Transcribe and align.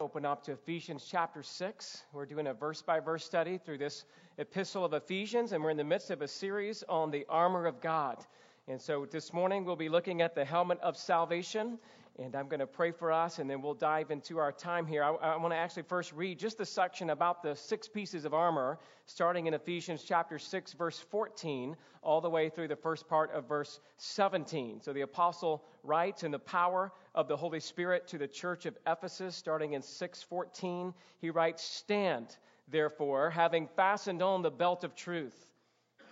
Open 0.00 0.24
up 0.24 0.42
to 0.44 0.52
Ephesians 0.52 1.06
chapter 1.06 1.42
6. 1.42 2.04
We're 2.14 2.24
doing 2.24 2.46
a 2.46 2.54
verse 2.54 2.80
by 2.80 3.00
verse 3.00 3.22
study 3.22 3.58
through 3.58 3.76
this 3.76 4.06
epistle 4.38 4.82
of 4.82 4.94
Ephesians, 4.94 5.52
and 5.52 5.62
we're 5.62 5.68
in 5.68 5.76
the 5.76 5.84
midst 5.84 6.10
of 6.10 6.22
a 6.22 6.28
series 6.28 6.82
on 6.88 7.10
the 7.10 7.26
armor 7.28 7.66
of 7.66 7.82
God. 7.82 8.24
And 8.66 8.80
so 8.80 9.04
this 9.04 9.34
morning 9.34 9.62
we'll 9.62 9.76
be 9.76 9.90
looking 9.90 10.22
at 10.22 10.34
the 10.34 10.42
helmet 10.42 10.80
of 10.80 10.96
salvation. 10.96 11.78
And 12.20 12.36
I'm 12.36 12.48
going 12.48 12.60
to 12.60 12.66
pray 12.66 12.90
for 12.90 13.10
us, 13.10 13.38
and 13.38 13.48
then 13.48 13.62
we'll 13.62 13.72
dive 13.72 14.10
into 14.10 14.36
our 14.36 14.52
time 14.52 14.86
here. 14.86 15.02
I, 15.02 15.08
I 15.08 15.36
want 15.38 15.54
to 15.54 15.56
actually 15.56 15.84
first 15.84 16.12
read 16.12 16.38
just 16.38 16.58
the 16.58 16.66
section 16.66 17.08
about 17.08 17.42
the 17.42 17.56
six 17.56 17.88
pieces 17.88 18.26
of 18.26 18.34
armor, 18.34 18.78
starting 19.06 19.46
in 19.46 19.54
Ephesians 19.54 20.04
chapter 20.06 20.38
6, 20.38 20.74
verse 20.74 20.98
14, 20.98 21.74
all 22.02 22.20
the 22.20 22.28
way 22.28 22.50
through 22.50 22.68
the 22.68 22.76
first 22.76 23.08
part 23.08 23.32
of 23.32 23.48
verse 23.48 23.80
17. 23.96 24.82
So 24.82 24.92
the 24.92 25.00
apostle 25.00 25.64
writes 25.82 26.22
in 26.22 26.30
the 26.30 26.38
power 26.38 26.92
of 27.14 27.26
the 27.26 27.38
Holy 27.38 27.58
Spirit 27.58 28.06
to 28.08 28.18
the 28.18 28.28
church 28.28 28.66
of 28.66 28.76
Ephesus, 28.86 29.34
starting 29.34 29.72
in 29.72 29.80
6:14. 29.80 30.92
He 31.22 31.30
writes, 31.30 31.62
"Stand, 31.62 32.36
therefore, 32.68 33.30
having 33.30 33.66
fastened 33.66 34.20
on 34.20 34.42
the 34.42 34.50
belt 34.50 34.84
of 34.84 34.94
truth, 34.94 35.54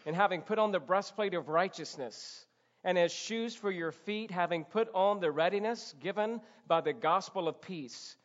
and 0.06 0.16
having 0.16 0.40
put 0.40 0.59
on 0.59 0.73
the 0.73 0.80
breastplate 0.80 1.34
of 1.34 1.51
righteousness." 1.51 2.46
And 2.84 2.98
as 2.98 3.12
shoes 3.12 3.55
for 3.55 3.70
your 3.70 3.92
feet, 3.92 4.30
having 4.30 4.64
put 4.64 4.88
on 4.95 5.20
the 5.20 5.30
readiness 5.30 5.95
given 6.00 6.41
by 6.66 6.80
the 6.80 6.92
gospel 6.92 7.48
of 7.48 7.60
peace. 7.60 8.16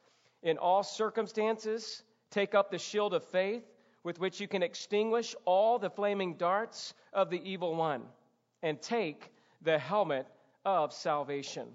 In 0.43 0.57
all 0.57 0.83
circumstances, 0.83 2.03
take 2.29 2.53
up 2.53 2.69
the 2.69 2.77
shield 2.77 3.13
of 3.13 3.23
faith 3.23 3.63
with 4.03 4.19
which 4.19 4.39
you 4.39 4.47
can 4.47 4.63
extinguish 4.63 5.35
all 5.45 5.79
the 5.79 5.89
flaming 5.89 6.35
darts 6.35 6.93
of 7.13 7.29
the 7.29 7.41
evil 7.49 7.75
one, 7.75 8.03
and 8.61 8.81
take 8.81 9.31
the 9.61 9.79
helmet 9.79 10.27
of 10.65 10.91
salvation. 10.93 11.67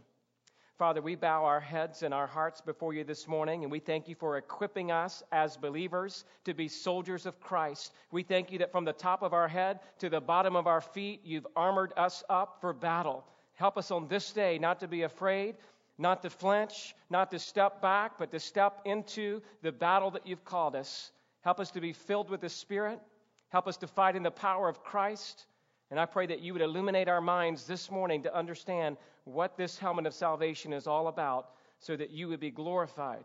Father, 0.78 1.02
we 1.02 1.16
bow 1.16 1.44
our 1.44 1.58
heads 1.58 2.04
and 2.04 2.14
our 2.14 2.28
hearts 2.28 2.60
before 2.60 2.94
you 2.94 3.02
this 3.02 3.26
morning, 3.26 3.64
and 3.64 3.72
we 3.72 3.80
thank 3.80 4.06
you 4.06 4.14
for 4.14 4.36
equipping 4.36 4.92
us 4.92 5.24
as 5.32 5.56
believers 5.56 6.24
to 6.44 6.54
be 6.54 6.68
soldiers 6.68 7.26
of 7.26 7.40
Christ. 7.40 7.92
We 8.12 8.22
thank 8.22 8.52
you 8.52 8.60
that 8.60 8.70
from 8.70 8.84
the 8.84 8.92
top 8.92 9.22
of 9.22 9.32
our 9.32 9.48
head 9.48 9.80
to 9.98 10.08
the 10.08 10.20
bottom 10.20 10.54
of 10.54 10.68
our 10.68 10.80
feet, 10.80 11.22
you've 11.24 11.48
armored 11.56 11.92
us 11.96 12.22
up 12.30 12.58
for 12.60 12.72
battle. 12.72 13.24
Help 13.54 13.76
us 13.76 13.90
on 13.90 14.06
this 14.06 14.30
day 14.30 14.56
not 14.56 14.78
to 14.78 14.86
be 14.86 15.02
afraid, 15.02 15.56
not 15.98 16.22
to 16.22 16.30
flinch, 16.30 16.94
not 17.10 17.32
to 17.32 17.40
step 17.40 17.82
back, 17.82 18.12
but 18.16 18.30
to 18.30 18.38
step 18.38 18.80
into 18.84 19.42
the 19.62 19.72
battle 19.72 20.12
that 20.12 20.28
you've 20.28 20.44
called 20.44 20.76
us. 20.76 21.10
Help 21.40 21.58
us 21.58 21.72
to 21.72 21.80
be 21.80 21.92
filled 21.92 22.30
with 22.30 22.40
the 22.40 22.48
Spirit. 22.48 23.00
Help 23.48 23.66
us 23.66 23.78
to 23.78 23.88
fight 23.88 24.14
in 24.14 24.22
the 24.22 24.30
power 24.30 24.68
of 24.68 24.84
Christ. 24.84 25.46
And 25.90 25.98
I 25.98 26.04
pray 26.04 26.26
that 26.26 26.40
you 26.40 26.52
would 26.52 26.62
illuminate 26.62 27.08
our 27.08 27.22
minds 27.22 27.66
this 27.66 27.90
morning 27.90 28.22
to 28.22 28.36
understand 28.36 28.96
what 29.28 29.56
this 29.56 29.78
helmet 29.78 30.06
of 30.06 30.14
salvation 30.14 30.72
is 30.72 30.86
all 30.86 31.08
about 31.08 31.50
so 31.78 31.96
that 31.96 32.10
you 32.10 32.28
would 32.28 32.40
be 32.40 32.50
glorified 32.50 33.24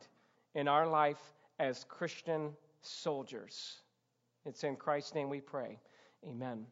in 0.54 0.68
our 0.68 0.88
life 0.88 1.34
as 1.60 1.86
Christian 1.88 2.52
soldiers. 2.82 3.78
It's 4.46 4.64
in 4.64 4.76
Christ's 4.76 5.16
name 5.16 5.30
we 5.30 5.42
pray. 5.42 5.80
Amen. 6.28 6.66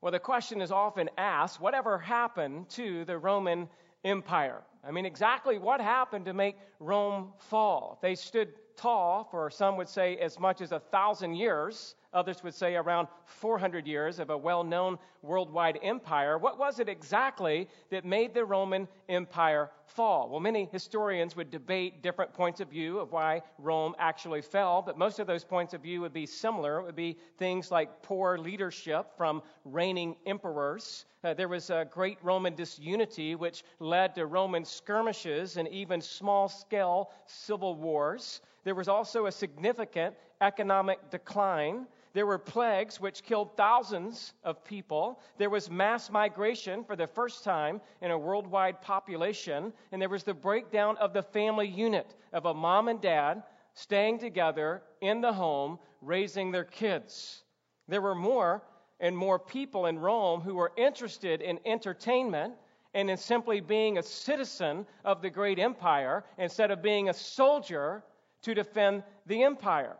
Well, 0.00 0.12
the 0.12 0.18
question 0.18 0.60
is 0.60 0.70
often 0.70 1.10
asked 1.16 1.60
whatever 1.60 1.98
happened 1.98 2.68
to 2.70 3.04
the 3.04 3.18
Roman 3.18 3.68
Empire? 4.04 4.62
I 4.86 4.90
mean, 4.90 5.06
exactly 5.06 5.58
what 5.58 5.80
happened 5.80 6.26
to 6.26 6.34
make 6.34 6.56
Rome 6.78 7.32
fall? 7.38 7.98
They 8.02 8.14
stood 8.14 8.52
tall 8.76 9.26
for 9.30 9.50
some 9.50 9.76
would 9.76 9.88
say 9.88 10.16
as 10.18 10.38
much 10.38 10.60
as 10.60 10.72
a 10.72 10.80
thousand 10.80 11.34
years. 11.34 11.94
Others 12.14 12.44
would 12.44 12.54
say 12.54 12.76
around 12.76 13.08
400 13.26 13.86
years 13.86 14.20
of 14.20 14.30
a 14.30 14.38
well 14.38 14.62
known 14.62 14.98
worldwide 15.22 15.78
empire. 15.82 16.38
What 16.38 16.58
was 16.58 16.78
it 16.78 16.88
exactly 16.88 17.68
that 17.90 18.04
made 18.04 18.32
the 18.32 18.44
Roman 18.44 18.86
Empire 19.08 19.70
fall? 19.86 20.28
Well, 20.28 20.40
many 20.40 20.68
historians 20.70 21.34
would 21.34 21.50
debate 21.50 22.02
different 22.02 22.32
points 22.32 22.60
of 22.60 22.68
view 22.68 23.00
of 23.00 23.10
why 23.10 23.42
Rome 23.58 23.96
actually 23.98 24.42
fell, 24.42 24.80
but 24.80 24.96
most 24.96 25.18
of 25.18 25.26
those 25.26 25.44
points 25.44 25.74
of 25.74 25.82
view 25.82 26.00
would 26.02 26.12
be 26.12 26.26
similar. 26.26 26.78
It 26.78 26.84
would 26.84 26.96
be 26.96 27.18
things 27.36 27.72
like 27.72 28.02
poor 28.02 28.38
leadership 28.38 29.16
from 29.16 29.42
reigning 29.64 30.14
emperors. 30.24 31.06
Uh, 31.24 31.34
there 31.34 31.48
was 31.48 31.70
a 31.70 31.88
great 31.90 32.18
Roman 32.22 32.54
disunity 32.54 33.34
which 33.34 33.64
led 33.80 34.14
to 34.14 34.26
Roman 34.26 34.64
skirmishes 34.64 35.56
and 35.56 35.66
even 35.68 36.00
small 36.00 36.48
scale 36.48 37.10
civil 37.26 37.74
wars. 37.74 38.40
There 38.62 38.74
was 38.74 38.88
also 38.88 39.26
a 39.26 39.32
significant 39.32 40.14
economic 40.40 41.10
decline. 41.10 41.86
There 42.14 42.26
were 42.26 42.38
plagues 42.38 43.00
which 43.00 43.24
killed 43.24 43.56
thousands 43.56 44.34
of 44.44 44.64
people. 44.64 45.20
There 45.36 45.50
was 45.50 45.68
mass 45.68 46.10
migration 46.10 46.84
for 46.84 46.94
the 46.94 47.08
first 47.08 47.42
time 47.42 47.80
in 48.00 48.12
a 48.12 48.18
worldwide 48.18 48.80
population. 48.80 49.72
And 49.90 50.00
there 50.00 50.08
was 50.08 50.22
the 50.22 50.32
breakdown 50.32 50.96
of 50.98 51.12
the 51.12 51.24
family 51.24 51.66
unit 51.66 52.14
of 52.32 52.46
a 52.46 52.54
mom 52.54 52.86
and 52.86 53.00
dad 53.00 53.42
staying 53.74 54.20
together 54.20 54.82
in 55.00 55.20
the 55.20 55.32
home, 55.32 55.80
raising 56.00 56.52
their 56.52 56.64
kids. 56.64 57.42
There 57.88 58.00
were 58.00 58.14
more 58.14 58.62
and 59.00 59.18
more 59.18 59.40
people 59.40 59.86
in 59.86 59.98
Rome 59.98 60.40
who 60.40 60.54
were 60.54 60.72
interested 60.76 61.42
in 61.42 61.58
entertainment 61.66 62.54
and 62.94 63.10
in 63.10 63.16
simply 63.16 63.60
being 63.60 63.98
a 63.98 64.02
citizen 64.04 64.86
of 65.04 65.20
the 65.20 65.30
great 65.30 65.58
empire 65.58 66.24
instead 66.38 66.70
of 66.70 66.80
being 66.80 67.08
a 67.08 67.14
soldier 67.14 68.04
to 68.42 68.54
defend 68.54 69.02
the 69.26 69.42
empire. 69.42 69.96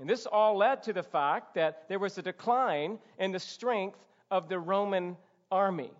And 0.00 0.08
this 0.08 0.24
all 0.24 0.56
led 0.56 0.82
to 0.84 0.94
the 0.94 1.02
fact 1.02 1.54
that 1.54 1.86
there 1.88 1.98
was 1.98 2.16
a 2.16 2.22
decline 2.22 2.98
in 3.18 3.32
the 3.32 3.38
strength 3.38 3.98
of 4.30 4.48
the 4.48 4.58
Roman 4.58 5.18
army. 5.52 5.92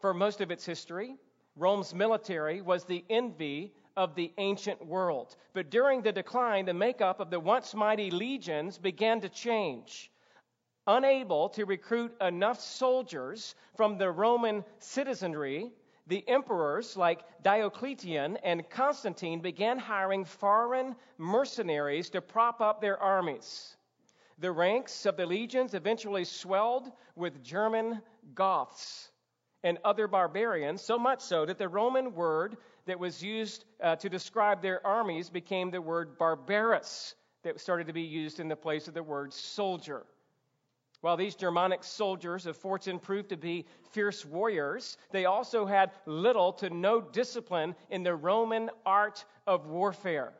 For 0.00 0.14
most 0.14 0.40
of 0.40 0.52
its 0.52 0.64
history, 0.64 1.16
Rome's 1.56 1.92
military 1.92 2.60
was 2.60 2.84
the 2.84 3.04
envy 3.10 3.74
of 3.96 4.14
the 4.14 4.32
ancient 4.38 4.86
world. 4.86 5.34
But 5.54 5.70
during 5.70 6.02
the 6.02 6.12
decline, 6.12 6.66
the 6.66 6.74
makeup 6.74 7.18
of 7.18 7.30
the 7.30 7.40
once 7.40 7.74
mighty 7.74 8.12
legions 8.12 8.78
began 8.78 9.20
to 9.22 9.28
change. 9.28 10.12
Unable 10.86 11.48
to 11.48 11.64
recruit 11.64 12.14
enough 12.20 12.60
soldiers 12.60 13.56
from 13.74 13.98
the 13.98 14.10
Roman 14.10 14.64
citizenry, 14.78 15.72
the 16.06 16.26
emperors 16.28 16.96
like 16.96 17.24
Diocletian 17.42 18.36
and 18.38 18.68
Constantine 18.70 19.40
began 19.40 19.78
hiring 19.78 20.24
foreign 20.24 20.94
mercenaries 21.18 22.10
to 22.10 22.20
prop 22.20 22.60
up 22.60 22.80
their 22.80 23.00
armies. 23.00 23.76
The 24.38 24.52
ranks 24.52 25.06
of 25.06 25.16
the 25.16 25.26
legions 25.26 25.74
eventually 25.74 26.24
swelled 26.24 26.90
with 27.14 27.42
German 27.42 28.02
Goths 28.34 29.10
and 29.64 29.78
other 29.84 30.06
barbarians, 30.06 30.82
so 30.82 30.98
much 30.98 31.20
so 31.20 31.46
that 31.46 31.58
the 31.58 31.68
Roman 31.68 32.14
word 32.14 32.56
that 32.84 32.98
was 32.98 33.22
used 33.22 33.64
uh, 33.82 33.96
to 33.96 34.08
describe 34.08 34.62
their 34.62 34.86
armies 34.86 35.28
became 35.28 35.70
the 35.70 35.80
word 35.80 36.18
barbarus, 36.18 37.14
that 37.42 37.60
started 37.60 37.86
to 37.86 37.92
be 37.92 38.02
used 38.02 38.40
in 38.40 38.48
the 38.48 38.56
place 38.56 38.88
of 38.88 38.94
the 38.94 39.02
word 39.02 39.32
soldier. 39.32 40.04
While 41.00 41.16
these 41.16 41.34
Germanic 41.34 41.84
soldiers 41.84 42.46
of 42.46 42.56
fortune 42.56 42.98
proved 42.98 43.28
to 43.28 43.36
be 43.36 43.66
fierce 43.90 44.24
warriors, 44.24 44.96
they 45.10 45.26
also 45.26 45.66
had 45.66 45.92
little 46.06 46.52
to 46.54 46.70
no 46.70 47.00
discipline 47.00 47.74
in 47.90 48.02
the 48.02 48.14
Roman 48.14 48.70
art 48.84 49.24
of 49.46 49.66
warfare. 49.66 50.32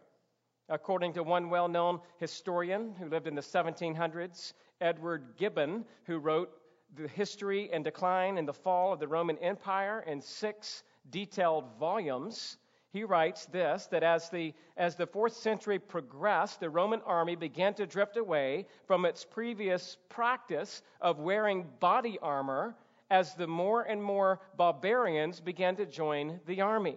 According 0.69 1.13
to 1.15 1.23
one 1.23 1.51
well 1.51 1.69
known 1.69 2.01
historian 2.19 2.95
who 2.95 3.09
lived 3.09 3.27
in 3.27 3.35
the 3.35 3.41
1700s, 3.41 4.55
Edward 4.81 5.35
Gibbon, 5.37 5.85
who 6.05 6.19
wrote 6.19 6.51
The 6.95 7.07
History 7.09 7.71
and 7.73 7.85
Decline 7.85 8.39
and 8.39 8.49
the 8.49 8.53
Fall 8.53 8.93
of 8.93 8.99
the 8.99 9.09
Roman 9.09 9.39
Empire 9.39 10.05
in 10.07 10.21
six 10.21 10.83
detailed 11.11 11.69
volumes, 11.79 12.59
he 12.97 13.05
writes 13.05 13.45
this 13.47 13.87
that 13.87 14.03
as 14.03 14.31
the, 14.31 14.55
as 14.77 14.97
the 14.97 15.07
fourth 15.07 15.35
century 15.35 15.79
progressed, 15.79 16.61
the 16.61 16.71
Roman 16.71 17.03
army 17.03 17.37
began 17.37 17.75
to 17.75 17.87
drift 17.87 18.17
away 18.17 18.67
from 18.87 19.05
its 19.05 19.23
previous 19.25 19.99
practice 20.09 20.83
of 21.01 21.19
wearing 21.19 21.67
body 21.79 22.19
armor 22.23 22.75
as 23.11 23.35
the 23.35 23.47
more 23.47 23.83
and 23.83 24.03
more 24.03 24.41
barbarians 24.57 25.41
began 25.41 25.77
to 25.77 25.87
join 25.87 26.41
the 26.47 26.63
army. 26.63 26.97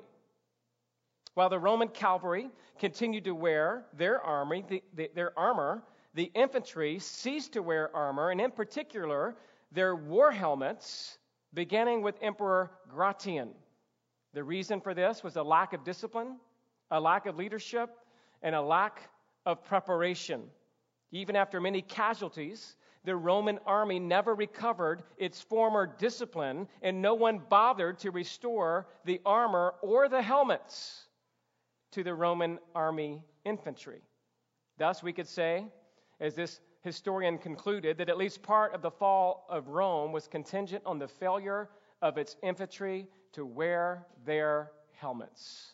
While 1.34 1.50
the 1.50 1.60
Roman 1.60 1.90
cavalry 1.90 2.50
continued 2.80 3.26
to 3.26 3.36
wear 3.36 3.86
their, 3.94 4.22
army, 4.22 4.64
the, 4.68 4.82
the, 4.96 5.12
their 5.14 5.38
armor, 5.38 5.84
the 6.16 6.32
infantry 6.34 7.00
ceased 7.00 7.54
to 7.54 7.62
wear 7.62 7.96
armor, 7.96 8.32
and 8.32 8.42
in 8.42 8.52
particular, 8.52 9.36
their 9.72 9.96
war 9.96 10.32
helmets, 10.32 11.18
beginning 11.54 12.02
with 12.02 12.16
Emperor 12.22 12.72
Gratian. 12.90 13.50
The 14.34 14.44
reason 14.44 14.80
for 14.82 14.94
this 14.94 15.24
was 15.24 15.36
a 15.36 15.44
lack 15.44 15.74
of 15.74 15.84
discipline, 15.84 16.38
a 16.92 17.00
lack 17.00 17.26
of 17.26 17.36
leadership, 17.36 17.90
and 18.42 18.56
a 18.56 18.62
lack 18.62 19.10
of 19.46 19.64
preparation. 19.64 20.44
Even 21.12 21.36
after 21.36 21.60
many 21.60 21.82
casualties, 21.82 22.76
the 23.04 23.16
Roman 23.16 23.60
army 23.66 24.00
never 24.00 24.36
recovered 24.36 25.04
its 25.18 25.42
former 25.42 25.88
discipline, 25.88 26.68
and 26.82 27.02
no 27.02 27.16
one 27.16 27.40
bothered 27.40 27.98
to 28.00 28.12
restore 28.12 28.88
the 29.06 29.20
armor 29.26 29.74
or 29.82 30.08
the 30.08 30.22
helmets 30.22 31.08
to 31.92 32.04
the 32.04 32.14
Roman 32.14 32.60
army 32.76 33.24
infantry. 33.46 34.02
Thus, 34.78 35.02
we 35.02 35.14
could 35.14 35.28
say, 35.28 35.66
as 36.20 36.36
this 36.36 36.60
historian 36.82 37.38
concluded, 37.38 37.98
that 37.98 38.10
at 38.10 38.18
least 38.18 38.44
part 38.44 38.76
of 38.76 38.82
the 38.82 38.92
fall 38.92 39.48
of 39.50 39.70
Rome 39.70 40.12
was 40.12 40.28
contingent 40.28 40.84
on 40.86 41.00
the 41.00 41.08
failure 41.08 41.70
of 42.02 42.18
its 42.18 42.38
infantry 42.44 43.08
to 43.34 43.46
wear 43.46 44.06
their 44.26 44.72
helmets. 44.94 45.74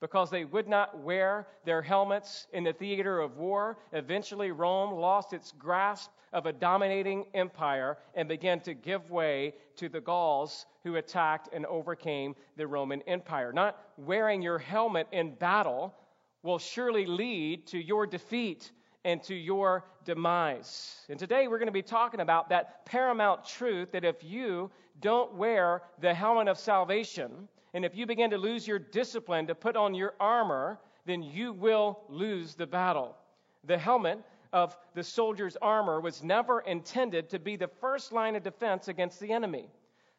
because 0.00 0.30
they 0.30 0.44
would 0.44 0.68
not 0.68 0.98
wear 0.98 1.46
their 1.64 1.80
helmets 1.80 2.46
in 2.52 2.64
the 2.64 2.72
theater 2.72 3.18
of 3.18 3.38
war. 3.38 3.78
Eventually, 3.92 4.50
Rome 4.50 4.92
lost 4.92 5.32
its 5.32 5.52
grasp 5.52 6.10
of 6.34 6.44
a 6.44 6.52
dominating 6.52 7.24
empire 7.32 7.96
and 8.14 8.28
began 8.28 8.60
to 8.60 8.74
give 8.74 9.10
way 9.10 9.54
to 9.76 9.88
the 9.88 10.00
Gauls 10.00 10.66
who 10.84 10.96
attacked 10.96 11.48
and 11.52 11.64
overcame 11.64 12.34
the 12.56 12.66
Roman 12.66 13.00
Empire. 13.02 13.52
Not 13.54 13.78
wearing 13.96 14.42
your 14.42 14.58
helmet 14.58 15.06
in 15.12 15.34
battle 15.34 15.94
will 16.42 16.58
surely 16.58 17.06
lead 17.06 17.66
to 17.68 17.78
your 17.78 18.06
defeat 18.06 18.70
and 19.04 19.22
to 19.22 19.34
your 19.34 19.84
demise. 20.04 21.06
And 21.08 21.18
today 21.18 21.48
we're 21.48 21.58
going 21.58 21.68
to 21.68 21.72
be 21.72 21.80
talking 21.80 22.20
about 22.20 22.50
that 22.50 22.84
paramount 22.84 23.46
truth 23.46 23.92
that 23.92 24.04
if 24.04 24.22
you 24.22 24.70
don't 25.00 25.34
wear 25.34 25.82
the 26.00 26.14
helmet 26.14 26.48
of 26.48 26.58
salvation, 26.58 27.48
and 27.74 27.84
if 27.84 27.94
you 27.94 28.06
begin 28.06 28.30
to 28.30 28.38
lose 28.38 28.66
your 28.66 28.78
discipline 28.78 29.46
to 29.46 29.54
put 29.54 29.76
on 29.76 29.94
your 29.94 30.14
armor, 30.18 30.78
then 31.04 31.22
you 31.22 31.52
will 31.52 32.00
lose 32.08 32.54
the 32.54 32.66
battle. 32.66 33.16
The 33.64 33.78
helmet 33.78 34.20
of 34.52 34.76
the 34.94 35.02
soldier's 35.02 35.56
armor 35.56 36.00
was 36.00 36.22
never 36.22 36.60
intended 36.60 37.28
to 37.30 37.38
be 37.38 37.56
the 37.56 37.68
first 37.68 38.12
line 38.12 38.36
of 38.36 38.42
defense 38.42 38.88
against 38.88 39.20
the 39.20 39.32
enemy. 39.32 39.68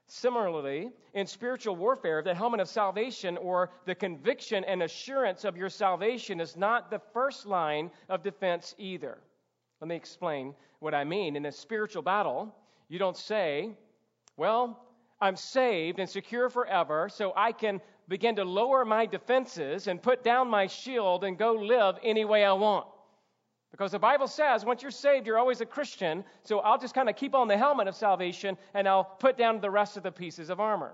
Similarly, 0.07 0.91
in 1.13 1.27
spiritual 1.27 1.75
warfare, 1.75 2.21
the 2.21 2.33
helmet 2.33 2.61
of 2.61 2.69
salvation 2.69 3.35
or 3.37 3.71
the 3.85 3.95
conviction 3.95 4.63
and 4.63 4.83
assurance 4.83 5.43
of 5.43 5.57
your 5.57 5.69
salvation 5.69 6.39
is 6.39 6.55
not 6.55 6.89
the 6.89 7.01
first 7.13 7.45
line 7.45 7.91
of 8.07 8.23
defense 8.23 8.73
either. 8.77 9.17
Let 9.81 9.89
me 9.89 9.95
explain 9.95 10.55
what 10.79 10.93
I 10.93 11.03
mean. 11.03 11.35
In 11.35 11.45
a 11.47 11.51
spiritual 11.51 12.03
battle, 12.03 12.55
you 12.87 12.99
don't 12.99 13.17
say, 13.17 13.75
Well, 14.37 14.79
I'm 15.19 15.35
saved 15.35 15.99
and 15.99 16.07
secure 16.07 16.49
forever, 16.49 17.09
so 17.09 17.33
I 17.35 17.51
can 17.51 17.81
begin 18.07 18.35
to 18.37 18.45
lower 18.45 18.85
my 18.85 19.05
defenses 19.05 19.87
and 19.87 20.01
put 20.01 20.23
down 20.23 20.47
my 20.47 20.67
shield 20.67 21.23
and 21.23 21.37
go 21.37 21.53
live 21.53 21.97
any 22.03 22.23
way 22.23 22.45
I 22.45 22.53
want. 22.53 22.85
Because 23.71 23.91
the 23.91 23.99
Bible 23.99 24.27
says 24.27 24.63
once 24.63 24.81
you're 24.81 24.91
saved, 24.91 25.27
you're 25.27 25.37
always 25.37 25.59
a 25.59 25.65
Christian, 25.65 26.23
so 26.43 26.59
I'll 26.59 26.77
just 26.77 26.93
kind 26.93 27.09
of 27.09 27.15
keep 27.15 27.35
on 27.35 27.47
the 27.47 27.57
helmet 27.57 27.87
of 27.87 27.95
salvation 27.95 28.57
and 28.73 28.87
I'll 28.87 29.03
put 29.03 29.37
down 29.37 29.59
the 29.59 29.69
rest 29.69 29.97
of 29.97 30.03
the 30.03 30.11
pieces 30.11 30.49
of 30.49 30.59
armor. 30.59 30.93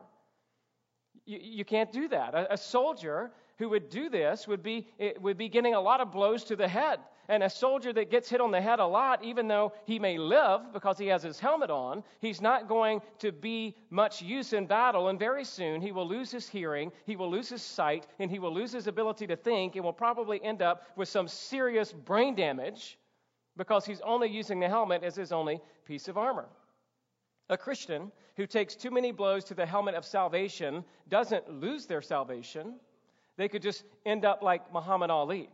You, 1.25 1.39
you 1.41 1.65
can't 1.65 1.91
do 1.91 2.07
that. 2.07 2.33
A, 2.33 2.53
a 2.53 2.57
soldier 2.57 3.31
who 3.63 3.69
would 3.69 3.89
do 3.89 4.10
this 4.10 4.45
would 4.45 4.62
be, 4.62 4.86
would 5.21 5.38
be 5.38 5.48
getting 5.48 5.74
a 5.74 5.80
lot 5.80 6.01
of 6.01 6.12
blows 6.12 6.44
to 6.44 6.56
the 6.57 6.68
head. 6.68 7.00
And 7.30 7.42
a 7.42 7.50
soldier 7.50 7.94
that 7.94 8.12
gets 8.12 8.30
hit 8.30 8.42
on 8.42 8.51
the 8.51 8.60
head 8.60 8.80
a 8.80 8.86
lot, 8.86 9.24
even 9.24 9.48
though 9.48 9.71
he 9.86 9.98
may 10.00 10.18
live 10.18 10.74
because 10.74 10.98
he 10.98 11.07
has 11.07 11.24
his 11.24 11.39
helmet 11.39 11.69
on, 11.69 12.04
he's 12.19 12.42
not 12.42 12.68
going 12.68 13.01
to 13.19 13.31
be 13.31 13.77
much 13.89 14.21
use 14.21 14.51
in 14.51 14.65
battle. 14.65 15.07
And 15.07 15.18
very 15.18 15.45
soon 15.45 15.80
he 15.80 15.94
will 15.94 16.06
lose 16.06 16.30
his 16.30 16.50
hearing, 16.50 16.92
he 17.06 17.15
will 17.15 17.31
lose 17.31 17.48
his 17.48 17.62
sight, 17.62 18.06
and 18.19 18.30
he 18.30 18.38
will 18.38 18.54
lose 18.54 18.74
his 18.74 18.88
ability 18.88 19.27
to 19.27 19.38
think, 19.38 19.77
and 19.77 19.86
will 19.86 19.94
probably 19.94 20.44
end 20.44 20.62
up 20.62 20.83
with 20.98 21.07
some 21.07 21.30
serious 21.30 21.94
brain 21.94 22.36
damage 22.36 23.00
because 23.56 23.86
he's 23.86 24.01
only 24.01 24.27
using 24.27 24.60
the 24.60 24.68
helmet 24.68 25.04
as 25.04 25.15
his 25.15 25.31
only 25.31 25.62
piece 25.86 26.10
of 26.10 26.18
armor. 26.18 26.50
A 27.50 27.57
Christian 27.57 28.12
who 28.36 28.45
takes 28.45 28.75
too 28.75 28.92
many 28.92 29.13
blows 29.13 29.45
to 29.45 29.54
the 29.54 29.65
helmet 29.65 29.95
of 29.95 30.04
salvation 30.04 30.83
doesn't 31.07 31.50
lose 31.62 31.86
their 31.86 32.01
salvation. 32.01 32.75
They 33.38 33.50
could 33.50 33.62
just 33.62 33.83
end 34.06 34.25
up 34.25 34.41
like 34.41 34.71
Muhammad 34.71 35.09
Ali 35.09 35.50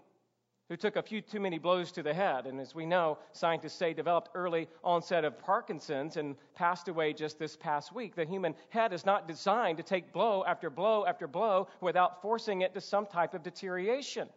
who 0.70 0.78
took 0.78 0.96
a 0.96 1.02
few 1.02 1.20
too 1.20 1.40
many 1.40 1.58
blows 1.58 1.92
to 1.92 2.04
the 2.04 2.14
head, 2.14 2.46
and 2.46 2.60
as 2.60 2.76
we 2.76 2.86
know, 2.86 3.18
scientists 3.32 3.74
say 3.74 3.92
developed 3.92 4.30
early 4.36 4.68
onset 4.84 5.26
of 5.26 5.40
Parkinson's 5.40 6.16
and 6.16 6.36
passed 6.54 6.88
away 6.88 7.12
just 7.12 7.40
this 7.40 7.58
past 7.58 7.94
week. 7.94 8.16
The 8.16 8.24
human 8.24 8.54
head 8.70 8.94
is 8.94 9.04
not 9.04 9.28
designed 9.28 9.78
to 9.78 9.84
take 9.84 10.14
blow 10.14 10.44
after 10.46 10.70
blow 10.70 11.08
after 11.08 11.28
blow 11.28 11.68
without 11.82 12.22
forcing 12.22 12.62
it 12.62 12.76
to 12.76 12.82
some 12.82 13.08
type 13.08 13.34
of 13.34 13.42
deterioration. 13.42 14.30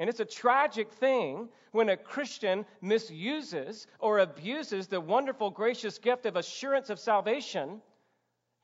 And 0.00 0.10
it's 0.10 0.20
a 0.20 0.24
tragic 0.24 0.90
thing 0.92 1.48
when 1.70 1.90
a 1.90 1.96
Christian 1.96 2.66
misuses 2.80 3.86
or 4.00 4.18
abuses 4.18 4.88
the 4.88 5.00
wonderful, 5.00 5.50
gracious 5.50 5.98
gift 5.98 6.26
of 6.26 6.34
assurance 6.34 6.90
of 6.90 6.98
salvation 6.98 7.80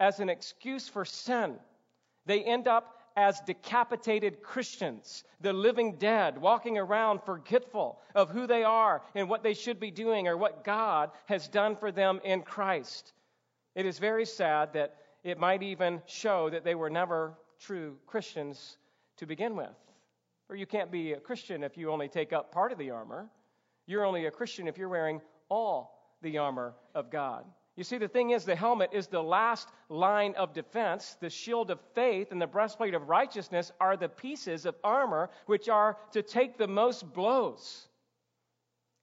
as 0.00 0.19
an 0.19 0.29
excuse 0.29 0.88
for 0.88 1.05
sin. 1.05 1.55
They 2.27 2.43
end 2.43 2.67
up 2.67 3.04
as 3.16 3.40
decapitated 3.40 4.43
Christians, 4.43 5.25
the 5.40 5.52
living 5.52 5.96
dead, 5.96 6.38
walking 6.38 6.78
around 6.78 7.22
forgetful 7.22 8.00
of 8.14 8.31
who 8.31 8.46
they 8.46 8.64
are 8.64 9.02
and 9.14 9.28
what 9.28 9.43
they 9.43 9.55
should 9.55 9.78
be 9.78 9.90
doing 9.90 10.26
or 10.26 10.37
what 10.37 10.64
God 10.64 11.11
has 11.26 11.46
done 11.49 11.76
for 11.76 11.93
them 11.93 12.20
in 12.25 12.43
Christ. 12.43 13.12
It 13.75 13.87
is 13.87 13.99
very 13.99 14.25
sad 14.25 14.72
that 14.72 14.96
it 15.22 15.38
might 15.38 15.62
even 15.62 16.02
show 16.06 16.50
that 16.50 16.64
they 16.64 16.75
were 16.75 16.90
never 16.90 17.34
true 17.61 17.96
Christians 18.06 18.78
to 19.19 19.26
begin 19.26 19.56
with. 19.56 19.69
Or 20.49 20.56
you 20.56 20.67
can't 20.67 20.90
be 20.90 21.12
a 21.12 21.20
Christian 21.20 21.62
if 21.62 21.76
you 21.76 21.90
only 21.90 22.08
take 22.08 22.32
up 22.32 22.52
part 22.52 22.72
of 22.72 22.78
the 22.78 22.90
armor. 22.90 23.28
You're 23.87 24.05
only 24.05 24.26
a 24.26 24.31
Christian 24.31 24.69
if 24.69 24.76
you're 24.76 24.88
wearing 24.88 25.20
all 25.49 26.17
the 26.20 26.38
armor 26.38 26.75
of 26.94 27.10
God. 27.10 27.44
You 27.76 27.82
see, 27.82 27.99
the 27.99 28.09
thing 28.09 28.31
is, 28.31 28.44
the 28.44 28.55
helmet 28.55 28.91
is 28.93 29.09
the 29.09 29.23
last 29.23 29.69
line 29.88 30.35
of 30.37 30.53
defense. 30.53 31.17
The 31.21 31.31
shield 31.31 31.71
of 31.71 31.81
faith 31.94 32.31
and 32.31 32.41
the 32.41 32.47
breastplate 32.47 32.94
of 32.94 33.09
righteousness 33.09 33.73
are 33.81 33.97
the 33.97 34.09
pieces 34.09 34.65
of 34.65 34.76
armor 34.85 35.31
which 35.47 35.69
are 35.69 35.97
to 36.12 36.23
take 36.23 36.56
the 36.56 36.69
most 36.69 37.12
blows. 37.12 37.88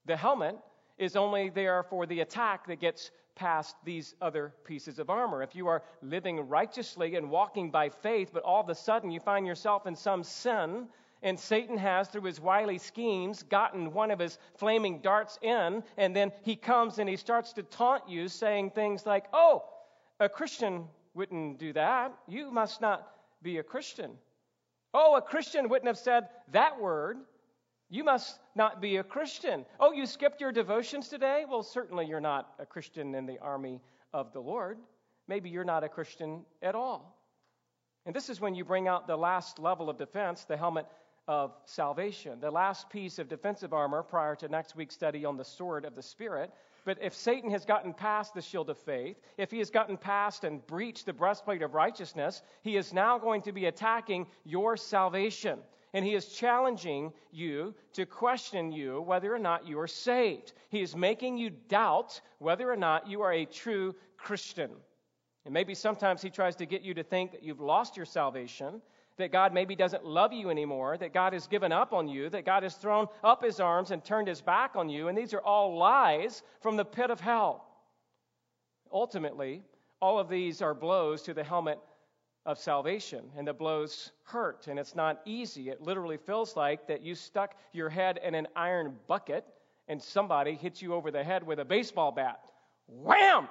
The 0.05 0.15
helmet 0.15 0.55
is 0.97 1.17
only 1.17 1.49
there 1.49 1.83
for 1.83 2.05
the 2.05 2.21
attack 2.21 2.67
that 2.67 2.79
gets 2.79 3.11
past 3.35 3.75
these 3.83 4.15
other 4.21 4.53
pieces 4.63 4.99
of 4.99 5.09
armor. 5.09 5.43
If 5.43 5.55
you 5.55 5.67
are 5.67 5.83
living 6.01 6.47
righteously 6.47 7.15
and 7.15 7.29
walking 7.29 7.71
by 7.71 7.89
faith, 7.89 8.29
but 8.31 8.43
all 8.43 8.61
of 8.61 8.69
a 8.69 8.75
sudden 8.75 9.11
you 9.11 9.19
find 9.19 9.45
yourself 9.45 9.85
in 9.85 9.95
some 9.95 10.23
sin 10.23 10.87
and 11.23 11.39
Satan 11.39 11.77
has, 11.77 12.07
through 12.07 12.23
his 12.23 12.39
wily 12.39 12.79
schemes, 12.79 13.43
gotten 13.43 13.93
one 13.93 14.09
of 14.09 14.19
his 14.19 14.39
flaming 14.57 15.01
darts 15.01 15.37
in. 15.41 15.83
And 15.97 16.15
then 16.15 16.31
he 16.41 16.55
comes 16.55 16.97
and 16.97 17.07
he 17.07 17.15
starts 17.15 17.53
to 17.53 17.63
taunt 17.63 18.09
you, 18.09 18.27
saying 18.27 18.71
things 18.71 19.05
like, 19.05 19.25
Oh, 19.31 19.63
a 20.19 20.27
Christian 20.27 20.85
wouldn't 21.13 21.59
do 21.59 21.73
that. 21.73 22.13
You 22.27 22.51
must 22.51 22.81
not 22.81 23.07
be 23.43 23.57
a 23.57 23.63
Christian. 23.63 24.11
Oh, 24.93 25.15
a 25.15 25.21
Christian 25.21 25.69
wouldn't 25.69 25.87
have 25.87 25.97
said 25.97 26.29
that 26.51 26.79
word. 26.79 27.17
You 27.89 28.03
must 28.03 28.39
not 28.55 28.81
be 28.81 28.97
a 28.97 29.03
Christian. 29.03 29.65
Oh, 29.79 29.91
you 29.91 30.05
skipped 30.05 30.41
your 30.41 30.51
devotions 30.51 31.07
today? 31.07 31.45
Well, 31.47 31.63
certainly 31.63 32.05
you're 32.05 32.19
not 32.19 32.53
a 32.57 32.65
Christian 32.65 33.13
in 33.15 33.25
the 33.25 33.39
army 33.39 33.81
of 34.13 34.33
the 34.33 34.39
Lord. 34.39 34.77
Maybe 35.27 35.49
you're 35.49 35.63
not 35.63 35.83
a 35.83 35.89
Christian 35.89 36.45
at 36.61 36.73
all. 36.73 37.17
And 38.05 38.15
this 38.15 38.29
is 38.29 38.41
when 38.41 38.55
you 38.55 38.65
bring 38.65 38.87
out 38.87 39.07
the 39.07 39.17
last 39.17 39.59
level 39.59 39.89
of 39.89 39.97
defense, 39.97 40.45
the 40.45 40.57
helmet 40.57 40.87
of 41.27 41.53
salvation. 41.65 42.39
The 42.39 42.51
last 42.51 42.89
piece 42.89 43.19
of 43.19 43.29
defensive 43.29 43.73
armor 43.73 44.03
prior 44.03 44.35
to 44.37 44.47
next 44.47 44.75
week's 44.75 44.95
study 44.95 45.25
on 45.25 45.37
the 45.37 45.45
sword 45.45 45.85
of 45.85 45.95
the 45.95 46.01
Spirit. 46.01 46.51
But 46.83 46.97
if 47.01 47.13
Satan 47.13 47.51
has 47.51 47.63
gotten 47.63 47.93
past 47.93 48.33
the 48.33 48.41
shield 48.41 48.69
of 48.69 48.77
faith, 48.77 49.17
if 49.37 49.51
he 49.51 49.59
has 49.59 49.69
gotten 49.69 49.97
past 49.97 50.43
and 50.43 50.65
breached 50.65 51.05
the 51.05 51.13
breastplate 51.13 51.61
of 51.61 51.75
righteousness, 51.75 52.41
he 52.63 52.75
is 52.75 52.91
now 52.91 53.19
going 53.19 53.43
to 53.43 53.51
be 53.51 53.67
attacking 53.67 54.25
your 54.45 54.75
salvation. 54.75 55.59
And 55.93 56.05
he 56.05 56.15
is 56.15 56.27
challenging 56.27 57.11
you 57.31 57.75
to 57.93 58.05
question 58.05 58.71
you 58.71 59.01
whether 59.01 59.33
or 59.33 59.39
not 59.39 59.67
you 59.67 59.79
are 59.79 59.87
saved. 59.87 60.53
He 60.69 60.81
is 60.81 60.95
making 60.95 61.37
you 61.37 61.49
doubt 61.49 62.19
whether 62.39 62.71
or 62.71 62.77
not 62.77 63.07
you 63.07 63.21
are 63.21 63.33
a 63.33 63.45
true 63.45 63.93
Christian. 64.17 64.71
And 65.45 65.53
maybe 65.53 65.75
sometimes 65.75 66.21
he 66.21 66.29
tries 66.29 66.55
to 66.57 66.65
get 66.65 66.81
you 66.81 66.93
to 66.93 67.03
think 67.03 67.31
that 67.31 67.43
you've 67.43 67.59
lost 67.59 67.97
your 67.97 68.05
salvation 68.05 68.81
that 69.17 69.31
God 69.31 69.53
maybe 69.53 69.75
doesn't 69.75 70.05
love 70.05 70.33
you 70.33 70.49
anymore, 70.49 70.97
that 70.97 71.13
God 71.13 71.33
has 71.33 71.47
given 71.47 71.71
up 71.71 71.93
on 71.93 72.07
you, 72.07 72.29
that 72.29 72.45
God 72.45 72.63
has 72.63 72.75
thrown 72.75 73.07
up 73.23 73.43
his 73.43 73.59
arms 73.59 73.91
and 73.91 74.03
turned 74.03 74.27
his 74.27 74.41
back 74.41 74.75
on 74.75 74.89
you. 74.89 75.07
And 75.07 75.17
these 75.17 75.33
are 75.33 75.41
all 75.41 75.77
lies 75.77 76.43
from 76.61 76.77
the 76.77 76.85
pit 76.85 77.09
of 77.09 77.19
hell. 77.19 77.65
Ultimately, 78.91 79.63
all 80.01 80.19
of 80.19 80.29
these 80.29 80.61
are 80.61 80.73
blows 80.73 81.21
to 81.23 81.33
the 81.33 81.43
helmet 81.43 81.79
of 82.45 82.57
salvation, 82.57 83.23
and 83.37 83.47
the 83.47 83.53
blows 83.53 84.11
hurt, 84.23 84.67
and 84.67 84.79
it's 84.79 84.95
not 84.95 85.21
easy. 85.25 85.69
It 85.69 85.81
literally 85.81 86.17
feels 86.17 86.55
like 86.55 86.87
that 86.87 87.03
you 87.03 87.13
stuck 87.13 87.55
your 87.71 87.89
head 87.89 88.19
in 88.23 88.33
an 88.33 88.47
iron 88.55 88.95
bucket 89.07 89.45
and 89.87 90.01
somebody 90.01 90.55
hits 90.55 90.81
you 90.81 90.93
over 90.93 91.11
the 91.11 91.23
head 91.23 91.45
with 91.45 91.59
a 91.59 91.65
baseball 91.65 92.11
bat. 92.11 92.39
Wham! 92.87 93.47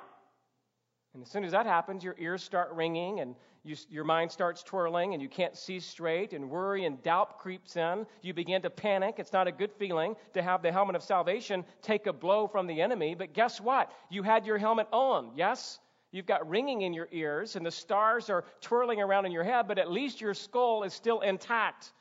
And 1.14 1.22
as 1.22 1.30
soon 1.30 1.44
as 1.44 1.52
that 1.52 1.66
happens, 1.66 2.04
your 2.04 2.14
ears 2.18 2.42
start 2.42 2.70
ringing 2.72 3.20
and 3.20 3.34
you, 3.64 3.76
your 3.90 4.04
mind 4.04 4.30
starts 4.30 4.62
twirling 4.62 5.12
and 5.12 5.22
you 5.22 5.28
can't 5.28 5.56
see 5.56 5.80
straight, 5.80 6.32
and 6.32 6.48
worry 6.48 6.86
and 6.86 7.02
doubt 7.02 7.38
creeps 7.38 7.76
in. 7.76 8.06
You 8.22 8.32
begin 8.32 8.62
to 8.62 8.70
panic. 8.70 9.16
It's 9.18 9.32
not 9.32 9.46
a 9.46 9.52
good 9.52 9.72
feeling 9.72 10.16
to 10.32 10.40
have 10.40 10.62
the 10.62 10.72
helmet 10.72 10.96
of 10.96 11.02
salvation 11.02 11.64
take 11.82 12.06
a 12.06 12.12
blow 12.12 12.46
from 12.46 12.66
the 12.66 12.80
enemy. 12.80 13.14
But 13.14 13.34
guess 13.34 13.60
what? 13.60 13.92
You 14.08 14.22
had 14.22 14.46
your 14.46 14.56
helmet 14.56 14.86
on, 14.92 15.32
yes? 15.34 15.78
You've 16.12 16.26
got 16.26 16.48
ringing 16.48 16.82
in 16.82 16.92
your 16.92 17.08
ears, 17.12 17.54
and 17.54 17.64
the 17.64 17.70
stars 17.70 18.30
are 18.30 18.44
twirling 18.60 19.00
around 19.00 19.26
in 19.26 19.32
your 19.32 19.44
head, 19.44 19.68
but 19.68 19.78
at 19.78 19.90
least 19.90 20.20
your 20.20 20.34
skull 20.34 20.82
is 20.82 20.92
still 20.92 21.20
intact. 21.20 21.92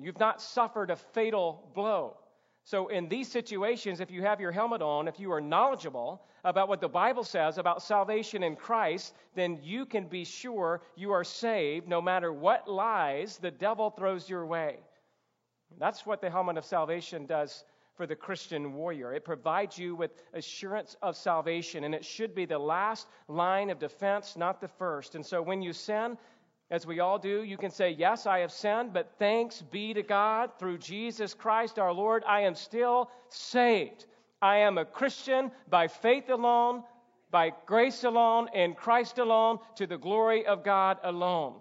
You've 0.00 0.18
not 0.18 0.40
suffered 0.40 0.90
a 0.90 0.96
fatal 0.96 1.70
blow. 1.74 2.16
So, 2.66 2.88
in 2.88 3.08
these 3.08 3.30
situations, 3.30 4.00
if 4.00 4.10
you 4.10 4.22
have 4.22 4.40
your 4.40 4.50
helmet 4.50 4.82
on, 4.82 5.06
if 5.06 5.20
you 5.20 5.30
are 5.30 5.40
knowledgeable 5.40 6.20
about 6.42 6.66
what 6.66 6.80
the 6.80 6.88
Bible 6.88 7.22
says 7.22 7.58
about 7.58 7.80
salvation 7.80 8.42
in 8.42 8.56
Christ, 8.56 9.14
then 9.36 9.60
you 9.62 9.86
can 9.86 10.08
be 10.08 10.24
sure 10.24 10.82
you 10.96 11.12
are 11.12 11.22
saved 11.22 11.86
no 11.86 12.02
matter 12.02 12.32
what 12.32 12.66
lies 12.66 13.38
the 13.38 13.52
devil 13.52 13.90
throws 13.90 14.28
your 14.28 14.44
way. 14.44 14.80
That's 15.78 16.04
what 16.04 16.20
the 16.20 16.28
helmet 16.28 16.58
of 16.58 16.64
salvation 16.64 17.24
does 17.24 17.62
for 17.94 18.04
the 18.04 18.16
Christian 18.16 18.74
warrior. 18.74 19.14
It 19.14 19.24
provides 19.24 19.78
you 19.78 19.94
with 19.94 20.10
assurance 20.34 20.96
of 21.02 21.16
salvation, 21.16 21.84
and 21.84 21.94
it 21.94 22.04
should 22.04 22.34
be 22.34 22.46
the 22.46 22.58
last 22.58 23.06
line 23.28 23.70
of 23.70 23.78
defense, 23.78 24.36
not 24.36 24.60
the 24.60 24.66
first. 24.66 25.14
And 25.14 25.24
so, 25.24 25.40
when 25.40 25.62
you 25.62 25.72
sin, 25.72 26.18
as 26.70 26.86
we 26.86 26.98
all 26.98 27.18
do, 27.18 27.42
you 27.44 27.56
can 27.56 27.70
say, 27.70 27.90
Yes, 27.90 28.26
I 28.26 28.40
have 28.40 28.50
sinned, 28.50 28.92
but 28.92 29.12
thanks 29.18 29.62
be 29.62 29.94
to 29.94 30.02
God 30.02 30.50
through 30.58 30.78
Jesus 30.78 31.32
Christ 31.32 31.78
our 31.78 31.92
Lord, 31.92 32.24
I 32.26 32.40
am 32.42 32.54
still 32.54 33.10
saved. 33.28 34.06
I 34.42 34.58
am 34.58 34.76
a 34.76 34.84
Christian 34.84 35.50
by 35.70 35.88
faith 35.88 36.28
alone, 36.28 36.82
by 37.30 37.52
grace 37.66 38.04
alone, 38.04 38.48
in 38.52 38.74
Christ 38.74 39.18
alone, 39.18 39.58
to 39.76 39.86
the 39.86 39.96
glory 39.96 40.44
of 40.44 40.64
God 40.64 40.98
alone. 41.04 41.54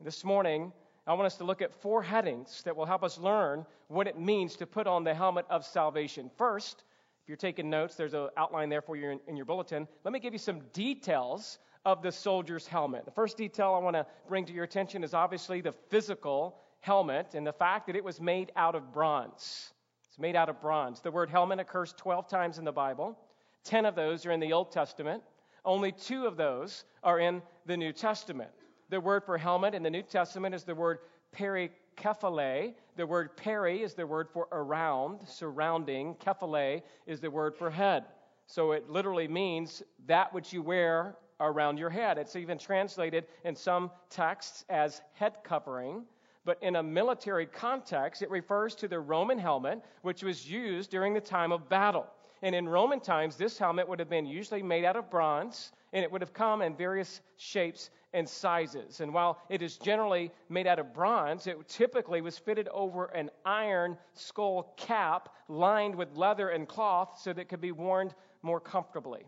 This 0.00 0.24
morning, 0.24 0.72
I 1.06 1.12
want 1.14 1.26
us 1.26 1.36
to 1.36 1.44
look 1.44 1.62
at 1.62 1.74
four 1.74 2.02
headings 2.02 2.62
that 2.64 2.74
will 2.74 2.86
help 2.86 3.04
us 3.04 3.18
learn 3.18 3.66
what 3.88 4.08
it 4.08 4.18
means 4.18 4.56
to 4.56 4.66
put 4.66 4.86
on 4.86 5.04
the 5.04 5.14
helmet 5.14 5.46
of 5.50 5.64
salvation. 5.64 6.30
First, 6.36 6.84
if 7.22 7.28
you're 7.28 7.36
taking 7.36 7.68
notes, 7.68 7.96
there's 7.96 8.14
an 8.14 8.28
outline 8.36 8.68
there 8.68 8.82
for 8.82 8.96
you 8.96 9.10
in, 9.10 9.20
in 9.28 9.36
your 9.36 9.46
bulletin. 9.46 9.86
Let 10.04 10.12
me 10.12 10.20
give 10.20 10.32
you 10.32 10.38
some 10.38 10.60
details 10.72 11.58
of 11.84 12.02
the 12.02 12.12
soldier's 12.12 12.66
helmet. 12.66 13.04
The 13.04 13.10
first 13.10 13.36
detail 13.36 13.74
I 13.74 13.78
want 13.78 13.96
to 13.96 14.06
bring 14.28 14.44
to 14.46 14.52
your 14.52 14.64
attention 14.64 15.02
is 15.02 15.14
obviously 15.14 15.60
the 15.60 15.72
physical 15.72 16.56
helmet 16.80 17.34
and 17.34 17.46
the 17.46 17.52
fact 17.52 17.86
that 17.86 17.96
it 17.96 18.04
was 18.04 18.20
made 18.20 18.52
out 18.56 18.74
of 18.74 18.92
bronze. 18.92 19.72
It's 20.08 20.18
made 20.18 20.36
out 20.36 20.48
of 20.48 20.60
bronze. 20.60 21.00
The 21.00 21.10
word 21.10 21.30
helmet 21.30 21.58
occurs 21.58 21.94
12 21.96 22.28
times 22.28 22.58
in 22.58 22.64
the 22.64 22.72
Bible. 22.72 23.18
10 23.64 23.86
of 23.86 23.94
those 23.94 24.26
are 24.26 24.32
in 24.32 24.40
the 24.40 24.52
Old 24.52 24.70
Testament. 24.70 25.22
Only 25.64 25.92
two 25.92 26.26
of 26.26 26.36
those 26.36 26.84
are 27.02 27.20
in 27.20 27.40
the 27.66 27.76
New 27.76 27.92
Testament. 27.92 28.50
The 28.90 29.00
word 29.00 29.24
for 29.24 29.38
helmet 29.38 29.74
in 29.74 29.82
the 29.82 29.90
New 29.90 30.02
Testament 30.02 30.54
is 30.54 30.64
the 30.64 30.74
word 30.74 30.98
perikephale. 31.34 32.74
The 32.96 33.06
word 33.06 33.36
peri 33.36 33.82
is 33.82 33.94
the 33.94 34.06
word 34.06 34.28
for 34.28 34.48
around, 34.52 35.20
surrounding. 35.26 36.14
Kephale 36.16 36.82
is 37.06 37.20
the 37.20 37.30
word 37.30 37.56
for 37.56 37.70
head. 37.70 38.04
So 38.46 38.72
it 38.72 38.90
literally 38.90 39.28
means 39.28 39.82
that 40.06 40.34
which 40.34 40.52
you 40.52 40.62
wear 40.62 41.16
around 41.48 41.78
your 41.78 41.90
head. 41.90 42.18
It's 42.18 42.36
even 42.36 42.58
translated 42.58 43.26
in 43.44 43.54
some 43.54 43.90
texts 44.10 44.64
as 44.68 45.00
head 45.14 45.34
covering. 45.44 46.04
But 46.44 46.58
in 46.62 46.76
a 46.76 46.82
military 46.82 47.46
context, 47.46 48.22
it 48.22 48.30
refers 48.30 48.74
to 48.76 48.88
the 48.88 48.98
Roman 48.98 49.38
helmet, 49.38 49.80
which 50.02 50.22
was 50.22 50.48
used 50.48 50.90
during 50.90 51.14
the 51.14 51.20
time 51.20 51.52
of 51.52 51.68
battle. 51.68 52.06
And 52.42 52.54
in 52.54 52.68
Roman 52.68 52.98
times, 52.98 53.36
this 53.36 53.56
helmet 53.56 53.88
would 53.88 54.00
have 54.00 54.10
been 54.10 54.26
usually 54.26 54.62
made 54.62 54.84
out 54.84 54.96
of 54.96 55.08
bronze, 55.08 55.70
and 55.92 56.02
it 56.02 56.10
would 56.10 56.20
have 56.20 56.32
come 56.32 56.60
in 56.60 56.74
various 56.74 57.20
shapes 57.36 57.90
and 58.12 58.28
sizes. 58.28 59.00
And 59.00 59.14
while 59.14 59.38
it 59.48 59.62
is 59.62 59.76
generally 59.76 60.32
made 60.48 60.66
out 60.66 60.80
of 60.80 60.92
bronze, 60.92 61.46
it 61.46 61.56
typically 61.68 62.20
was 62.20 62.36
fitted 62.36 62.66
over 62.68 63.06
an 63.06 63.30
iron 63.44 63.96
skull 64.14 64.74
cap 64.76 65.28
lined 65.48 65.94
with 65.94 66.16
leather 66.16 66.48
and 66.48 66.66
cloth 66.66 67.20
so 67.22 67.32
that 67.32 67.42
it 67.42 67.48
could 67.48 67.60
be 67.60 67.72
worn 67.72 68.12
more 68.42 68.60
comfortably. 68.60 69.24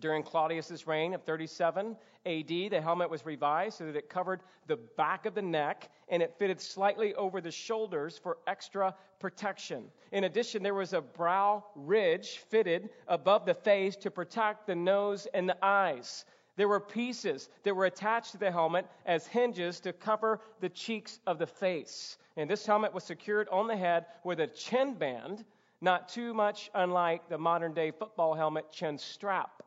During 0.00 0.22
Claudius's 0.22 0.86
reign 0.86 1.14
of 1.14 1.22
37 1.24 1.96
AD, 2.24 2.48
the 2.48 2.80
helmet 2.80 3.10
was 3.10 3.26
revised 3.26 3.78
so 3.78 3.86
that 3.86 3.96
it 3.96 4.08
covered 4.08 4.42
the 4.66 4.76
back 4.96 5.26
of 5.26 5.34
the 5.34 5.42
neck 5.42 5.90
and 6.08 6.22
it 6.22 6.34
fitted 6.38 6.60
slightly 6.60 7.14
over 7.14 7.40
the 7.40 7.50
shoulders 7.50 8.18
for 8.18 8.38
extra 8.46 8.94
protection. 9.18 9.84
In 10.12 10.24
addition, 10.24 10.62
there 10.62 10.74
was 10.74 10.92
a 10.92 11.00
brow 11.00 11.64
ridge 11.74 12.38
fitted 12.48 12.90
above 13.08 13.44
the 13.44 13.54
face 13.54 13.96
to 13.96 14.10
protect 14.10 14.66
the 14.66 14.74
nose 14.74 15.26
and 15.34 15.48
the 15.48 15.56
eyes. 15.64 16.24
There 16.56 16.68
were 16.68 16.80
pieces 16.80 17.48
that 17.62 17.74
were 17.74 17.86
attached 17.86 18.32
to 18.32 18.38
the 18.38 18.50
helmet 18.50 18.86
as 19.06 19.26
hinges 19.26 19.80
to 19.80 19.92
cover 19.92 20.40
the 20.60 20.68
cheeks 20.68 21.20
of 21.26 21.38
the 21.38 21.46
face. 21.46 22.18
And 22.36 22.50
this 22.50 22.66
helmet 22.66 22.92
was 22.92 23.04
secured 23.04 23.48
on 23.48 23.68
the 23.68 23.76
head 23.76 24.06
with 24.24 24.40
a 24.40 24.46
chin 24.48 24.94
band, 24.94 25.44
not 25.80 26.08
too 26.08 26.34
much 26.34 26.70
unlike 26.74 27.28
the 27.28 27.38
modern 27.38 27.74
day 27.74 27.92
football 27.92 28.34
helmet 28.34 28.70
chin 28.72 28.98
strap. 28.98 29.62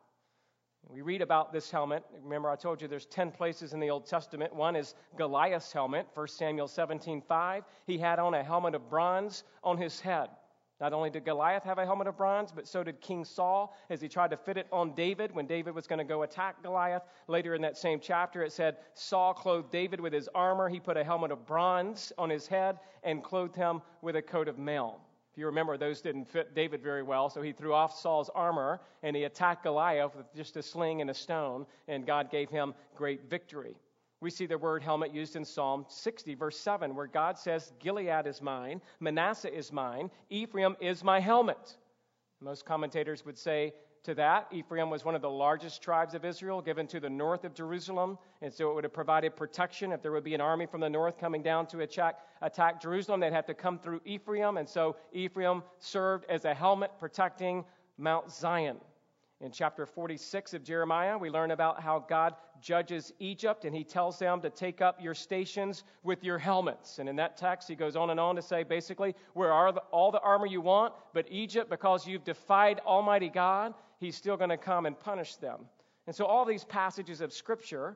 We 0.92 1.02
read 1.02 1.22
about 1.22 1.54
this 1.54 1.72
helmet. 1.72 2.04
Remember, 2.22 2.50
I 2.50 2.58
told 2.58 2.82
you 2.82 2.88
there's 2.88 3.06
10 3.06 3.32
places 3.32 3.72
in 3.72 3.80
the 3.80 3.90
Old 3.90 4.06
Testament. 4.06 4.54
One 4.54 4.76
is 4.76 4.96
Goliath's 5.18 5.72
helmet, 5.72 6.06
1 6.16 6.28
Samuel 6.28 6.68
17:5. 6.68 7.64
He 7.86 7.98
had 7.98 8.20
on 8.20 8.34
a 8.34 8.44
helmet 8.44 8.76
of 8.76 8.90
bronze 8.90 9.46
on 9.64 9.78
his 9.78 10.02
head. 10.02 10.30
Not 10.82 10.92
only 10.92 11.10
did 11.10 11.24
Goliath 11.24 11.64
have 11.64 11.78
a 11.78 11.86
helmet 11.86 12.08
of 12.08 12.18
bronze, 12.18 12.52
but 12.52 12.68
so 12.68 12.84
did 12.84 13.00
King 13.00 13.24
Saul 13.24 13.74
as 13.90 14.02
he 14.02 14.10
tried 14.10 14.32
to 14.32 14.38
fit 14.38 14.58
it 14.58 14.68
on 14.72 14.94
David 14.94 15.34
when 15.34 15.46
David 15.46 15.76
was 15.76 15.88
going 15.88 16.00
to 16.00 16.04
go 16.04 16.24
attack 16.24 16.62
Goliath. 16.62 17.04
Later 17.28 17.56
in 17.56 17.62
that 17.62 17.78
same 17.78 18.00
chapter, 18.02 18.44
it 18.44 18.52
said 18.52 18.78
Saul 18.94 19.34
clothed 19.34 19.72
David 19.72 20.02
with 20.02 20.12
his 20.12 20.28
armor. 20.36 20.68
He 20.68 20.80
put 20.80 20.98
a 20.98 21.04
helmet 21.04 21.32
of 21.32 21.46
bronze 21.46 22.12
on 22.18 22.30
his 22.30 22.48
head 22.48 22.80
and 23.04 23.24
clothed 23.24 23.56
him 23.56 23.82
with 24.02 24.18
a 24.18 24.22
coat 24.22 24.50
of 24.50 24.58
mail. 24.58 25.00
If 25.32 25.38
you 25.38 25.46
remember, 25.46 25.78
those 25.78 26.02
didn't 26.02 26.26
fit 26.26 26.54
David 26.54 26.84
very 26.84 27.04
well, 27.04 27.30
so 27.30 27.42
he 27.42 27.54
threw 27.54 27.74
off 27.74 27.98
Saul's 27.98 28.30
armor 28.36 28.82
and 29.02 29.16
he 29.16 29.24
attacked 29.24 29.64
Goliath 29.64 30.16
with 30.16 30.26
just 30.36 30.58
a 30.58 30.64
sling 30.64 31.00
and 31.00 31.10
a 31.10 31.14
stone, 31.14 31.66
and 31.88 32.06
God 32.06 32.30
gave 32.30 32.50
him 32.50 32.74
great 32.96 33.30
victory. 33.30 33.76
We 34.20 34.30
see 34.30 34.46
the 34.46 34.58
word 34.58 34.84
helmet 34.84 35.14
used 35.14 35.38
in 35.38 35.46
Psalm 35.46 35.86
60, 35.88 36.36
verse 36.36 36.60
7, 36.60 36.94
where 36.94 37.08
God 37.08 37.38
says, 37.38 37.72
Gilead 37.80 38.28
is 38.28 38.42
mine, 38.42 38.82
Manasseh 39.00 39.54
is 39.54 39.72
mine, 39.72 40.12
Ephraim 40.30 40.76
is 40.82 41.04
my 41.04 41.20
helmet. 41.20 41.78
Most 42.42 42.66
commentators 42.66 43.26
would 43.26 43.38
say 43.38 43.74
to 44.04 44.16
that. 44.16 44.48
Ephraim 44.52 44.90
was 44.90 45.06
one 45.06 45.16
of 45.16 45.22
the 45.22 45.30
largest 45.30 45.82
tribes 45.82 46.14
of 46.14 46.26
Israel, 46.26 46.62
given 46.62 46.88
to 46.88 47.00
the 47.00 47.10
north 47.10 47.44
of 47.44 47.54
Jerusalem, 47.54 48.18
and 48.42 48.52
so 48.52 48.72
it 48.72 48.76
would 48.76 48.84
have 48.84 48.94
provided 48.94 49.36
protection 49.36 49.92
if 49.92 50.02
there 50.02 50.12
would 50.12 50.24
be 50.24 50.34
an 50.34 50.42
army 50.42 50.66
from 50.66 50.82
the 50.82 50.90
north 50.90 51.20
coming 51.20 51.44
down 51.44 51.68
to 51.68 51.82
attack, 51.82 52.20
attack 52.42 52.82
Jerusalem. 52.82 53.20
They'd 53.20 53.34
have 53.34 53.46
to 53.46 53.54
come 53.54 53.78
through 53.78 54.02
Ephraim, 54.06 54.58
and 54.58 54.68
so 54.68 54.96
Ephraim 55.14 55.62
served 55.78 56.26
as 56.30 56.46
a 56.46 56.54
helmet 56.54 56.92
protecting 57.00 57.64
Mount 57.98 58.32
Zion. 58.32 58.78
In 59.42 59.52
chapter 59.52 59.88
46 59.88 60.54
of 60.54 60.64
Jeremiah, 60.64 61.18
we 61.18 61.32
learn 61.32 61.50
about 61.50 61.82
how 61.82 62.06
God 62.08 62.36
judges 62.62 63.12
Egypt 63.18 63.66
and 63.66 63.76
he 63.76 63.84
tells 63.84 64.20
them 64.20 64.40
to 64.42 64.52
take 64.52 64.82
up 64.82 65.02
your 65.02 65.16
stations 65.16 65.84
with 66.04 66.24
your 66.24 66.38
helmets. 66.38 67.00
And 67.00 67.10
in 67.10 67.16
that 67.16 67.38
text, 67.38 67.68
he 67.68 67.74
goes 67.74 67.96
on 67.96 68.12
and 68.12 68.20
on 68.20 68.36
to 68.36 68.42
say 68.44 68.62
basically, 68.62 69.16
where 69.34 69.52
are 69.52 69.72
the, 69.72 69.82
all 69.90 70.12
the 70.12 70.20
armor 70.20 70.46
you 70.46 70.62
want, 70.62 70.94
but 71.12 71.26
Egypt, 71.32 71.72
because 71.72 72.06
you've 72.06 72.24
defied 72.24 72.82
Almighty 72.86 73.30
God, 73.30 73.74
he's 74.02 74.18
still 74.18 74.36
going 74.36 74.50
to 74.50 74.58
come 74.58 74.86
and 74.86 75.00
punish 75.00 75.36
them. 75.36 75.62
And 76.08 76.16
so, 76.16 76.26
all 76.26 76.44
these 76.44 76.66
passages 76.66 77.22
of 77.22 77.32
Scripture, 77.32 77.96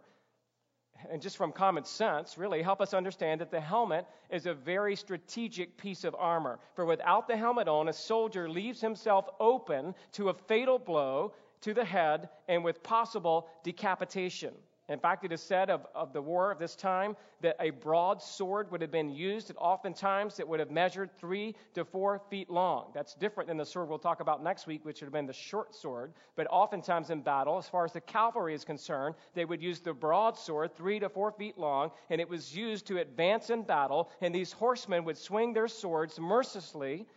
and 1.12 1.22
just 1.22 1.36
from 1.36 1.52
common 1.52 1.84
sense, 1.84 2.38
really 2.38 2.62
help 2.62 2.80
us 2.80 2.94
understand 2.94 3.42
that 3.42 3.52
the 3.52 3.60
helmet 3.60 4.06
is 4.30 4.46
a 4.46 4.54
very 4.54 4.96
strategic 4.96 5.78
piece 5.78 6.04
of 6.04 6.16
armor. 6.18 6.60
For 6.76 6.86
without 6.86 7.28
the 7.28 7.36
helmet 7.36 7.68
on, 7.68 7.90
a 7.90 7.94
soldier 7.94 8.48
leaves 8.48 8.80
himself 8.80 9.28
open 9.40 9.96
to 10.14 10.30
a 10.30 10.34
fatal 10.34 10.80
blow 10.80 11.34
to 11.62 11.74
the 11.74 11.84
head 11.84 12.30
and 12.48 12.64
with 12.64 12.84
possible 12.84 13.48
decapitation. 13.64 14.54
In 14.88 15.00
fact, 15.00 15.26
it 15.26 15.32
is 15.32 15.42
said 15.42 15.72
of, 15.72 15.88
of 15.96 16.14
the 16.14 16.22
war 16.22 16.52
of 16.52 16.60
this 16.60 16.76
time 16.76 17.16
that 17.42 17.56
a 17.60 17.72
broad 17.72 18.22
sword 18.22 18.70
would 18.72 18.82
have 18.82 18.92
been 18.92 19.10
used, 19.10 19.50
and 19.50 19.58
oftentimes 19.58 20.40
it 20.40 20.48
would 20.48 20.60
have 20.60 20.70
measured 20.70 21.10
three 21.20 21.56
to 21.74 21.84
four 21.84 22.22
feet 22.30 22.52
long. 22.52 22.92
That's 22.94 23.16
different 23.16 23.48
than 23.48 23.58
the 23.58 23.66
sword 23.66 23.90
we'll 23.90 23.98
talk 23.98 24.20
about 24.20 24.44
next 24.44 24.68
week, 24.68 24.86
which 24.86 25.02
would 25.02 25.08
have 25.08 25.14
been 25.14 25.26
the 25.26 25.34
short 25.34 25.74
sword. 25.74 26.14
But 26.36 26.46
oftentimes 26.52 27.10
in 27.10 27.22
battle, 27.22 27.58
as 27.58 27.68
far 27.68 27.84
as 27.84 27.94
the 27.94 28.02
cavalry 28.02 28.54
is 28.54 28.64
concerned, 28.64 29.16
they 29.34 29.46
would 29.46 29.62
use 29.62 29.80
the 29.80 29.94
broad 29.94 30.38
sword, 30.38 30.76
three 30.76 31.00
to 31.00 31.10
four 31.10 31.32
feet 31.32 31.58
long, 31.58 31.90
and 32.12 32.22
it 32.22 32.30
was 32.30 32.56
used 32.56 32.86
to 32.88 33.00
advance 33.00 33.50
in 33.50 33.64
battle. 33.64 34.12
And 34.22 34.36
these 34.36 34.52
horsemen 34.52 35.04
would 35.06 35.18
swing 35.18 35.52
their 35.52 35.68
swords 35.68 36.20
mercilessly 36.20 37.08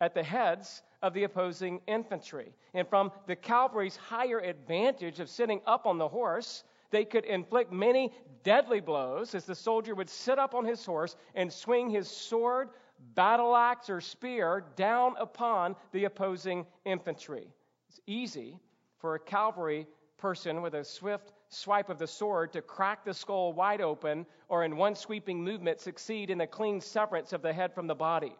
at 0.00 0.14
the 0.14 0.22
heads 0.22 0.82
of 1.02 1.14
the 1.14 1.24
opposing 1.24 1.80
infantry. 1.86 2.54
And 2.74 2.86
from 2.88 3.12
the 3.26 3.36
cavalry's 3.36 3.96
higher 3.96 4.40
advantage 4.40 5.20
of 5.20 5.28
sitting 5.28 5.60
up 5.66 5.86
on 5.86 5.98
the 5.98 6.08
horse, 6.08 6.64
they 6.90 7.04
could 7.04 7.24
inflict 7.24 7.72
many 7.72 8.12
deadly 8.42 8.80
blows 8.80 9.34
as 9.34 9.44
the 9.44 9.54
soldier 9.54 9.94
would 9.94 10.08
sit 10.08 10.38
up 10.38 10.54
on 10.54 10.64
his 10.64 10.84
horse 10.84 11.16
and 11.34 11.52
swing 11.52 11.90
his 11.90 12.08
sword, 12.08 12.70
battle 13.14 13.54
axe, 13.54 13.90
or 13.90 14.00
spear 14.00 14.64
down 14.76 15.14
upon 15.18 15.76
the 15.92 16.04
opposing 16.04 16.66
infantry. 16.84 17.48
It's 17.88 18.00
easy 18.06 18.58
for 18.98 19.14
a 19.14 19.20
cavalry 19.20 19.86
person 20.16 20.62
with 20.62 20.74
a 20.74 20.84
swift 20.84 21.32
swipe 21.48 21.88
of 21.88 21.98
the 21.98 22.06
sword 22.06 22.52
to 22.52 22.60
crack 22.60 23.04
the 23.04 23.14
skull 23.14 23.52
wide 23.52 23.80
open 23.80 24.26
or 24.48 24.64
in 24.64 24.76
one 24.76 24.94
sweeping 24.94 25.42
movement 25.42 25.80
succeed 25.80 26.30
in 26.30 26.40
a 26.40 26.46
clean 26.46 26.80
severance 26.80 27.32
of 27.32 27.42
the 27.42 27.52
head 27.52 27.72
from 27.74 27.86
the 27.86 27.94
body. 27.94 28.36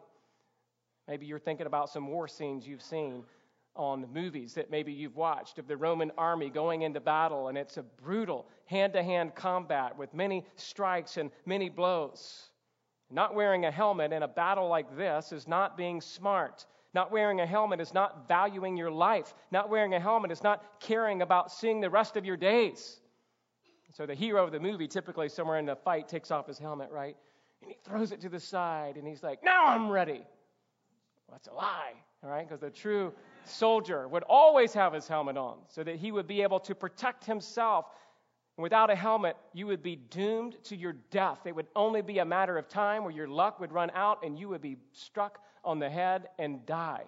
Maybe 1.09 1.25
you're 1.25 1.39
thinking 1.39 1.65
about 1.65 1.89
some 1.89 2.07
war 2.07 2.27
scenes 2.27 2.67
you've 2.67 2.83
seen 2.83 3.23
on 3.75 4.05
movies 4.13 4.53
that 4.53 4.69
maybe 4.69 4.91
you've 4.91 5.15
watched 5.15 5.57
of 5.57 5.67
the 5.67 5.75
Roman 5.75 6.11
army 6.19 6.51
going 6.51 6.83
into 6.83 6.99
battle, 6.99 7.47
and 7.47 7.57
it's 7.57 7.77
a 7.77 7.83
brutal 7.83 8.45
hand 8.65 8.93
to 8.93 9.01
hand 9.01 9.33
combat 9.33 9.97
with 9.97 10.13
many 10.13 10.45
strikes 10.55 11.17
and 11.17 11.31
many 11.47 11.67
blows. 11.67 12.49
Not 13.09 13.33
wearing 13.33 13.65
a 13.65 13.71
helmet 13.71 14.13
in 14.13 14.21
a 14.21 14.27
battle 14.27 14.67
like 14.67 14.95
this 14.95 15.31
is 15.31 15.47
not 15.47 15.75
being 15.75 15.99
smart. 15.99 16.67
Not 16.93 17.11
wearing 17.11 17.41
a 17.41 17.45
helmet 17.45 17.79
is 17.79 17.91
not 17.91 18.27
valuing 18.27 18.77
your 18.77 18.91
life. 18.91 19.33
Not 19.49 19.69
wearing 19.69 19.95
a 19.95 19.99
helmet 19.99 20.31
is 20.31 20.43
not 20.43 20.63
caring 20.79 21.23
about 21.23 21.51
seeing 21.51 21.81
the 21.81 21.89
rest 21.89 22.17
of 22.17 22.25
your 22.25 22.37
days. 22.37 22.99
So 23.93 24.05
the 24.05 24.13
hero 24.13 24.43
of 24.45 24.51
the 24.51 24.59
movie, 24.59 24.87
typically 24.87 25.29
somewhere 25.29 25.57
in 25.57 25.65
the 25.65 25.75
fight, 25.75 26.07
takes 26.07 26.29
off 26.29 26.45
his 26.45 26.59
helmet, 26.59 26.91
right? 26.91 27.17
And 27.63 27.71
he 27.71 27.77
throws 27.83 28.11
it 28.11 28.21
to 28.21 28.29
the 28.29 28.39
side 28.39 28.95
and 28.95 29.07
he's 29.07 29.23
like, 29.23 29.43
Now 29.43 29.65
I'm 29.65 29.89
ready. 29.89 30.23
Well, 31.29 31.37
that's 31.37 31.47
a 31.47 31.53
lie, 31.53 31.93
all 32.23 32.29
right? 32.31 32.47
Because 32.47 32.59
the 32.59 32.71
true 32.71 33.13
soldier 33.45 34.07
would 34.07 34.23
always 34.23 34.73
have 34.73 34.93
his 34.93 35.07
helmet 35.07 35.37
on 35.37 35.57
so 35.67 35.83
that 35.83 35.97
he 35.97 36.11
would 36.11 36.25
be 36.25 36.41
able 36.41 36.59
to 36.61 36.73
protect 36.73 37.23
himself. 37.23 37.85
Without 38.57 38.89
a 38.89 38.95
helmet, 38.95 39.37
you 39.53 39.67
would 39.67 39.83
be 39.83 39.95
doomed 39.95 40.57
to 40.63 40.75
your 40.75 40.93
death. 41.11 41.45
It 41.45 41.55
would 41.55 41.67
only 41.75 42.01
be 42.01 42.17
a 42.17 42.25
matter 42.25 42.57
of 42.57 42.67
time 42.67 43.03
where 43.03 43.13
your 43.13 43.27
luck 43.27 43.59
would 43.59 43.71
run 43.71 43.91
out 43.93 44.25
and 44.25 44.39
you 44.39 44.49
would 44.49 44.61
be 44.61 44.77
struck 44.91 45.39
on 45.63 45.77
the 45.77 45.89
head 45.89 46.29
and 46.39 46.65
die. 46.65 47.03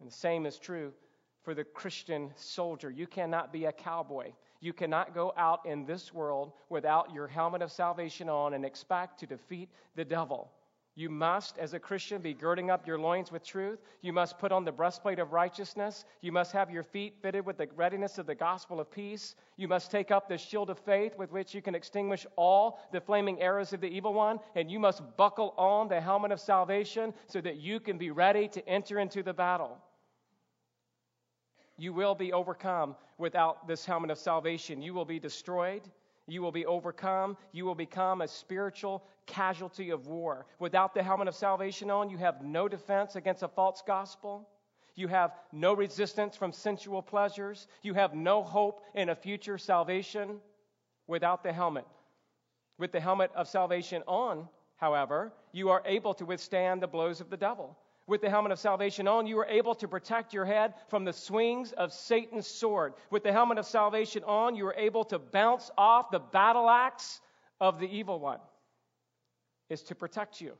And 0.00 0.08
the 0.08 0.14
same 0.14 0.46
is 0.46 0.58
true 0.58 0.94
for 1.42 1.54
the 1.54 1.64
Christian 1.64 2.30
soldier. 2.34 2.90
You 2.90 3.06
cannot 3.06 3.52
be 3.52 3.66
a 3.66 3.72
cowboy. 3.72 4.32
You 4.60 4.72
cannot 4.72 5.14
go 5.14 5.34
out 5.36 5.66
in 5.66 5.84
this 5.84 6.14
world 6.14 6.52
without 6.70 7.12
your 7.12 7.26
helmet 7.28 7.60
of 7.60 7.70
salvation 7.70 8.30
on 8.30 8.54
and 8.54 8.64
expect 8.64 9.20
to 9.20 9.26
defeat 9.26 9.68
the 9.96 10.04
devil. 10.04 10.50
You 10.96 11.10
must, 11.10 11.58
as 11.58 11.74
a 11.74 11.80
Christian, 11.80 12.22
be 12.22 12.34
girding 12.34 12.70
up 12.70 12.86
your 12.86 13.00
loins 13.00 13.32
with 13.32 13.42
truth. 13.42 13.80
You 14.00 14.12
must 14.12 14.38
put 14.38 14.52
on 14.52 14.64
the 14.64 14.70
breastplate 14.70 15.18
of 15.18 15.32
righteousness. 15.32 16.04
You 16.20 16.30
must 16.30 16.52
have 16.52 16.70
your 16.70 16.84
feet 16.84 17.16
fitted 17.20 17.44
with 17.44 17.58
the 17.58 17.68
readiness 17.74 18.18
of 18.18 18.26
the 18.26 18.34
gospel 18.36 18.78
of 18.78 18.92
peace. 18.92 19.34
You 19.56 19.66
must 19.66 19.90
take 19.90 20.12
up 20.12 20.28
the 20.28 20.38
shield 20.38 20.70
of 20.70 20.78
faith 20.78 21.18
with 21.18 21.32
which 21.32 21.52
you 21.52 21.62
can 21.62 21.74
extinguish 21.74 22.26
all 22.36 22.78
the 22.92 23.00
flaming 23.00 23.40
arrows 23.40 23.72
of 23.72 23.80
the 23.80 23.88
evil 23.88 24.14
one. 24.14 24.38
And 24.54 24.70
you 24.70 24.78
must 24.78 25.02
buckle 25.16 25.52
on 25.56 25.88
the 25.88 26.00
helmet 26.00 26.30
of 26.30 26.38
salvation 26.38 27.12
so 27.26 27.40
that 27.40 27.56
you 27.56 27.80
can 27.80 27.98
be 27.98 28.12
ready 28.12 28.46
to 28.48 28.68
enter 28.68 29.00
into 29.00 29.24
the 29.24 29.34
battle. 29.34 29.78
You 31.76 31.92
will 31.92 32.14
be 32.14 32.32
overcome 32.32 32.94
without 33.18 33.66
this 33.66 33.84
helmet 33.84 34.10
of 34.10 34.18
salvation. 34.18 34.80
You 34.80 34.94
will 34.94 35.04
be 35.04 35.18
destroyed. 35.18 35.82
You 36.26 36.42
will 36.42 36.52
be 36.52 36.66
overcome. 36.66 37.36
You 37.52 37.64
will 37.64 37.74
become 37.74 38.20
a 38.20 38.28
spiritual 38.28 39.04
casualty 39.26 39.90
of 39.90 40.06
war. 40.06 40.46
Without 40.58 40.94
the 40.94 41.02
helmet 41.02 41.28
of 41.28 41.34
salvation 41.34 41.90
on, 41.90 42.10
you 42.10 42.16
have 42.18 42.42
no 42.42 42.68
defense 42.68 43.16
against 43.16 43.42
a 43.42 43.48
false 43.48 43.82
gospel. 43.86 44.48
You 44.94 45.08
have 45.08 45.32
no 45.52 45.74
resistance 45.74 46.36
from 46.36 46.52
sensual 46.52 47.02
pleasures. 47.02 47.66
You 47.82 47.94
have 47.94 48.14
no 48.14 48.42
hope 48.42 48.82
in 48.94 49.08
a 49.08 49.14
future 49.14 49.58
salvation 49.58 50.40
without 51.06 51.42
the 51.42 51.52
helmet. 51.52 51.84
With 52.78 52.92
the 52.92 53.00
helmet 53.00 53.30
of 53.34 53.48
salvation 53.48 54.02
on, 54.06 54.48
however, 54.76 55.32
you 55.52 55.70
are 55.70 55.82
able 55.84 56.14
to 56.14 56.24
withstand 56.24 56.82
the 56.82 56.86
blows 56.86 57.20
of 57.20 57.28
the 57.28 57.36
devil. 57.36 57.76
With 58.06 58.20
the 58.20 58.28
helmet 58.28 58.52
of 58.52 58.58
salvation 58.58 59.08
on, 59.08 59.26
you 59.26 59.38
are 59.38 59.46
able 59.46 59.74
to 59.76 59.88
protect 59.88 60.34
your 60.34 60.44
head 60.44 60.74
from 60.88 61.04
the 61.04 61.12
swings 61.12 61.72
of 61.72 61.92
Satan's 61.92 62.46
sword. 62.46 62.92
With 63.10 63.22
the 63.22 63.32
helmet 63.32 63.56
of 63.56 63.64
salvation 63.64 64.22
on, 64.24 64.54
you 64.54 64.66
are 64.66 64.74
able 64.74 65.04
to 65.04 65.18
bounce 65.18 65.70
off 65.78 66.10
the 66.10 66.18
battle 66.18 66.68
axe 66.68 67.20
of 67.60 67.80
the 67.80 67.88
evil 67.88 68.20
one. 68.20 68.40
Is 69.70 69.82
to 69.84 69.94
protect 69.94 70.40
you 70.40 70.52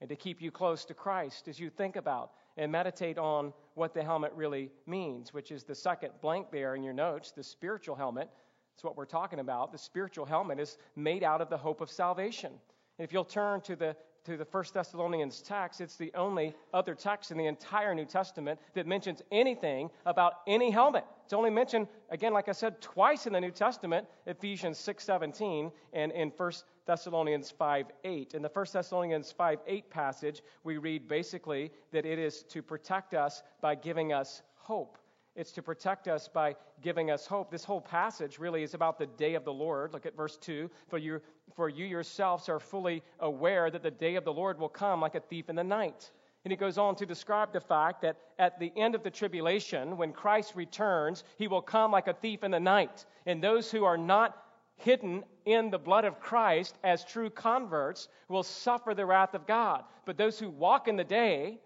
and 0.00 0.08
to 0.08 0.16
keep 0.16 0.42
you 0.42 0.50
close 0.50 0.84
to 0.86 0.94
Christ 0.94 1.46
as 1.46 1.60
you 1.60 1.70
think 1.70 1.94
about 1.94 2.32
and 2.56 2.72
meditate 2.72 3.18
on 3.18 3.52
what 3.74 3.94
the 3.94 4.02
helmet 4.02 4.32
really 4.34 4.70
means, 4.84 5.32
which 5.32 5.52
is 5.52 5.62
the 5.62 5.76
second 5.76 6.10
blank 6.20 6.50
there 6.50 6.74
in 6.74 6.82
your 6.82 6.92
notes, 6.92 7.30
the 7.30 7.44
spiritual 7.44 7.94
helmet. 7.94 8.28
That's 8.74 8.82
what 8.82 8.96
we're 8.96 9.04
talking 9.04 9.38
about. 9.38 9.70
The 9.70 9.78
spiritual 9.78 10.26
helmet 10.26 10.58
is 10.58 10.78
made 10.96 11.22
out 11.22 11.40
of 11.40 11.48
the 11.48 11.56
hope 11.56 11.80
of 11.80 11.90
salvation. 11.90 12.52
If 12.98 13.12
you'll 13.12 13.24
turn 13.24 13.60
to 13.62 13.76
the 13.76 13.96
to 14.28 14.36
the 14.36 14.44
First 14.44 14.74
Thessalonians 14.74 15.40
text, 15.40 15.80
it's 15.80 15.96
the 15.96 16.12
only 16.14 16.54
other 16.74 16.94
text 16.94 17.30
in 17.30 17.38
the 17.38 17.46
entire 17.46 17.94
New 17.94 18.04
Testament 18.04 18.60
that 18.74 18.86
mentions 18.86 19.22
anything 19.32 19.88
about 20.04 20.40
any 20.46 20.70
helmet. 20.70 21.04
It's 21.24 21.32
only 21.32 21.48
mentioned, 21.48 21.88
again, 22.10 22.34
like 22.34 22.46
I 22.50 22.52
said, 22.52 22.82
twice 22.82 23.26
in 23.26 23.32
the 23.32 23.40
New 23.40 23.50
Testament, 23.50 24.06
Ephesians 24.26 24.76
6.17 24.78 25.72
and 25.94 26.12
in 26.12 26.30
First 26.30 26.64
Thessalonians 26.84 27.54
5.8. 27.58 28.34
In 28.34 28.42
the 28.42 28.50
First 28.50 28.74
Thessalonians 28.74 29.34
5.8 29.38 29.84
passage, 29.88 30.42
we 30.62 30.76
read 30.76 31.08
basically 31.08 31.72
that 31.92 32.04
it 32.04 32.18
is 32.18 32.42
to 32.44 32.62
protect 32.62 33.14
us 33.14 33.42
by 33.62 33.74
giving 33.74 34.12
us 34.12 34.42
hope. 34.56 34.98
It's 35.38 35.52
to 35.52 35.62
protect 35.62 36.08
us 36.08 36.26
by 36.26 36.56
giving 36.82 37.12
us 37.12 37.24
hope. 37.24 37.48
This 37.48 37.62
whole 37.62 37.80
passage 37.80 38.40
really 38.40 38.64
is 38.64 38.74
about 38.74 38.98
the 38.98 39.06
day 39.06 39.34
of 39.34 39.44
the 39.44 39.52
Lord. 39.52 39.92
Look 39.92 40.04
at 40.04 40.16
verse 40.16 40.36
2. 40.36 40.68
For 40.88 40.98
you, 40.98 41.20
for 41.54 41.68
you 41.68 41.86
yourselves 41.86 42.48
are 42.48 42.58
fully 42.58 43.04
aware 43.20 43.70
that 43.70 43.84
the 43.84 43.90
day 43.92 44.16
of 44.16 44.24
the 44.24 44.32
Lord 44.32 44.58
will 44.58 44.68
come 44.68 45.00
like 45.00 45.14
a 45.14 45.20
thief 45.20 45.48
in 45.48 45.54
the 45.54 45.62
night. 45.62 46.10
And 46.44 46.50
he 46.50 46.56
goes 46.56 46.76
on 46.76 46.96
to 46.96 47.06
describe 47.06 47.52
the 47.52 47.60
fact 47.60 48.02
that 48.02 48.16
at 48.40 48.58
the 48.58 48.72
end 48.76 48.96
of 48.96 49.04
the 49.04 49.12
tribulation, 49.12 49.96
when 49.96 50.12
Christ 50.12 50.56
returns, 50.56 51.22
he 51.36 51.46
will 51.46 51.62
come 51.62 51.92
like 51.92 52.08
a 52.08 52.14
thief 52.14 52.42
in 52.42 52.50
the 52.50 52.58
night. 52.58 53.06
And 53.24 53.40
those 53.40 53.70
who 53.70 53.84
are 53.84 53.96
not 53.96 54.42
hidden 54.74 55.22
in 55.44 55.70
the 55.70 55.78
blood 55.78 56.04
of 56.04 56.18
Christ 56.18 56.78
as 56.82 57.04
true 57.04 57.30
converts 57.30 58.08
will 58.28 58.42
suffer 58.42 58.92
the 58.92 59.06
wrath 59.06 59.34
of 59.34 59.46
God. 59.46 59.84
But 60.04 60.16
those 60.16 60.36
who 60.40 60.50
walk 60.50 60.88
in 60.88 60.96
the 60.96 61.04
day, 61.04 61.60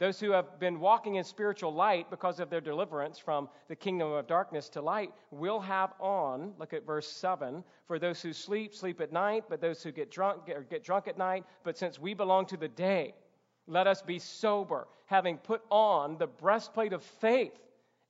those 0.00 0.18
who 0.18 0.30
have 0.30 0.58
been 0.58 0.80
walking 0.80 1.16
in 1.16 1.24
spiritual 1.24 1.74
light 1.74 2.08
because 2.08 2.40
of 2.40 2.48
their 2.48 2.62
deliverance 2.62 3.18
from 3.18 3.50
the 3.68 3.76
kingdom 3.76 4.10
of 4.10 4.26
darkness 4.26 4.70
to 4.70 4.80
light 4.80 5.12
will 5.30 5.60
have 5.60 5.92
on, 6.00 6.54
look 6.58 6.72
at 6.72 6.86
verse 6.86 7.06
7, 7.06 7.62
for 7.86 7.98
those 7.98 8.22
who 8.22 8.32
sleep, 8.32 8.74
sleep 8.74 9.02
at 9.02 9.12
night, 9.12 9.44
but 9.50 9.60
those 9.60 9.82
who 9.82 9.92
get 9.92 10.10
drunk, 10.10 10.46
get, 10.46 10.70
get 10.70 10.82
drunk 10.82 11.06
at 11.06 11.18
night. 11.18 11.44
But 11.64 11.76
since 11.76 11.98
we 11.98 12.14
belong 12.14 12.46
to 12.46 12.56
the 12.56 12.66
day, 12.66 13.12
let 13.66 13.86
us 13.86 14.00
be 14.00 14.18
sober, 14.18 14.88
having 15.04 15.36
put 15.36 15.60
on 15.68 16.16
the 16.16 16.26
breastplate 16.26 16.94
of 16.94 17.02
faith 17.02 17.52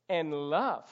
and 0.09 0.33
love, 0.33 0.89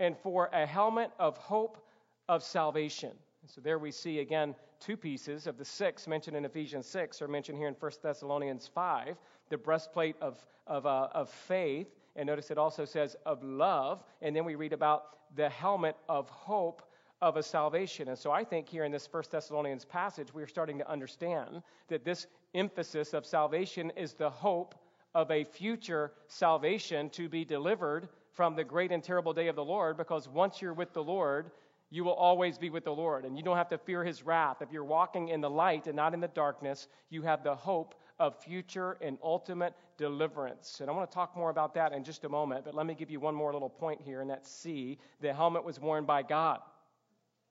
and 0.00 0.18
for 0.18 0.50
a 0.52 0.66
helmet 0.66 1.12
of 1.18 1.38
hope 1.38 1.82
of 2.28 2.42
salvation. 2.42 3.12
So 3.46 3.62
there 3.62 3.78
we 3.78 3.90
see 3.90 4.18
again 4.18 4.54
two 4.80 4.96
pieces 4.96 5.46
of 5.46 5.58
the 5.58 5.64
six 5.64 6.08
mentioned 6.08 6.36
in 6.36 6.44
Ephesians 6.44 6.86
6 6.86 7.22
are 7.22 7.28
mentioned 7.28 7.58
here 7.58 7.68
in 7.68 7.74
1 7.74 7.92
Thessalonians 8.02 8.66
5 8.66 9.16
the 9.50 9.58
breastplate 9.58 10.16
of, 10.20 10.44
of, 10.66 10.86
uh, 10.86 11.08
of 11.12 11.28
faith. 11.28 11.88
And 12.16 12.26
notice 12.26 12.50
it 12.50 12.58
also 12.58 12.84
says 12.84 13.16
of 13.26 13.42
love. 13.42 14.02
And 14.22 14.34
then 14.34 14.44
we 14.44 14.54
read 14.54 14.72
about 14.72 15.36
the 15.36 15.48
helmet 15.48 15.96
of 16.08 16.28
hope 16.30 16.82
of 17.20 17.36
a 17.36 17.42
salvation. 17.42 18.08
And 18.08 18.18
so 18.18 18.32
I 18.32 18.44
think 18.44 18.68
here 18.68 18.84
in 18.84 18.92
this 18.92 19.06
First 19.06 19.32
Thessalonians 19.32 19.84
passage, 19.84 20.32
we're 20.32 20.46
starting 20.46 20.78
to 20.78 20.90
understand 20.90 21.62
that 21.88 22.04
this 22.04 22.26
emphasis 22.54 23.12
of 23.12 23.26
salvation 23.26 23.92
is 23.96 24.14
the 24.14 24.30
hope 24.30 24.74
of 25.14 25.30
a 25.30 25.44
future 25.44 26.12
salvation 26.28 27.10
to 27.10 27.28
be 27.28 27.44
delivered 27.44 28.08
from 28.32 28.54
the 28.54 28.64
great 28.64 28.92
and 28.92 29.02
terrible 29.02 29.34
day 29.34 29.48
of 29.48 29.56
the 29.56 29.64
Lord, 29.64 29.96
because 29.96 30.28
once 30.28 30.62
you're 30.62 30.72
with 30.72 30.92
the 30.92 31.02
Lord, 31.02 31.50
you 31.90 32.04
will 32.04 32.14
always 32.14 32.56
be 32.56 32.70
with 32.70 32.84
the 32.84 32.92
Lord, 32.92 33.24
and 33.24 33.36
you 33.36 33.42
don't 33.42 33.56
have 33.56 33.68
to 33.70 33.78
fear 33.78 34.04
his 34.04 34.24
wrath. 34.24 34.58
If 34.60 34.72
you're 34.72 34.84
walking 34.84 35.28
in 35.28 35.40
the 35.40 35.50
light 35.50 35.86
and 35.86 35.96
not 35.96 36.14
in 36.14 36.20
the 36.20 36.28
darkness, 36.28 36.88
you 37.10 37.22
have 37.22 37.42
the 37.42 37.54
hope 37.54 37.94
of 38.18 38.36
future 38.36 38.96
and 39.00 39.18
ultimate 39.22 39.74
deliverance. 39.96 40.80
And 40.80 40.88
I 40.88 40.92
want 40.92 41.10
to 41.10 41.14
talk 41.14 41.36
more 41.36 41.50
about 41.50 41.74
that 41.74 41.92
in 41.92 42.04
just 42.04 42.24
a 42.24 42.28
moment, 42.28 42.64
but 42.64 42.74
let 42.74 42.86
me 42.86 42.94
give 42.94 43.10
you 43.10 43.18
one 43.18 43.34
more 43.34 43.52
little 43.52 43.70
point 43.70 44.00
here, 44.00 44.20
and 44.20 44.30
that's 44.30 44.50
C. 44.50 44.98
The 45.20 45.32
helmet 45.32 45.64
was 45.64 45.80
worn 45.80 46.04
by 46.04 46.22
God 46.22 46.60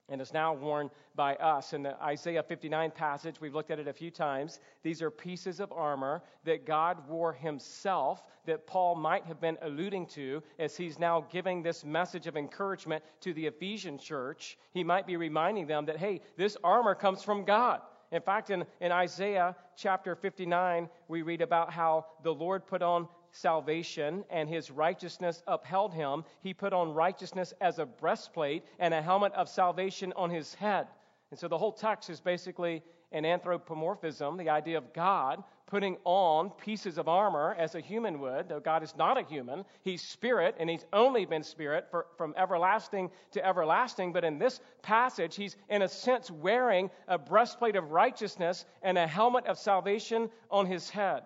and 0.09 0.21
is 0.21 0.33
now 0.33 0.53
worn 0.53 0.89
by 1.15 1.35
us. 1.35 1.73
In 1.73 1.83
the 1.83 2.01
Isaiah 2.01 2.43
59 2.43 2.91
passage, 2.91 3.41
we've 3.41 3.53
looked 3.53 3.71
at 3.71 3.79
it 3.79 3.87
a 3.87 3.93
few 3.93 4.11
times. 4.11 4.59
These 4.83 5.01
are 5.01 5.11
pieces 5.11 5.59
of 5.59 5.71
armor 5.71 6.21
that 6.45 6.65
God 6.65 7.07
wore 7.07 7.33
himself, 7.33 8.23
that 8.45 8.67
Paul 8.67 8.95
might 8.95 9.25
have 9.25 9.39
been 9.39 9.57
alluding 9.61 10.07
to 10.07 10.41
as 10.57 10.75
he's 10.75 10.99
now 10.99 11.25
giving 11.31 11.61
this 11.61 11.83
message 11.83 12.27
of 12.27 12.37
encouragement 12.37 13.03
to 13.21 13.33
the 13.33 13.47
Ephesian 13.47 13.97
church. 13.97 14.57
He 14.71 14.83
might 14.83 15.07
be 15.07 15.17
reminding 15.17 15.67
them 15.67 15.85
that, 15.85 15.97
hey, 15.97 16.21
this 16.37 16.57
armor 16.63 16.95
comes 16.95 17.23
from 17.23 17.45
God. 17.45 17.81
In 18.11 18.21
fact, 18.21 18.49
in, 18.49 18.65
in 18.81 18.91
Isaiah 18.91 19.55
chapter 19.75 20.15
59, 20.15 20.89
we 21.07 21.21
read 21.21 21.41
about 21.41 21.71
how 21.71 22.07
the 22.23 22.33
Lord 22.33 22.65
put 22.65 22.81
on 22.81 23.07
salvation 23.31 24.23
and 24.29 24.49
his 24.49 24.71
righteousness 24.71 25.43
upheld 25.47 25.93
him. 25.93 26.23
He 26.41 26.53
put 26.53 26.73
on 26.73 26.93
righteousness 26.93 27.53
as 27.61 27.79
a 27.79 27.85
breastplate 27.85 28.63
and 28.79 28.93
a 28.93 29.01
helmet 29.01 29.33
of 29.33 29.49
salvation 29.49 30.13
on 30.15 30.29
his 30.29 30.53
head. 30.53 30.87
And 31.31 31.39
so 31.39 31.47
the 31.47 31.57
whole 31.57 31.71
text 31.71 32.09
is 32.09 32.19
basically 32.19 32.83
an 33.11 33.25
anthropomorphism, 33.25 34.37
the 34.37 34.49
idea 34.49 34.77
of 34.77 34.93
God 34.93 35.43
putting 35.69 35.97
on 36.03 36.49
pieces 36.49 36.97
of 36.97 37.07
armor 37.07 37.55
as 37.59 37.75
a 37.75 37.79
human 37.79 38.19
would, 38.19 38.49
though 38.49 38.59
God 38.59 38.81
is 38.81 38.95
not 38.97 39.19
a 39.19 39.23
human. 39.23 39.63
He's 39.83 40.01
spirit, 40.01 40.55
and 40.59 40.67
he's 40.67 40.85
only 40.91 41.25
been 41.25 41.43
spirit 41.43 41.85
for, 41.91 42.07
from 42.17 42.33
everlasting 42.35 43.11
to 43.31 43.45
everlasting. 43.45 44.11
But 44.11 44.23
in 44.23 44.39
this 44.39 44.61
passage, 44.81 45.35
he's 45.35 45.55
in 45.69 45.83
a 45.83 45.87
sense 45.87 46.31
wearing 46.31 46.89
a 47.07 47.19
breastplate 47.19 47.75
of 47.75 47.91
righteousness 47.91 48.65
and 48.81 48.97
a 48.97 49.05
helmet 49.05 49.45
of 49.45 49.59
salvation 49.59 50.31
on 50.49 50.65
his 50.65 50.89
head. 50.89 51.21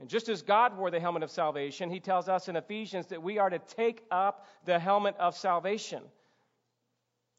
And 0.00 0.08
just 0.08 0.28
as 0.28 0.42
God 0.42 0.76
wore 0.76 0.90
the 0.90 1.00
helmet 1.00 1.22
of 1.22 1.30
salvation, 1.30 1.90
he 1.90 1.98
tells 1.98 2.28
us 2.28 2.48
in 2.48 2.56
Ephesians 2.56 3.06
that 3.08 3.22
we 3.22 3.38
are 3.38 3.50
to 3.50 3.58
take 3.58 4.04
up 4.10 4.46
the 4.64 4.78
helmet 4.78 5.16
of 5.18 5.36
salvation. 5.36 6.02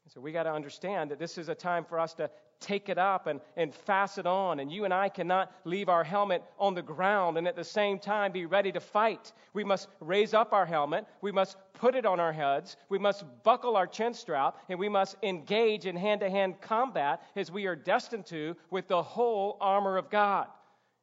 So 0.08 0.20
we 0.20 0.32
got 0.32 0.42
to 0.42 0.52
understand 0.52 1.10
that 1.12 1.20
this 1.20 1.38
is 1.38 1.48
a 1.48 1.54
time 1.54 1.84
for 1.84 2.00
us 2.00 2.14
to 2.14 2.28
take 2.58 2.88
it 2.88 2.98
up 2.98 3.28
and, 3.28 3.40
and 3.56 3.72
fasten 3.72 4.26
it 4.26 4.28
on. 4.28 4.58
And 4.58 4.70
you 4.70 4.84
and 4.84 4.92
I 4.92 5.08
cannot 5.08 5.52
leave 5.64 5.88
our 5.88 6.02
helmet 6.02 6.42
on 6.58 6.74
the 6.74 6.82
ground 6.82 7.38
and 7.38 7.46
at 7.46 7.54
the 7.54 7.64
same 7.64 7.98
time 7.98 8.32
be 8.32 8.44
ready 8.44 8.72
to 8.72 8.80
fight. 8.80 9.32
We 9.54 9.62
must 9.62 9.88
raise 10.00 10.34
up 10.34 10.52
our 10.52 10.66
helmet. 10.66 11.06
We 11.22 11.30
must 11.30 11.56
put 11.74 11.94
it 11.94 12.04
on 12.04 12.18
our 12.18 12.32
heads. 12.32 12.76
We 12.88 12.98
must 12.98 13.24
buckle 13.44 13.76
our 13.76 13.86
chin 13.86 14.12
strap. 14.12 14.58
And 14.68 14.80
we 14.80 14.88
must 14.88 15.16
engage 15.22 15.86
in 15.86 15.94
hand 15.94 16.20
to 16.22 16.28
hand 16.28 16.60
combat 16.60 17.22
as 17.36 17.52
we 17.52 17.66
are 17.66 17.76
destined 17.76 18.26
to 18.26 18.56
with 18.70 18.88
the 18.88 19.02
whole 19.02 19.56
armor 19.60 19.96
of 19.96 20.10
God. 20.10 20.48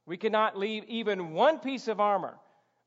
We 0.07 0.17
cannot 0.17 0.57
leave 0.57 0.83
even 0.85 1.33
one 1.33 1.59
piece 1.59 1.87
of 1.87 1.99
armor 1.99 2.39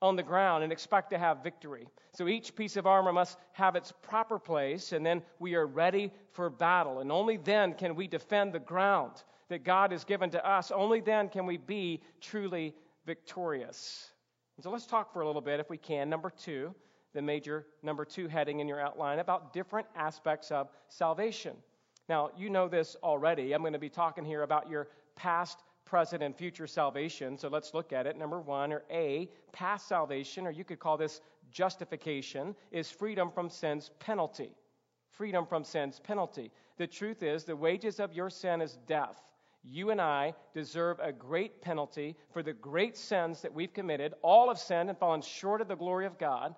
on 0.02 0.16
the 0.16 0.22
ground 0.22 0.64
and 0.64 0.72
expect 0.72 1.10
to 1.10 1.18
have 1.18 1.44
victory. 1.44 1.86
So 2.12 2.26
each 2.26 2.56
piece 2.56 2.76
of 2.76 2.86
armor 2.86 3.12
must 3.12 3.38
have 3.52 3.76
its 3.76 3.92
proper 4.02 4.38
place, 4.38 4.92
and 4.92 5.04
then 5.04 5.22
we 5.38 5.54
are 5.54 5.66
ready 5.66 6.10
for 6.32 6.48
battle. 6.50 7.00
And 7.00 7.12
only 7.12 7.36
then 7.36 7.74
can 7.74 7.94
we 7.94 8.08
defend 8.08 8.52
the 8.52 8.58
ground 8.58 9.22
that 9.50 9.64
God 9.64 9.92
has 9.92 10.04
given 10.04 10.30
to 10.30 10.48
us. 10.48 10.70
Only 10.70 11.00
then 11.00 11.28
can 11.28 11.44
we 11.44 11.58
be 11.58 12.00
truly 12.20 12.74
victorious. 13.04 14.10
And 14.56 14.64
so 14.64 14.70
let's 14.70 14.86
talk 14.86 15.12
for 15.12 15.20
a 15.20 15.26
little 15.26 15.42
bit, 15.42 15.60
if 15.60 15.68
we 15.68 15.76
can. 15.76 16.08
Number 16.08 16.30
two, 16.30 16.74
the 17.12 17.20
major 17.20 17.66
number 17.82 18.04
two 18.04 18.28
heading 18.28 18.60
in 18.60 18.68
your 18.68 18.80
outline 18.80 19.18
about 19.18 19.52
different 19.52 19.88
aspects 19.96 20.50
of 20.50 20.68
salvation. 20.88 21.56
Now, 22.08 22.30
you 22.36 22.48
know 22.48 22.68
this 22.68 22.96
already. 23.02 23.52
I'm 23.52 23.60
going 23.60 23.72
to 23.72 23.78
be 23.78 23.90
talking 23.90 24.24
here 24.24 24.42
about 24.42 24.70
your 24.70 24.88
past 25.16 25.58
present, 25.90 26.22
and 26.22 26.36
future 26.36 26.68
salvation. 26.68 27.36
So 27.36 27.48
let's 27.48 27.74
look 27.74 27.92
at 27.92 28.06
it. 28.06 28.16
Number 28.16 28.40
one, 28.40 28.72
or 28.72 28.84
A, 28.92 29.28
past 29.50 29.88
salvation, 29.88 30.46
or 30.46 30.52
you 30.52 30.62
could 30.62 30.78
call 30.78 30.96
this 30.96 31.20
justification, 31.50 32.54
is 32.70 32.88
freedom 32.88 33.28
from 33.28 33.50
sin's 33.50 33.90
penalty. 33.98 34.52
Freedom 35.08 35.44
from 35.44 35.64
sin's 35.64 35.98
penalty. 35.98 36.52
The 36.76 36.86
truth 36.86 37.24
is, 37.24 37.42
the 37.42 37.56
wages 37.56 37.98
of 37.98 38.12
your 38.12 38.30
sin 38.30 38.60
is 38.60 38.78
death. 38.86 39.20
You 39.64 39.90
and 39.90 40.00
I 40.00 40.32
deserve 40.54 41.00
a 41.00 41.10
great 41.10 41.60
penalty 41.60 42.16
for 42.32 42.44
the 42.44 42.52
great 42.52 42.96
sins 42.96 43.42
that 43.42 43.52
we've 43.52 43.74
committed. 43.74 44.14
All 44.22 44.46
have 44.46 44.60
sinned 44.60 44.90
and 44.90 44.98
fallen 44.98 45.22
short 45.22 45.60
of 45.60 45.66
the 45.66 45.74
glory 45.74 46.06
of 46.06 46.18
God. 46.18 46.54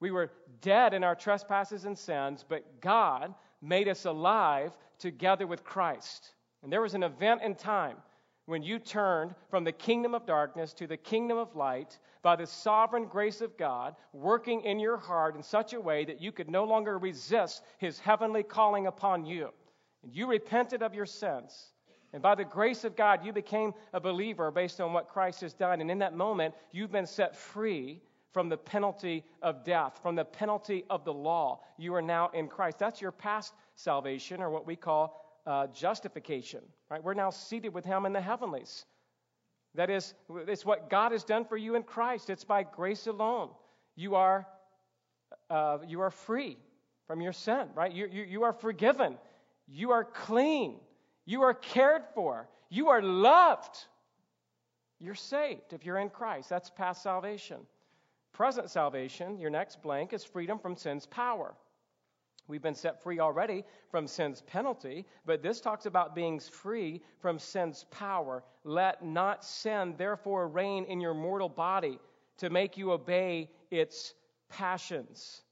We 0.00 0.10
were 0.10 0.32
dead 0.60 0.94
in 0.94 1.04
our 1.04 1.14
trespasses 1.14 1.84
and 1.84 1.96
sins, 1.96 2.44
but 2.46 2.80
God 2.80 3.34
made 3.62 3.86
us 3.86 4.04
alive 4.04 4.72
together 4.98 5.46
with 5.46 5.62
Christ. 5.62 6.34
And 6.64 6.72
there 6.72 6.82
was 6.82 6.94
an 6.94 7.04
event 7.04 7.42
in 7.42 7.54
time 7.54 7.98
when 8.46 8.62
you 8.62 8.78
turned 8.78 9.34
from 9.48 9.64
the 9.64 9.72
kingdom 9.72 10.14
of 10.14 10.26
darkness 10.26 10.72
to 10.74 10.86
the 10.86 10.96
kingdom 10.96 11.38
of 11.38 11.54
light 11.56 11.98
by 12.22 12.36
the 12.36 12.46
sovereign 12.46 13.06
grace 13.06 13.40
of 13.40 13.56
God, 13.56 13.94
working 14.12 14.60
in 14.62 14.78
your 14.78 14.96
heart 14.96 15.34
in 15.34 15.42
such 15.42 15.72
a 15.72 15.80
way 15.80 16.04
that 16.04 16.20
you 16.20 16.30
could 16.32 16.50
no 16.50 16.64
longer 16.64 16.98
resist 16.98 17.62
his 17.78 17.98
heavenly 17.98 18.42
calling 18.42 18.86
upon 18.86 19.24
you. 19.24 19.50
And 20.02 20.14
you 20.14 20.26
repented 20.26 20.82
of 20.82 20.94
your 20.94 21.06
sins. 21.06 21.70
And 22.12 22.22
by 22.22 22.34
the 22.34 22.44
grace 22.44 22.84
of 22.84 22.96
God, 22.96 23.24
you 23.24 23.32
became 23.32 23.72
a 23.92 24.00
believer 24.00 24.50
based 24.50 24.80
on 24.80 24.92
what 24.92 25.08
Christ 25.08 25.40
has 25.40 25.54
done. 25.54 25.80
And 25.80 25.90
in 25.90 25.98
that 25.98 26.14
moment, 26.14 26.54
you've 26.70 26.92
been 26.92 27.06
set 27.06 27.34
free 27.34 28.00
from 28.32 28.48
the 28.48 28.56
penalty 28.56 29.24
of 29.42 29.64
death, 29.64 29.98
from 30.02 30.16
the 30.16 30.24
penalty 30.24 30.84
of 30.90 31.04
the 31.04 31.12
law. 31.12 31.60
You 31.78 31.94
are 31.94 32.02
now 32.02 32.30
in 32.34 32.48
Christ. 32.48 32.78
That's 32.78 33.00
your 33.00 33.12
past 33.12 33.54
salvation, 33.74 34.40
or 34.40 34.50
what 34.50 34.66
we 34.66 34.76
call 34.76 35.23
uh, 35.46 35.66
justification. 35.68 36.60
Right? 36.90 37.02
We're 37.02 37.14
now 37.14 37.30
seated 37.30 37.74
with 37.74 37.84
Him 37.84 38.06
in 38.06 38.12
the 38.12 38.20
heavenlies. 38.20 38.84
That 39.74 39.90
is, 39.90 40.14
it's 40.46 40.64
what 40.64 40.88
God 40.88 41.12
has 41.12 41.24
done 41.24 41.44
for 41.44 41.56
you 41.56 41.74
in 41.74 41.82
Christ. 41.82 42.30
It's 42.30 42.44
by 42.44 42.62
grace 42.62 43.06
alone. 43.06 43.50
You 43.96 44.14
are, 44.14 44.46
uh, 45.50 45.78
you 45.86 46.00
are 46.00 46.10
free 46.10 46.56
from 47.06 47.20
your 47.20 47.32
sin, 47.32 47.68
right? 47.74 47.92
You, 47.92 48.08
you, 48.10 48.22
you 48.22 48.42
are 48.44 48.52
forgiven. 48.52 49.18
You 49.66 49.90
are 49.90 50.04
clean. 50.04 50.76
You 51.26 51.42
are 51.42 51.54
cared 51.54 52.02
for. 52.14 52.48
You 52.68 52.88
are 52.88 53.02
loved. 53.02 53.76
You're 55.00 55.14
saved 55.14 55.72
if 55.72 55.84
you're 55.84 55.98
in 55.98 56.08
Christ. 56.08 56.48
That's 56.48 56.70
past 56.70 57.02
salvation. 57.02 57.58
Present 58.32 58.70
salvation, 58.70 59.38
your 59.38 59.50
next 59.50 59.82
blank, 59.82 60.12
is 60.12 60.24
freedom 60.24 60.58
from 60.58 60.76
sin's 60.76 61.06
power. 61.06 61.54
We've 62.46 62.62
been 62.62 62.74
set 62.74 63.02
free 63.02 63.20
already 63.20 63.64
from 63.90 64.06
sin's 64.06 64.42
penalty, 64.42 65.06
but 65.24 65.42
this 65.42 65.60
talks 65.60 65.86
about 65.86 66.14
being 66.14 66.38
free 66.38 67.02
from 67.20 67.38
sin's 67.38 67.84
power. 67.90 68.44
Let 68.64 69.04
not 69.04 69.44
sin, 69.44 69.94
therefore, 69.96 70.48
reign 70.48 70.84
in 70.84 71.00
your 71.00 71.14
mortal 71.14 71.48
body 71.48 71.98
to 72.38 72.50
make 72.50 72.76
you 72.76 72.92
obey 72.92 73.50
its 73.70 74.14
passions. 74.50 75.42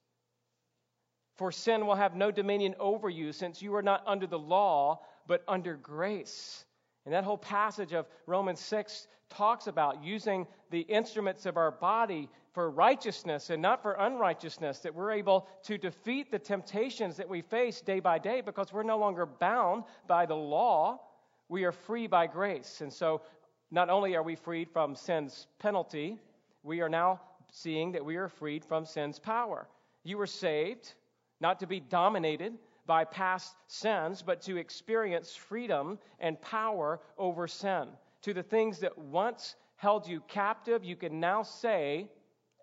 For 1.36 1.50
sin 1.50 1.86
will 1.86 1.94
have 1.94 2.14
no 2.14 2.30
dominion 2.30 2.74
over 2.78 3.08
you, 3.08 3.32
since 3.32 3.62
you 3.62 3.74
are 3.74 3.82
not 3.82 4.02
under 4.06 4.26
the 4.26 4.38
law, 4.38 5.00
but 5.26 5.42
under 5.48 5.76
grace. 5.76 6.64
And 7.04 7.14
that 7.14 7.24
whole 7.24 7.38
passage 7.38 7.94
of 7.94 8.06
Romans 8.26 8.60
6 8.60 9.08
talks 9.30 9.66
about 9.66 10.04
using 10.04 10.46
the 10.70 10.80
instruments 10.80 11.46
of 11.46 11.56
our 11.56 11.70
body 11.70 12.28
for 12.52 12.70
righteousness 12.70 13.50
and 13.50 13.62
not 13.62 13.82
for 13.82 13.92
unrighteousness, 13.92 14.80
that 14.80 14.94
we're 14.94 15.12
able 15.12 15.46
to 15.64 15.78
defeat 15.78 16.30
the 16.30 16.38
temptations 16.38 17.16
that 17.16 17.28
we 17.28 17.40
face 17.40 17.80
day 17.80 18.00
by 18.00 18.18
day 18.18 18.40
because 18.40 18.72
we're 18.72 18.82
no 18.82 18.98
longer 18.98 19.26
bound 19.26 19.84
by 20.06 20.26
the 20.26 20.36
law. 20.36 21.00
We 21.48 21.64
are 21.64 21.72
free 21.72 22.06
by 22.06 22.26
grace. 22.26 22.80
And 22.80 22.92
so, 22.92 23.22
not 23.70 23.88
only 23.88 24.14
are 24.14 24.22
we 24.22 24.36
freed 24.36 24.68
from 24.70 24.94
sin's 24.94 25.46
penalty, 25.58 26.18
we 26.62 26.82
are 26.82 26.90
now 26.90 27.20
seeing 27.50 27.92
that 27.92 28.04
we 28.04 28.16
are 28.16 28.28
freed 28.28 28.64
from 28.64 28.84
sin's 28.84 29.18
power. 29.18 29.66
You 30.04 30.18
were 30.18 30.26
saved 30.26 30.92
not 31.40 31.58
to 31.60 31.66
be 31.66 31.80
dominated 31.80 32.58
by 32.86 33.04
past 33.04 33.54
sins, 33.68 34.22
but 34.22 34.42
to 34.42 34.56
experience 34.56 35.34
freedom 35.34 35.98
and 36.20 36.40
power 36.40 37.00
over 37.16 37.46
sin. 37.46 37.88
To 38.22 38.34
the 38.34 38.42
things 38.42 38.78
that 38.80 38.96
once 38.96 39.56
held 39.76 40.06
you 40.06 40.20
captive, 40.28 40.84
you 40.84 40.96
can 40.96 41.18
now 41.18 41.42
say, 41.42 42.08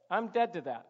I'm 0.10 0.28
dead 0.28 0.54
to 0.54 0.62
that. 0.62 0.88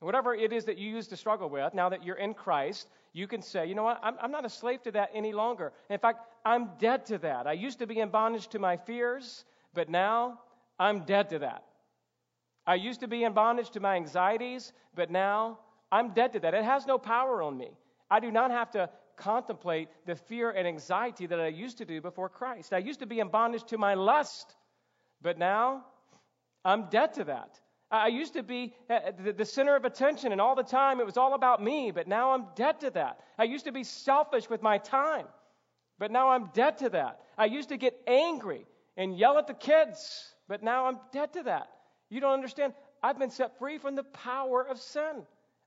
Whatever 0.00 0.34
it 0.34 0.52
is 0.52 0.64
that 0.64 0.78
you 0.78 0.90
used 0.90 1.10
to 1.10 1.16
struggle 1.16 1.50
with, 1.50 1.74
now 1.74 1.90
that 1.90 2.04
you're 2.04 2.16
in 2.16 2.32
Christ, 2.32 2.88
you 3.12 3.26
can 3.26 3.42
say, 3.42 3.66
you 3.66 3.74
know 3.74 3.82
what, 3.82 4.00
I'm, 4.02 4.16
I'm 4.20 4.30
not 4.30 4.46
a 4.46 4.48
slave 4.48 4.82
to 4.84 4.92
that 4.92 5.10
any 5.14 5.32
longer. 5.32 5.72
In 5.90 5.98
fact, 5.98 6.20
I'm 6.44 6.70
dead 6.78 7.06
to 7.06 7.18
that. 7.18 7.46
I 7.46 7.52
used 7.52 7.80
to 7.80 7.86
be 7.86 7.98
in 8.00 8.08
bondage 8.08 8.48
to 8.48 8.58
my 8.58 8.76
fears, 8.78 9.44
but 9.74 9.90
now 9.90 10.40
I'm 10.78 11.04
dead 11.04 11.28
to 11.30 11.40
that. 11.40 11.64
I 12.66 12.76
used 12.76 13.00
to 13.00 13.08
be 13.08 13.24
in 13.24 13.34
bondage 13.34 13.70
to 13.70 13.80
my 13.80 13.96
anxieties, 13.96 14.72
but 14.94 15.10
now 15.10 15.58
I'm 15.92 16.14
dead 16.14 16.32
to 16.32 16.40
that. 16.40 16.54
It 16.54 16.64
has 16.64 16.86
no 16.86 16.98
power 16.98 17.42
on 17.42 17.58
me. 17.58 17.70
I 18.10 18.20
do 18.20 18.30
not 18.30 18.50
have 18.50 18.70
to 18.72 18.88
contemplate 19.16 19.88
the 20.06 20.14
fear 20.14 20.50
and 20.50 20.66
anxiety 20.66 21.26
that 21.26 21.38
I 21.38 21.48
used 21.48 21.78
to 21.78 21.84
do 21.84 22.00
before 22.00 22.28
Christ. 22.28 22.72
I 22.72 22.78
used 22.78 23.00
to 23.00 23.06
be 23.06 23.20
in 23.20 23.28
bondage 23.28 23.64
to 23.64 23.76
my 23.76 23.94
lust, 23.94 24.56
but 25.20 25.38
now 25.38 25.84
I'm 26.64 26.88
dead 26.88 27.14
to 27.14 27.24
that. 27.24 27.60
I 27.90 28.08
used 28.08 28.34
to 28.34 28.42
be 28.42 28.74
uh, 28.88 29.10
the 29.36 29.44
center 29.44 29.74
of 29.74 29.84
attention, 29.84 30.30
and 30.30 30.40
all 30.40 30.54
the 30.54 30.62
time 30.62 31.00
it 31.00 31.06
was 31.06 31.16
all 31.16 31.34
about 31.34 31.62
me, 31.62 31.90
but 31.90 32.06
now 32.06 32.32
I'm 32.32 32.46
dead 32.54 32.80
to 32.80 32.90
that. 32.90 33.20
I 33.36 33.44
used 33.44 33.64
to 33.64 33.72
be 33.72 33.82
selfish 33.82 34.48
with 34.48 34.62
my 34.62 34.78
time, 34.78 35.26
but 35.98 36.12
now 36.12 36.28
I'm 36.28 36.50
dead 36.54 36.78
to 36.78 36.90
that. 36.90 37.20
I 37.36 37.46
used 37.46 37.70
to 37.70 37.76
get 37.76 38.00
angry 38.06 38.64
and 38.96 39.18
yell 39.18 39.38
at 39.38 39.48
the 39.48 39.54
kids, 39.54 40.34
but 40.46 40.62
now 40.62 40.86
I'm 40.86 40.98
dead 41.12 41.32
to 41.32 41.42
that. 41.44 41.68
You 42.10 42.20
don't 42.20 42.34
understand. 42.34 42.74
I've 43.02 43.18
been 43.18 43.30
set 43.30 43.58
free 43.58 43.78
from 43.78 43.96
the 43.96 44.04
power 44.04 44.62
of 44.62 44.78
sin. 44.78 45.22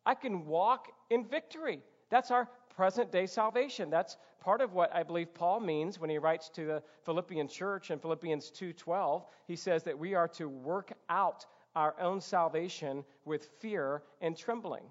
I 0.05 0.15
can 0.15 0.45
walk 0.45 0.87
in 1.09 1.25
victory. 1.25 1.81
That's 2.09 2.31
our 2.31 2.47
present 2.75 3.11
day 3.11 3.25
salvation. 3.25 3.89
That's 3.89 4.17
part 4.39 4.61
of 4.61 4.73
what 4.73 4.93
I 4.93 5.03
believe 5.03 5.33
Paul 5.33 5.59
means 5.59 5.99
when 5.99 6.09
he 6.09 6.17
writes 6.17 6.49
to 6.49 6.65
the 6.65 6.83
Philippian 7.05 7.47
church 7.47 7.91
in 7.91 7.99
Philippians 7.99 8.51
2:12. 8.51 9.25
He 9.47 9.55
says 9.55 9.83
that 9.83 9.97
we 9.97 10.13
are 10.15 10.27
to 10.29 10.47
work 10.47 10.93
out 11.09 11.45
our 11.75 11.95
own 11.99 12.21
salvation 12.21 13.03
with 13.25 13.45
fear 13.59 14.03
and 14.21 14.37
trembling. 14.37 14.83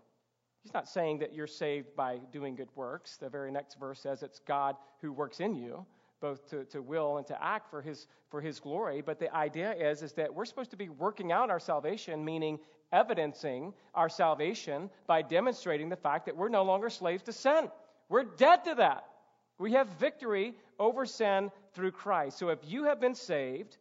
He's 0.63 0.75
not 0.75 0.89
saying 0.89 1.19
that 1.19 1.35
you're 1.35 1.47
saved 1.47 1.95
by 1.97 2.19
doing 2.33 2.55
good 2.55 2.69
works. 2.77 3.17
The 3.17 3.29
very 3.29 3.51
next 3.51 3.79
verse 3.79 4.01
says 4.01 4.23
it's 4.23 4.41
God 4.41 4.77
who 5.01 5.13
works 5.13 5.41
in 5.41 5.57
you, 5.57 5.85
both 6.21 6.49
to, 6.51 6.65
to 6.67 6.81
will 6.81 7.19
and 7.19 7.27
to 7.27 7.45
act 7.45 7.69
for 7.69 7.83
his, 7.83 8.07
for 8.31 8.41
his 8.41 8.61
glory. 8.61 9.03
But 9.03 9.19
the 9.19 9.35
idea 9.35 9.73
is, 9.73 10.03
is 10.03 10.13
that 10.13 10.33
we're 10.33 10.45
supposed 10.45 10.71
to 10.71 10.77
be 10.77 10.89
working 10.89 11.33
out 11.33 11.51
our 11.51 11.59
salvation, 11.59 12.25
meaning 12.25 12.61
evidencing 12.93 13.75
our 13.95 14.09
salvation 14.09 14.89
by 15.07 15.23
demonstrating 15.23 15.89
the 15.89 15.97
fact 15.97 16.27
that 16.27 16.37
we're 16.37 16.49
no 16.49 16.63
longer 16.63 16.91
slaves 16.91 17.25
to 17.25 17.33
sin. 17.33 17.69
We're 18.09 18.25
dead 18.25 18.65
to 18.65 18.75
that. 18.77 19.05
We 19.59 19.73
have 19.73 19.89
victory 19.99 20.55
over 20.79 21.07
sin 21.07 21.51
through 21.75 21.93
Christ. 21.93 22.39
So 22.39 22.51
if 22.51 22.59
you 22.67 22.85
have 22.85 23.01
been 23.01 23.15
saved, 23.15 23.79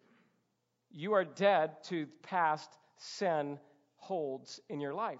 you 0.91 1.13
are 1.13 1.25
dead 1.25 1.83
to 1.85 2.07
past 2.23 2.69
sin 3.01 3.59
holds 3.95 4.59
in 4.69 4.79
your 4.79 4.93
life. 4.93 5.19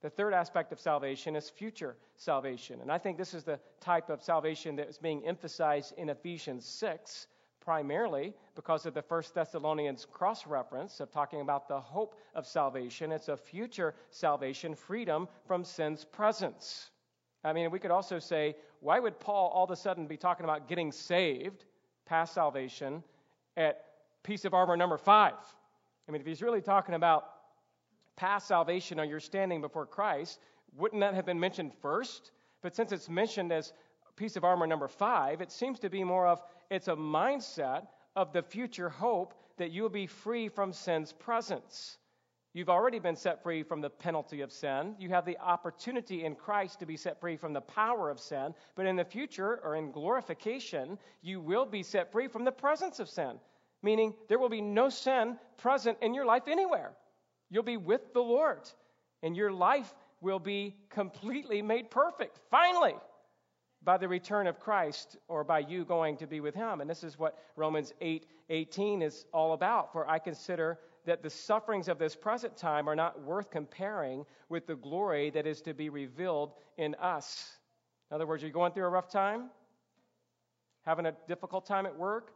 The 0.00 0.10
third 0.10 0.34
aspect 0.34 0.72
of 0.72 0.80
salvation 0.80 1.34
is 1.34 1.50
future 1.50 1.96
salvation. 2.16 2.80
And 2.80 2.90
I 2.90 2.98
think 2.98 3.18
this 3.18 3.34
is 3.34 3.44
the 3.44 3.58
type 3.80 4.10
of 4.10 4.22
salvation 4.22 4.76
that 4.76 4.88
is 4.88 4.98
being 4.98 5.26
emphasized 5.26 5.94
in 5.96 6.08
Ephesians 6.08 6.66
6, 6.66 7.26
primarily 7.60 8.34
because 8.54 8.86
of 8.86 8.94
the 8.94 9.02
First 9.02 9.34
Thessalonians 9.34 10.06
cross 10.10 10.46
reference 10.46 11.00
of 11.00 11.10
talking 11.10 11.40
about 11.40 11.68
the 11.68 11.80
hope 11.80 12.14
of 12.34 12.46
salvation. 12.46 13.10
It's 13.10 13.28
a 13.28 13.36
future 13.36 13.94
salvation, 14.10 14.74
freedom 14.74 15.28
from 15.46 15.64
sin's 15.64 16.04
presence. 16.04 16.90
I 17.44 17.52
mean, 17.52 17.70
we 17.70 17.78
could 17.78 17.90
also 17.90 18.18
say, 18.18 18.56
why 18.80 19.00
would 19.00 19.18
Paul 19.18 19.50
all 19.54 19.64
of 19.64 19.70
a 19.70 19.76
sudden 19.76 20.06
be 20.06 20.16
talking 20.16 20.44
about 20.44 20.68
getting 20.68 20.92
saved, 20.92 21.64
past 22.06 22.34
salvation, 22.34 23.02
at 23.56 23.84
piece 24.22 24.44
of 24.44 24.54
armor 24.54 24.76
number 24.76 24.98
five? 24.98 25.34
I 26.08 26.12
mean, 26.12 26.20
if 26.20 26.26
he's 26.26 26.42
really 26.42 26.62
talking 26.62 26.94
about 26.94 27.24
past 28.16 28.48
salvation 28.48 28.98
or 28.98 29.04
your 29.04 29.20
standing 29.20 29.60
before 29.60 29.86
Christ, 29.86 30.40
wouldn't 30.76 31.00
that 31.00 31.14
have 31.14 31.26
been 31.26 31.38
mentioned 31.38 31.72
first? 31.82 32.32
But 32.62 32.74
since 32.74 32.92
it's 32.92 33.08
mentioned 33.08 33.52
as 33.52 33.72
piece 34.18 34.36
of 34.36 34.44
armor 34.44 34.66
number 34.66 34.88
five, 34.88 35.40
it 35.40 35.52
seems 35.52 35.78
to 35.78 35.88
be 35.88 36.02
more 36.04 36.26
of 36.26 36.42
it's 36.70 36.88
a 36.88 36.96
mindset 36.96 37.86
of 38.16 38.32
the 38.32 38.42
future 38.42 38.88
hope 38.88 39.34
that 39.56 39.70
you'll 39.70 39.88
be 39.88 40.06
free 40.06 40.48
from 40.48 40.72
sin's 40.72 41.12
presence. 41.12 41.98
You've 42.52 42.68
already 42.68 42.98
been 42.98 43.14
set 43.14 43.42
free 43.42 43.62
from 43.62 43.80
the 43.80 43.90
penalty 43.90 44.40
of 44.40 44.50
sin. 44.50 44.96
You 44.98 45.10
have 45.10 45.24
the 45.24 45.38
opportunity 45.38 46.24
in 46.24 46.34
Christ 46.34 46.80
to 46.80 46.86
be 46.86 46.96
set 46.96 47.20
free 47.20 47.36
from 47.36 47.52
the 47.52 47.60
power 47.60 48.10
of 48.10 48.18
sin. 48.18 48.54
But 48.74 48.86
in 48.86 48.96
the 48.96 49.04
future, 49.04 49.60
or 49.62 49.76
in 49.76 49.92
glorification, 49.92 50.98
you 51.22 51.40
will 51.40 51.66
be 51.66 51.82
set 51.84 52.10
free 52.10 52.26
from 52.26 52.44
the 52.44 52.52
presence 52.52 52.98
of 52.98 53.08
sin, 53.08 53.38
meaning 53.82 54.14
there 54.28 54.38
will 54.38 54.48
be 54.48 54.60
no 54.60 54.88
sin 54.88 55.38
present 55.56 55.98
in 56.02 56.14
your 56.14 56.26
life 56.26 56.44
anywhere. 56.48 56.92
You'll 57.50 57.62
be 57.62 57.76
with 57.76 58.12
the 58.12 58.20
Lord, 58.20 58.68
and 59.22 59.36
your 59.36 59.52
life 59.52 59.92
will 60.20 60.38
be 60.38 60.76
completely 60.90 61.62
made 61.62 61.90
perfect, 61.90 62.40
finally, 62.50 62.94
by 63.82 63.96
the 63.96 64.08
return 64.08 64.46
of 64.46 64.58
Christ 64.58 65.16
or 65.28 65.44
by 65.44 65.60
you 65.60 65.84
going 65.84 66.16
to 66.18 66.26
be 66.26 66.40
with 66.40 66.54
Him. 66.54 66.80
And 66.80 66.90
this 66.90 67.04
is 67.04 67.18
what 67.18 67.38
Romans 67.56 67.92
8 68.00 68.26
18 68.50 69.02
is 69.02 69.26
all 69.32 69.52
about. 69.52 69.92
For 69.92 70.08
I 70.08 70.18
consider 70.18 70.78
that 71.04 71.22
the 71.22 71.30
sufferings 71.30 71.88
of 71.88 71.98
this 71.98 72.16
present 72.16 72.56
time 72.56 72.88
are 72.88 72.96
not 72.96 73.22
worth 73.22 73.50
comparing 73.50 74.24
with 74.48 74.66
the 74.66 74.74
glory 74.74 75.30
that 75.30 75.46
is 75.46 75.60
to 75.62 75.74
be 75.74 75.88
revealed 75.88 76.52
in 76.76 76.94
us. 76.96 77.58
In 78.10 78.14
other 78.14 78.26
words, 78.26 78.42
you're 78.42 78.52
going 78.52 78.72
through 78.72 78.86
a 78.86 78.90
rough 78.90 79.10
time, 79.10 79.50
having 80.84 81.06
a 81.06 81.12
difficult 81.26 81.66
time 81.66 81.86
at 81.86 81.96
work, 81.96 82.32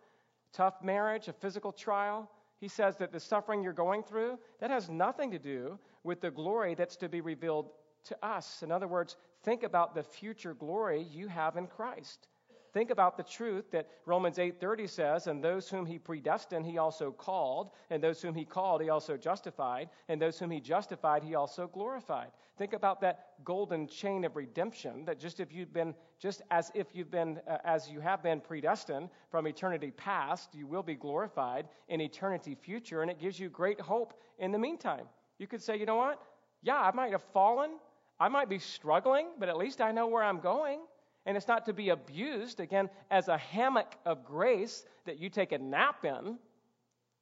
tough 0.52 0.82
marriage, 0.82 1.28
a 1.28 1.32
physical 1.32 1.72
trial. 1.72 2.30
He 2.58 2.68
says 2.68 2.96
that 2.98 3.12
the 3.12 3.20
suffering 3.20 3.62
you're 3.62 3.72
going 3.72 4.02
through, 4.02 4.38
that 4.60 4.70
has 4.70 4.88
nothing 4.88 5.30
to 5.32 5.38
do 5.38 5.78
with 6.04 6.20
the 6.20 6.30
glory 6.30 6.74
that's 6.74 6.96
to 6.96 7.08
be 7.08 7.20
revealed 7.20 7.70
to 8.04 8.16
us. 8.24 8.62
In 8.62 8.70
other 8.70 8.88
words, 8.88 9.16
think 9.42 9.62
about 9.62 9.94
the 9.94 10.02
future 10.02 10.54
glory 10.54 11.02
you 11.02 11.28
have 11.28 11.56
in 11.56 11.66
Christ. 11.66 12.28
Think 12.72 12.90
about 12.90 13.18
the 13.18 13.22
truth 13.22 13.70
that 13.72 13.86
Romans 14.06 14.38
8:30 14.38 14.86
says, 14.86 15.26
"And 15.26 15.44
those 15.44 15.68
whom 15.68 15.84
he 15.84 15.98
predestined 15.98 16.64
he 16.64 16.78
also 16.78 17.12
called, 17.12 17.70
and 17.90 18.02
those 18.02 18.22
whom 18.22 18.34
he 18.34 18.46
called 18.46 18.80
he 18.80 18.88
also 18.88 19.18
justified, 19.18 19.90
and 20.08 20.20
those 20.20 20.38
whom 20.38 20.50
he 20.50 20.60
justified 20.60 21.22
he 21.22 21.34
also 21.34 21.66
glorified." 21.66 22.32
Think 22.56 22.72
about 22.72 23.00
that 23.02 23.44
golden 23.44 23.88
chain 23.88 24.24
of 24.24 24.36
redemption 24.36 25.04
that 25.04 25.18
just 25.18 25.38
if 25.38 25.52
you've 25.52 25.72
been 25.72 25.94
just 26.18 26.40
as 26.50 26.70
if 26.74 26.94
you've 26.94 27.10
been 27.10 27.42
uh, 27.46 27.58
as 27.64 27.90
you 27.90 28.00
have 28.00 28.22
been 28.22 28.40
predestined 28.40 29.10
from 29.30 29.46
eternity 29.46 29.90
past, 29.90 30.54
you 30.54 30.66
will 30.66 30.82
be 30.82 30.94
glorified 30.94 31.68
in 31.88 32.00
eternity 32.00 32.54
future, 32.54 33.02
and 33.02 33.10
it 33.10 33.18
gives 33.18 33.38
you 33.38 33.50
great 33.50 33.80
hope 33.80 34.14
in 34.38 34.50
the 34.50 34.58
meantime. 34.58 35.06
You 35.36 35.46
could 35.46 35.62
say, 35.62 35.76
"You 35.76 35.84
know 35.84 35.96
what? 35.96 36.22
Yeah, 36.62 36.80
I 36.80 36.90
might 36.92 37.12
have 37.12 37.22
fallen, 37.22 37.78
I 38.18 38.28
might 38.28 38.48
be 38.48 38.58
struggling, 38.58 39.32
but 39.38 39.50
at 39.50 39.58
least 39.58 39.82
I 39.82 39.92
know 39.92 40.06
where 40.06 40.22
I'm 40.22 40.40
going." 40.40 40.80
And 41.24 41.36
it's 41.36 41.48
not 41.48 41.66
to 41.66 41.72
be 41.72 41.90
abused, 41.90 42.60
again, 42.60 42.90
as 43.10 43.28
a 43.28 43.38
hammock 43.38 43.94
of 44.04 44.24
grace 44.24 44.84
that 45.04 45.18
you 45.18 45.30
take 45.30 45.52
a 45.52 45.58
nap 45.58 46.04
in. 46.04 46.38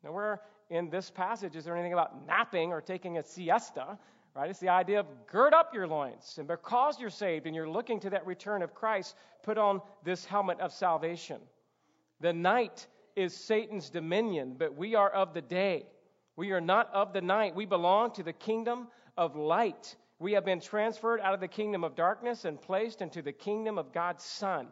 Nowhere 0.02 0.40
in 0.70 0.88
this 0.88 1.10
passage 1.10 1.56
is 1.56 1.64
there 1.64 1.74
anything 1.74 1.92
about 1.92 2.26
napping 2.26 2.72
or 2.72 2.80
taking 2.80 3.18
a 3.18 3.22
siesta, 3.22 3.98
right? 4.34 4.48
It's 4.48 4.60
the 4.60 4.70
idea 4.70 5.00
of 5.00 5.06
gird 5.26 5.52
up 5.52 5.74
your 5.74 5.86
loins. 5.86 6.36
And 6.38 6.48
because 6.48 6.98
you're 6.98 7.10
saved 7.10 7.46
and 7.46 7.54
you're 7.54 7.68
looking 7.68 8.00
to 8.00 8.10
that 8.10 8.26
return 8.26 8.62
of 8.62 8.74
Christ, 8.74 9.16
put 9.42 9.58
on 9.58 9.82
this 10.04 10.24
helmet 10.24 10.60
of 10.60 10.72
salvation. 10.72 11.40
The 12.20 12.32
night 12.32 12.86
is 13.16 13.34
Satan's 13.34 13.90
dominion, 13.90 14.54
but 14.58 14.76
we 14.76 14.94
are 14.94 15.10
of 15.10 15.34
the 15.34 15.42
day. 15.42 15.86
We 16.36 16.52
are 16.52 16.60
not 16.60 16.88
of 16.94 17.12
the 17.12 17.20
night. 17.20 17.54
We 17.54 17.66
belong 17.66 18.12
to 18.12 18.22
the 18.22 18.32
kingdom 18.32 18.88
of 19.16 19.36
light. 19.36 19.96
We 20.20 20.32
have 20.34 20.44
been 20.44 20.60
transferred 20.60 21.20
out 21.20 21.32
of 21.32 21.40
the 21.40 21.48
kingdom 21.48 21.82
of 21.82 21.96
darkness 21.96 22.44
and 22.44 22.60
placed 22.60 23.00
into 23.00 23.22
the 23.22 23.32
kingdom 23.32 23.78
of 23.78 23.90
God's 23.90 24.22
Son. 24.22 24.68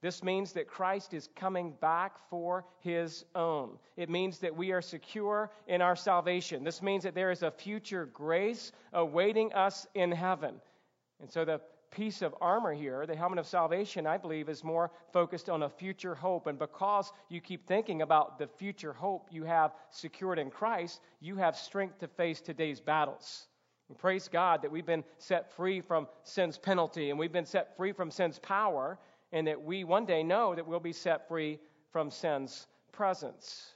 This 0.00 0.24
means 0.24 0.52
that 0.52 0.66
Christ 0.66 1.14
is 1.14 1.28
coming 1.36 1.72
back 1.80 2.16
for 2.28 2.64
his 2.80 3.24
own. 3.36 3.78
It 3.96 4.10
means 4.10 4.38
that 4.40 4.56
we 4.56 4.72
are 4.72 4.82
secure 4.82 5.52
in 5.68 5.82
our 5.82 5.94
salvation. 5.94 6.64
This 6.64 6.82
means 6.82 7.04
that 7.04 7.14
there 7.14 7.30
is 7.30 7.44
a 7.44 7.50
future 7.50 8.06
grace 8.06 8.72
awaiting 8.92 9.52
us 9.52 9.86
in 9.94 10.10
heaven. 10.10 10.56
And 11.20 11.30
so 11.30 11.44
the 11.44 11.60
piece 11.92 12.20
of 12.20 12.34
armor 12.40 12.74
here, 12.74 13.06
the 13.06 13.16
helmet 13.16 13.38
of 13.38 13.46
salvation, 13.46 14.04
I 14.04 14.18
believe, 14.18 14.48
is 14.48 14.64
more 14.64 14.90
focused 15.12 15.48
on 15.48 15.62
a 15.62 15.68
future 15.68 16.16
hope. 16.16 16.48
And 16.48 16.58
because 16.58 17.12
you 17.28 17.40
keep 17.40 17.68
thinking 17.68 18.02
about 18.02 18.38
the 18.38 18.48
future 18.48 18.92
hope 18.92 19.28
you 19.30 19.44
have 19.44 19.72
secured 19.90 20.40
in 20.40 20.50
Christ, 20.50 21.00
you 21.20 21.36
have 21.36 21.56
strength 21.56 22.00
to 22.00 22.08
face 22.08 22.40
today's 22.40 22.80
battles. 22.80 23.46
And 23.88 23.98
praise 23.98 24.28
God 24.28 24.62
that 24.62 24.70
we've 24.70 24.86
been 24.86 25.04
set 25.16 25.50
free 25.52 25.80
from 25.80 26.08
sin's 26.22 26.58
penalty 26.58 27.10
and 27.10 27.18
we've 27.18 27.32
been 27.32 27.46
set 27.46 27.76
free 27.76 27.92
from 27.92 28.10
sin's 28.10 28.38
power, 28.38 28.98
and 29.32 29.46
that 29.46 29.62
we 29.62 29.84
one 29.84 30.04
day 30.04 30.22
know 30.22 30.54
that 30.54 30.66
we'll 30.66 30.80
be 30.80 30.92
set 30.92 31.26
free 31.28 31.58
from 31.90 32.10
sin's 32.10 32.66
presence. 32.92 33.74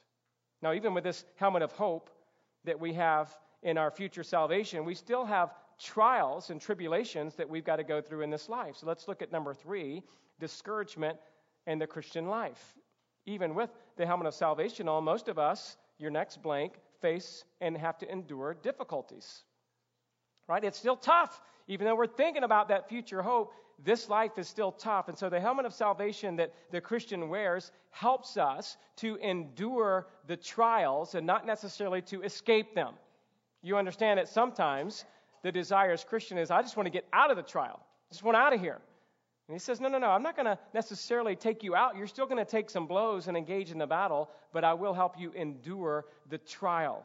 Now, 0.61 0.73
even 0.75 0.95
with 0.95 1.05
this 1.05 1.25
helmet 1.37 1.63
of 1.63 1.73
hope 1.73 2.11
that 2.65 2.79
we 2.79 2.93
have 2.95 3.37
in 3.63 3.79
our 3.79 3.91
future 3.91 4.23
salvation, 4.23 4.85
we 4.85 4.95
still 4.95 5.25
have 5.25 5.55
trials 5.79 6.51
and 6.51 6.61
tribulations 6.61 7.35
that 7.35 7.49
we've 7.49 7.65
got 7.65 7.77
to 7.77 7.85
go 7.85 8.01
through 8.01 8.23
in 8.23 8.31
this 8.31 8.49
life. 8.49 8.77
So 8.77 8.87
let's 8.87 9.09
look 9.09 9.23
at 9.23 9.33
number 9.33 9.55
three 9.55 10.03
discouragement 10.41 11.19
in 11.67 11.79
the 11.79 11.87
Christian 11.87 12.27
life. 12.27 12.75
Even 13.27 13.55
with 13.55 13.71
the 13.97 14.07
helmet 14.07 14.27
of 14.27 14.35
salvation 14.35 14.89
on, 14.89 15.05
most 15.05 15.29
of 15.29 15.39
us, 15.39 15.77
your 15.99 16.11
next 16.11 16.43
blank, 16.43 16.75
face 17.01 17.45
and 17.61 17.77
have 17.77 17.99
to 17.99 18.11
endure 18.11 18.55
difficulties 18.55 19.45
right? 20.53 20.65
It's 20.65 20.79
still 20.79 20.97
tough. 20.97 21.41
Even 21.69 21.87
though 21.87 21.95
we're 21.95 22.07
thinking 22.07 22.45
about 22.45 22.69
that 22.69 22.89
future 22.89 23.23
hope, 23.23 23.53
this 23.85 24.09
life 24.09 24.33
is 24.37 24.49
still 24.49 24.73
tough. 24.73 25.09
And 25.09 25.19
so 25.19 25.29
the 25.29 25.41
helmet 25.41 25.67
of 25.67 25.73
salvation 25.73 26.37
that 26.37 26.53
the 26.71 26.81
Christian 26.81 27.29
wears 27.29 27.73
helps 27.91 28.37
us 28.37 28.77
to 28.97 29.17
endure 29.17 30.07
the 30.27 30.37
trials 30.37 31.15
and 31.15 31.27
not 31.27 31.47
necessarily 31.47 32.03
to 32.03 32.23
escape 32.23 32.75
them. 32.75 32.95
You 33.63 33.77
understand 33.77 34.19
that 34.19 34.29
sometimes 34.29 35.05
the 35.43 35.51
desire 35.51 35.93
as 35.93 36.05
Christian 36.05 36.39
is, 36.39 36.51
I 36.51 36.63
just 36.63 36.77
want 36.77 36.87
to 36.87 36.91
get 36.91 37.07
out 37.13 37.31
of 37.31 37.37
the 37.37 37.43
trial. 37.43 37.81
I 37.81 38.13
just 38.13 38.23
want 38.23 38.37
out 38.37 38.53
of 38.53 38.61
here. 38.61 38.81
And 39.49 39.55
he 39.55 39.59
says, 39.59 39.81
No, 39.81 39.89
no, 39.89 39.99
no, 39.99 40.11
I'm 40.11 40.23
not 40.23 40.37
going 40.37 40.47
to 40.47 40.59
necessarily 40.75 41.35
take 41.35 41.63
you 41.63 41.75
out. 41.75 41.97
You're 41.97 42.07
still 42.07 42.27
going 42.27 42.45
to 42.45 42.51
take 42.51 42.71
some 42.71 42.87
blows 42.87 43.27
and 43.27 43.37
engage 43.37 43.71
in 43.71 43.79
the 43.79 43.87
battle, 43.87 44.31
but 44.53 44.65
I 44.65 44.75
will 44.75 44.95
help 44.95 45.19
you 45.19 45.33
endure 45.33 46.05
the 46.29 46.39
trial. 46.39 47.05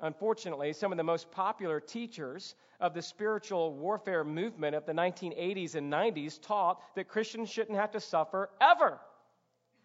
Unfortunately, 0.00 0.72
some 0.72 0.92
of 0.92 0.98
the 0.98 1.04
most 1.04 1.30
popular 1.30 1.80
teachers 1.80 2.54
of 2.78 2.94
the 2.94 3.02
spiritual 3.02 3.74
warfare 3.74 4.22
movement 4.22 4.76
of 4.76 4.86
the 4.86 4.92
1980s 4.92 5.74
and 5.74 5.92
90s 5.92 6.40
taught 6.40 6.80
that 6.94 7.08
Christians 7.08 7.50
shouldn't 7.50 7.76
have 7.76 7.90
to 7.90 8.00
suffer 8.00 8.50
ever. 8.60 9.00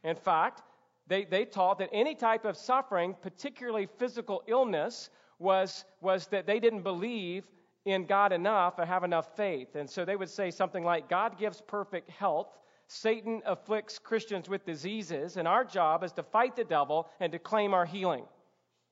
In 0.03 0.15
fact, 0.15 0.61
they, 1.07 1.25
they 1.25 1.45
taught 1.45 1.79
that 1.79 1.89
any 1.91 2.13
type 2.13 2.45
of 2.45 2.55
suffering, 2.55 3.15
particularly 3.21 3.87
physical 3.97 4.43
illness, 4.47 5.09
was, 5.39 5.83
was 5.99 6.27
that 6.27 6.45
they 6.45 6.59
didn't 6.59 6.83
believe 6.83 7.43
in 7.85 8.05
God 8.05 8.31
enough 8.31 8.77
or 8.77 8.85
have 8.85 9.03
enough 9.03 9.35
faith. 9.35 9.75
And 9.75 9.89
so 9.89 10.05
they 10.05 10.15
would 10.15 10.29
say 10.29 10.51
something 10.51 10.83
like 10.83 11.09
God 11.09 11.37
gives 11.39 11.59
perfect 11.61 12.09
health, 12.09 12.47
Satan 12.87 13.41
afflicts 13.45 13.97
Christians 13.97 14.47
with 14.47 14.65
diseases, 14.65 15.37
and 15.37 15.47
our 15.47 15.63
job 15.63 16.03
is 16.03 16.11
to 16.13 16.23
fight 16.23 16.55
the 16.55 16.63
devil 16.63 17.09
and 17.19 17.31
to 17.31 17.39
claim 17.39 17.73
our 17.73 17.85
healing. 17.85 18.25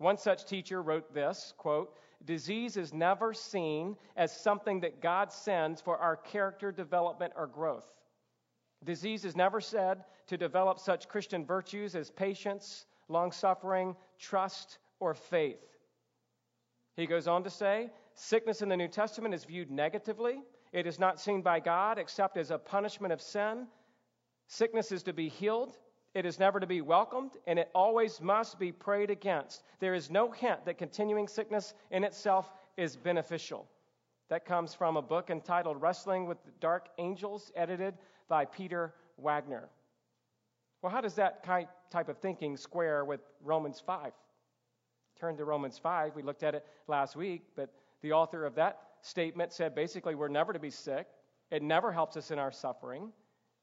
One 0.02 0.18
such 0.18 0.46
teacher 0.46 0.82
wrote 0.82 1.14
this 1.14 1.54
quote, 1.58 1.96
Disease 2.26 2.76
is 2.76 2.92
never 2.92 3.36
seen 3.36 3.96
as 4.16 4.36
something 4.36 4.80
that 4.80 5.00
God 5.00 5.32
sends 5.32 5.80
for 5.80 5.98
our 5.98 6.18
character 6.18 6.72
development 6.72 7.34
or 7.36 7.46
growth. 7.46 7.86
Disease 8.84 9.26
is 9.26 9.36
never 9.36 9.62
said 9.62 10.04
to 10.26 10.38
develop 10.38 10.80
such 10.80 11.08
Christian 11.08 11.46
virtues 11.46 11.96
as 11.96 12.10
patience, 12.10 12.88
long 13.10 13.32
suffering, 13.32 13.96
trust, 14.18 14.80
or 15.00 15.14
faith. 15.14 15.62
He 16.96 17.06
goes 17.06 17.28
on 17.28 17.44
to 17.44 17.52
say 17.52 17.92
sickness 18.16 18.64
in 18.64 18.70
the 18.70 18.78
New 18.78 18.88
Testament 18.88 19.36
is 19.36 19.46
viewed 19.46 19.70
negatively. 19.70 20.42
It 20.74 20.88
is 20.88 21.00
not 21.00 21.20
seen 21.20 21.44
by 21.44 21.60
God 21.60 22.00
except 22.00 22.38
as 22.38 22.50
a 22.50 22.58
punishment 22.58 23.14
of 23.14 23.22
sin. 23.22 23.68
Sickness 24.48 24.92
is 24.92 25.04
to 25.04 25.14
be 25.14 25.30
healed, 25.30 25.78
it 26.13 26.26
is 26.26 26.39
never 26.39 26.60
to 26.60 26.67
be 26.67 26.82
welcomed, 26.82 27.32
and 27.47 27.58
it 27.58 27.69
always 27.74 28.19
must 28.19 28.60
be 28.60 28.71
prayed 28.71 29.10
against. 29.10 29.63
There 29.80 29.93
is 29.93 30.12
no 30.12 30.32
hint 30.32 30.65
that 30.65 30.78
continuing 30.78 31.28
sickness 31.28 31.74
in 31.89 32.04
itself 32.04 32.52
is 32.78 32.95
beneficial. 32.95 33.67
That 34.30 34.45
comes 34.45 34.74
from 34.74 34.97
a 34.97 35.02
book 35.02 35.30
entitled 35.30 35.82
Wrestling 35.82 36.26
with 36.26 36.43
the 36.43 36.52
Dark 36.60 36.89
Angels, 36.97 37.52
edited 37.56 37.95
by 38.28 38.45
Peter 38.45 38.93
Wagner. 39.17 39.69
Well, 40.82 40.91
how 40.91 41.02
does 41.02 41.15
that 41.15 41.43
type 41.43 42.10
of 42.10 42.17
thinking 42.17 42.58
square 42.58 43.06
with 43.06 43.21
Romans 43.43 43.82
5? 43.86 44.12
Turn 45.19 45.38
to 45.38 45.45
Romans 45.45 45.78
5. 45.78 46.15
We 46.15 46.24
looked 46.24 46.43
at 46.43 46.56
it 46.56 46.65
last 46.88 47.15
week, 47.15 47.43
but 47.56 47.74
the 48.02 48.13
author 48.13 48.45
of 48.45 48.56
that 48.56 48.80
statement 49.02 49.54
said 49.54 49.76
basically 49.76 50.15
we're 50.15 50.28
never 50.28 50.54
to 50.54 50.60
be 50.60 50.71
sick. 50.71 51.08
It 51.52 51.62
never 51.62 51.91
helps 51.91 52.17
us 52.17 52.32
in 52.32 52.39
our 52.39 52.52
suffering, 52.52 53.12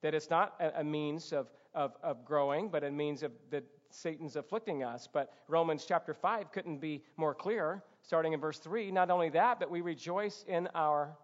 that 0.03 0.15
it's 0.15 0.31
not 0.31 0.55
a, 0.61 0.81
a 0.81 0.85
means 0.85 1.33
of, 1.33 1.49
of, 1.75 1.93
of 2.03 2.25
growing, 2.25 2.69
but 2.69 2.85
a 2.85 2.91
means 2.91 3.23
of 3.23 3.33
that 3.51 3.65
Satan's 3.91 4.37
afflicting 4.37 4.83
us. 4.83 5.09
But 5.11 5.33
Romans 5.49 5.85
chapter 5.87 6.15
5 6.15 6.53
couldn't 6.53 6.79
be 6.79 7.03
more 7.17 7.35
clear, 7.35 7.83
starting 8.03 8.33
in 8.33 8.41
verse 8.41 8.59
3. 8.59 8.91
Not 8.91 9.11
only 9.11 9.31
that, 9.31 9.59
but 9.59 9.71
we 9.71 9.81
rejoice 9.81 10.45
in 10.47 10.69
our 10.75 11.17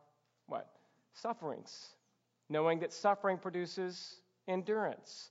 what? 0.47 0.69
Sufferings, 1.13 1.91
knowing 2.49 2.81
that 2.81 2.93
suffering 2.93 3.39
produces 3.39 4.21
endurance. 4.49 5.31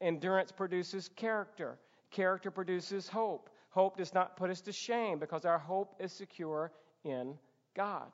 Endurance 0.00 0.52
produces 0.52 1.08
character. 1.08 1.78
Character 2.10 2.50
produces 2.50 3.08
hope. 3.08 3.50
Hope 3.70 3.96
does 3.96 4.14
not 4.14 4.36
put 4.36 4.50
us 4.50 4.60
to 4.62 4.72
shame 4.72 5.18
because 5.18 5.44
our 5.44 5.58
hope 5.58 5.96
is 5.98 6.12
secure 6.12 6.70
in 7.04 7.34
God. 7.74 8.12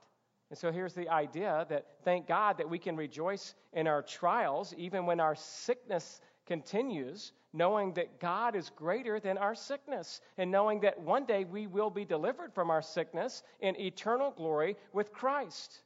And 0.51 0.59
so 0.59 0.73
here's 0.73 0.95
the 0.95 1.09
idea 1.09 1.65
that 1.69 1.87
thank 2.05 2.27
God 2.27 2.59
that 2.59 2.69
we 2.69 2.79
can 2.79 2.97
rejoice 2.97 3.55
in 3.73 3.87
our 3.87 4.03
trials, 4.03 4.75
even 4.77 5.07
when 5.07 5.21
our 5.21 5.37
sickness 5.37 6.21
continues, 6.45 7.33
knowing 7.53 7.95
that 7.95 8.19
God 8.19 8.57
is 8.57 8.71
greater 8.71 9.21
than 9.21 9.39
our 9.39 9.55
sickness, 9.55 10.21
and 10.39 10.51
knowing 10.51 10.81
that 10.81 11.01
one 11.01 11.25
day 11.25 11.45
we 11.45 11.69
will 11.69 11.91
be 11.91 12.05
delivered 12.05 12.53
from 12.53 12.69
our 12.69 12.83
sickness 12.83 13.45
in 13.61 13.81
eternal 13.81 14.33
glory 14.33 14.77
with 14.93 15.13
Christ. 15.13 15.83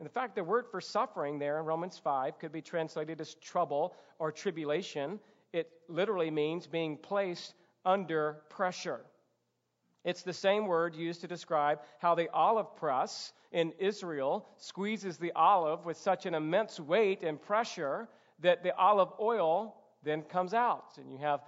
And 0.00 0.06
the 0.06 0.12
fact, 0.12 0.34
the 0.34 0.42
word 0.44 0.66
for 0.68 0.80
suffering 0.80 1.38
there 1.38 1.60
in 1.60 1.64
Romans 1.64 1.98
5 1.98 2.38
could 2.40 2.52
be 2.52 2.62
translated 2.62 3.20
as 3.20 3.34
trouble 3.34 3.94
or 4.18 4.32
tribulation. 4.32 5.20
It 5.52 5.70
literally 5.88 6.30
means 6.30 6.66
being 6.66 6.96
placed 6.96 7.54
under 7.84 8.42
pressure. 8.48 9.00
It's 10.04 10.22
the 10.22 10.32
same 10.32 10.66
word 10.66 10.94
used 10.94 11.20
to 11.22 11.26
describe 11.26 11.80
how 11.98 12.14
the 12.14 12.30
olive 12.32 12.76
press 12.76 13.32
in 13.52 13.72
Israel 13.78 14.48
squeezes 14.56 15.18
the 15.18 15.32
olive 15.32 15.84
with 15.84 15.96
such 15.96 16.26
an 16.26 16.34
immense 16.34 16.78
weight 16.78 17.22
and 17.22 17.40
pressure 17.40 18.08
that 18.40 18.62
the 18.62 18.74
olive 18.76 19.10
oil 19.20 19.74
then 20.02 20.22
comes 20.22 20.54
out. 20.54 20.96
And 20.98 21.10
you 21.10 21.18
have 21.18 21.40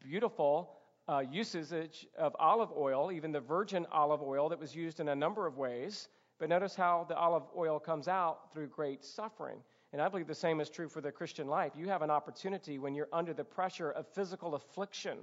beautiful 0.00 0.76
uh, 1.08 1.22
usage 1.30 2.06
of 2.18 2.36
olive 2.38 2.70
oil, 2.76 3.10
even 3.12 3.32
the 3.32 3.40
virgin 3.40 3.86
olive 3.90 4.22
oil 4.22 4.48
that 4.48 4.58
was 4.58 4.74
used 4.74 5.00
in 5.00 5.08
a 5.08 5.14
number 5.14 5.46
of 5.46 5.56
ways. 5.56 6.08
But 6.38 6.48
notice 6.48 6.74
how 6.74 7.06
the 7.08 7.16
olive 7.16 7.44
oil 7.56 7.78
comes 7.78 8.08
out 8.08 8.52
through 8.52 8.68
great 8.68 9.04
suffering. 9.04 9.58
And 9.92 10.02
I 10.02 10.08
believe 10.08 10.26
the 10.26 10.34
same 10.34 10.60
is 10.60 10.68
true 10.68 10.88
for 10.88 11.00
the 11.00 11.12
Christian 11.12 11.46
life. 11.46 11.72
You 11.76 11.88
have 11.88 12.02
an 12.02 12.10
opportunity 12.10 12.78
when 12.78 12.94
you're 12.94 13.08
under 13.12 13.32
the 13.32 13.44
pressure 13.44 13.92
of 13.92 14.08
physical 14.08 14.56
affliction 14.56 15.18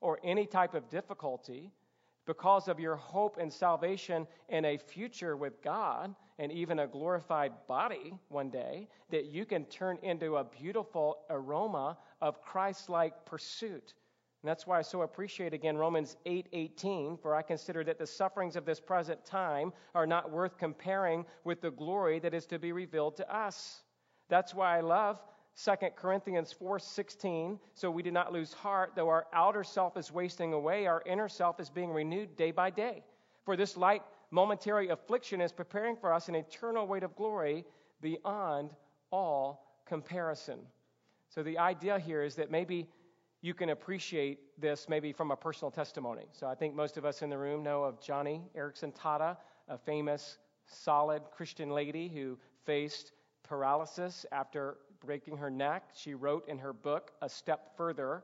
or 0.00 0.18
any 0.24 0.46
type 0.46 0.74
of 0.74 0.88
difficulty 0.88 1.70
because 2.26 2.68
of 2.68 2.78
your 2.78 2.96
hope 2.96 3.38
and 3.38 3.52
salvation 3.52 4.26
in 4.48 4.64
a 4.64 4.76
future 4.76 5.36
with 5.36 5.62
God 5.62 6.14
and 6.38 6.52
even 6.52 6.78
a 6.78 6.86
glorified 6.86 7.52
body 7.66 8.14
one 8.28 8.50
day, 8.50 8.88
that 9.10 9.26
you 9.26 9.44
can 9.44 9.64
turn 9.66 9.98
into 10.02 10.36
a 10.36 10.44
beautiful 10.44 11.18
aroma 11.28 11.98
of 12.20 12.40
Christ 12.42 12.88
like 12.88 13.24
pursuit. 13.24 13.94
And 14.42 14.48
that's 14.48 14.66
why 14.66 14.78
I 14.78 14.82
so 14.82 15.02
appreciate 15.02 15.52
again 15.52 15.76
Romans 15.76 16.16
8:18 16.24 17.18
for 17.18 17.34
I 17.34 17.42
consider 17.42 17.84
that 17.84 17.98
the 17.98 18.06
sufferings 18.06 18.56
of 18.56 18.64
this 18.64 18.80
present 18.80 19.24
time 19.26 19.72
are 19.94 20.06
not 20.06 20.30
worth 20.30 20.56
comparing 20.56 21.26
with 21.44 21.60
the 21.60 21.70
glory 21.70 22.18
that 22.20 22.32
is 22.32 22.46
to 22.46 22.58
be 22.58 22.72
revealed 22.72 23.16
to 23.16 23.34
us. 23.34 23.82
That's 24.28 24.54
why 24.54 24.78
I 24.78 24.80
love 24.80 25.20
2 25.56 25.96
Corinthians 25.96 26.52
4:16, 26.52 27.58
so 27.74 27.90
we 27.90 28.02
do 28.02 28.10
not 28.10 28.32
lose 28.32 28.52
heart, 28.52 28.92
though 28.94 29.08
our 29.08 29.26
outer 29.32 29.64
self 29.64 29.96
is 29.96 30.10
wasting 30.12 30.52
away, 30.52 30.86
our 30.86 31.02
inner 31.04 31.28
self 31.28 31.60
is 31.60 31.68
being 31.68 31.90
renewed 31.92 32.36
day 32.36 32.50
by 32.50 32.70
day. 32.70 33.04
For 33.44 33.56
this 33.56 33.76
light 33.76 34.02
momentary 34.30 34.88
affliction 34.88 35.40
is 35.40 35.52
preparing 35.52 35.96
for 35.96 36.12
us 36.12 36.28
an 36.28 36.34
eternal 36.34 36.86
weight 36.86 37.02
of 37.02 37.16
glory 37.16 37.64
beyond 38.00 38.70
all 39.10 39.82
comparison. 39.86 40.60
So 41.28 41.42
the 41.42 41.58
idea 41.58 41.98
here 41.98 42.22
is 42.22 42.36
that 42.36 42.50
maybe 42.50 42.88
you 43.42 43.54
can 43.54 43.70
appreciate 43.70 44.38
this 44.60 44.88
maybe 44.88 45.12
from 45.12 45.30
a 45.30 45.36
personal 45.36 45.70
testimony. 45.70 46.26
So 46.32 46.46
I 46.46 46.54
think 46.54 46.74
most 46.74 46.96
of 46.96 47.04
us 47.04 47.22
in 47.22 47.30
the 47.30 47.38
room 47.38 47.62
know 47.62 47.84
of 47.84 48.00
Joni 48.00 48.42
Eareckson 48.56 48.94
Tada, 48.94 49.36
a 49.68 49.78
famous 49.78 50.38
solid 50.66 51.22
Christian 51.32 51.70
lady 51.70 52.08
who 52.08 52.38
faced 52.64 53.12
paralysis 53.42 54.26
after 54.30 54.76
breaking 55.04 55.36
her 55.36 55.50
neck, 55.50 55.90
she 55.94 56.14
wrote 56.14 56.48
in 56.48 56.58
her 56.58 56.72
book, 56.72 57.12
A 57.22 57.28
Step 57.28 57.76
Further, 57.76 58.22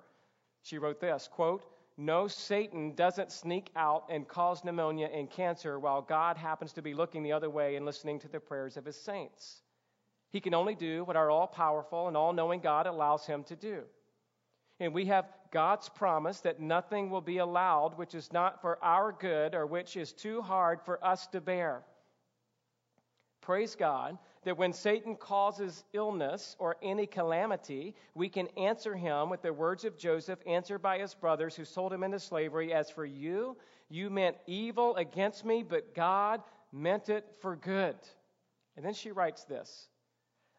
she 0.62 0.78
wrote 0.78 1.00
this 1.00 1.28
quote, 1.30 1.64
No, 1.96 2.26
Satan 2.26 2.94
doesn't 2.94 3.32
sneak 3.32 3.70
out 3.76 4.04
and 4.10 4.26
cause 4.26 4.64
pneumonia 4.64 5.08
and 5.12 5.30
cancer 5.30 5.78
while 5.78 6.02
God 6.02 6.36
happens 6.36 6.72
to 6.74 6.82
be 6.82 6.94
looking 6.94 7.22
the 7.22 7.32
other 7.32 7.50
way 7.50 7.76
and 7.76 7.86
listening 7.86 8.18
to 8.20 8.28
the 8.28 8.40
prayers 8.40 8.76
of 8.76 8.84
his 8.84 9.00
saints. 9.00 9.62
He 10.30 10.40
can 10.40 10.54
only 10.54 10.74
do 10.74 11.04
what 11.04 11.16
our 11.16 11.30
all 11.30 11.46
powerful 11.46 12.08
and 12.08 12.16
all 12.16 12.32
knowing 12.32 12.60
God 12.60 12.86
allows 12.86 13.26
him 13.26 13.44
to 13.44 13.56
do. 13.56 13.84
And 14.80 14.92
we 14.92 15.06
have 15.06 15.26
God's 15.52 15.88
promise 15.88 16.40
that 16.40 16.60
nothing 16.60 17.08
will 17.08 17.20
be 17.20 17.38
allowed 17.38 17.96
which 17.96 18.14
is 18.14 18.32
not 18.32 18.60
for 18.60 18.82
our 18.84 19.12
good 19.12 19.54
or 19.54 19.66
which 19.66 19.96
is 19.96 20.12
too 20.12 20.42
hard 20.42 20.80
for 20.82 21.02
us 21.04 21.26
to 21.28 21.40
bear. 21.40 21.82
Praise 23.40 23.76
God 23.76 24.18
that 24.46 24.56
when 24.56 24.72
Satan 24.72 25.16
causes 25.16 25.82
illness 25.92 26.54
or 26.60 26.76
any 26.80 27.04
calamity, 27.04 27.96
we 28.14 28.28
can 28.28 28.46
answer 28.56 28.94
him 28.94 29.28
with 29.28 29.42
the 29.42 29.52
words 29.52 29.84
of 29.84 29.98
Joseph, 29.98 30.38
answered 30.46 30.78
by 30.78 31.00
his 31.00 31.14
brothers 31.14 31.56
who 31.56 31.64
sold 31.64 31.92
him 31.92 32.04
into 32.04 32.20
slavery 32.20 32.72
As 32.72 32.88
for 32.88 33.04
you, 33.04 33.56
you 33.88 34.08
meant 34.08 34.36
evil 34.46 34.94
against 34.94 35.44
me, 35.44 35.64
but 35.64 35.96
God 35.96 36.44
meant 36.72 37.08
it 37.08 37.26
for 37.40 37.56
good. 37.56 37.96
And 38.76 38.86
then 38.86 38.94
she 38.94 39.10
writes 39.10 39.42
this 39.42 39.88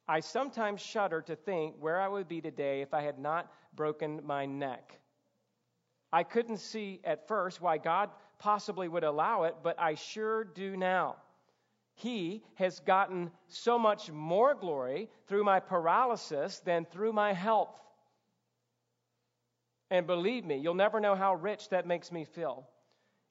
I 0.06 0.19
sometimes 0.19 0.82
shudder 0.82 1.21
to 1.21 1.38
think 1.38 1.76
where 1.80 2.02
I 2.02 2.10
would 2.10 2.28
be 2.28 2.41
today 2.41 2.82
if 2.82 2.93
I 2.93 3.02
had 3.02 3.17
not 3.17 3.50
broken 3.73 4.19
my 4.26 4.45
neck. 4.45 5.00
I 6.12 6.23
couldn't 6.23 6.58
see 6.58 7.00
at 7.06 7.30
first 7.30 7.62
why 7.62 7.78
God 7.78 8.10
possibly 8.38 8.89
would 8.89 9.06
allow 9.06 9.43
it, 9.43 9.56
but 9.63 9.80
I 9.80 9.95
sure 9.95 10.43
do 10.43 10.76
now 10.76 11.15
he 11.97 12.43
has 12.55 12.79
gotten 12.81 13.31
so 13.47 13.79
much 13.79 14.12
more 14.12 14.53
glory 14.53 15.10
through 15.27 15.43
my 15.43 15.60
paralysis 15.60 16.60
than 16.60 16.86
through 16.86 17.12
my 17.12 17.33
health. 17.33 17.75
And 19.89 20.05
believe 20.05 20.45
me, 20.45 20.57
you'll 20.57 20.75
never 20.75 20.99
know 20.99 21.15
how 21.15 21.33
rich 21.33 21.69
that 21.69 21.88
makes 21.88 22.12
me 22.12 22.23
feel. 22.23 22.67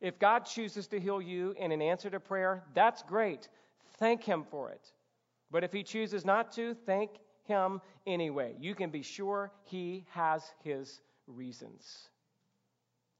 If 0.01 0.19
God 0.19 0.47
chooses 0.47 0.89
to 0.89 0.99
heal 0.99 1.23
you 1.23 1.55
in 1.57 1.71
an 1.71 1.81
answer 1.81 2.11
to 2.11 2.19
prayer, 2.19 2.65
that's 2.75 3.03
great. 3.03 3.49
Thank 3.99 4.25
Him 4.25 4.45
for 4.51 4.71
it. 4.71 4.93
But 5.53 5.63
if 5.63 5.73
He 5.73 5.85
chooses 5.85 6.25
not 6.25 6.51
to, 6.55 6.75
thank 6.75 7.11
Him 7.45 7.81
anyway. 8.05 8.57
You 8.59 8.75
can 8.75 8.91
be 8.91 9.03
sure 9.03 9.53
He 9.63 10.07
has 10.11 10.43
His 10.65 11.01
reasons. 11.29 12.09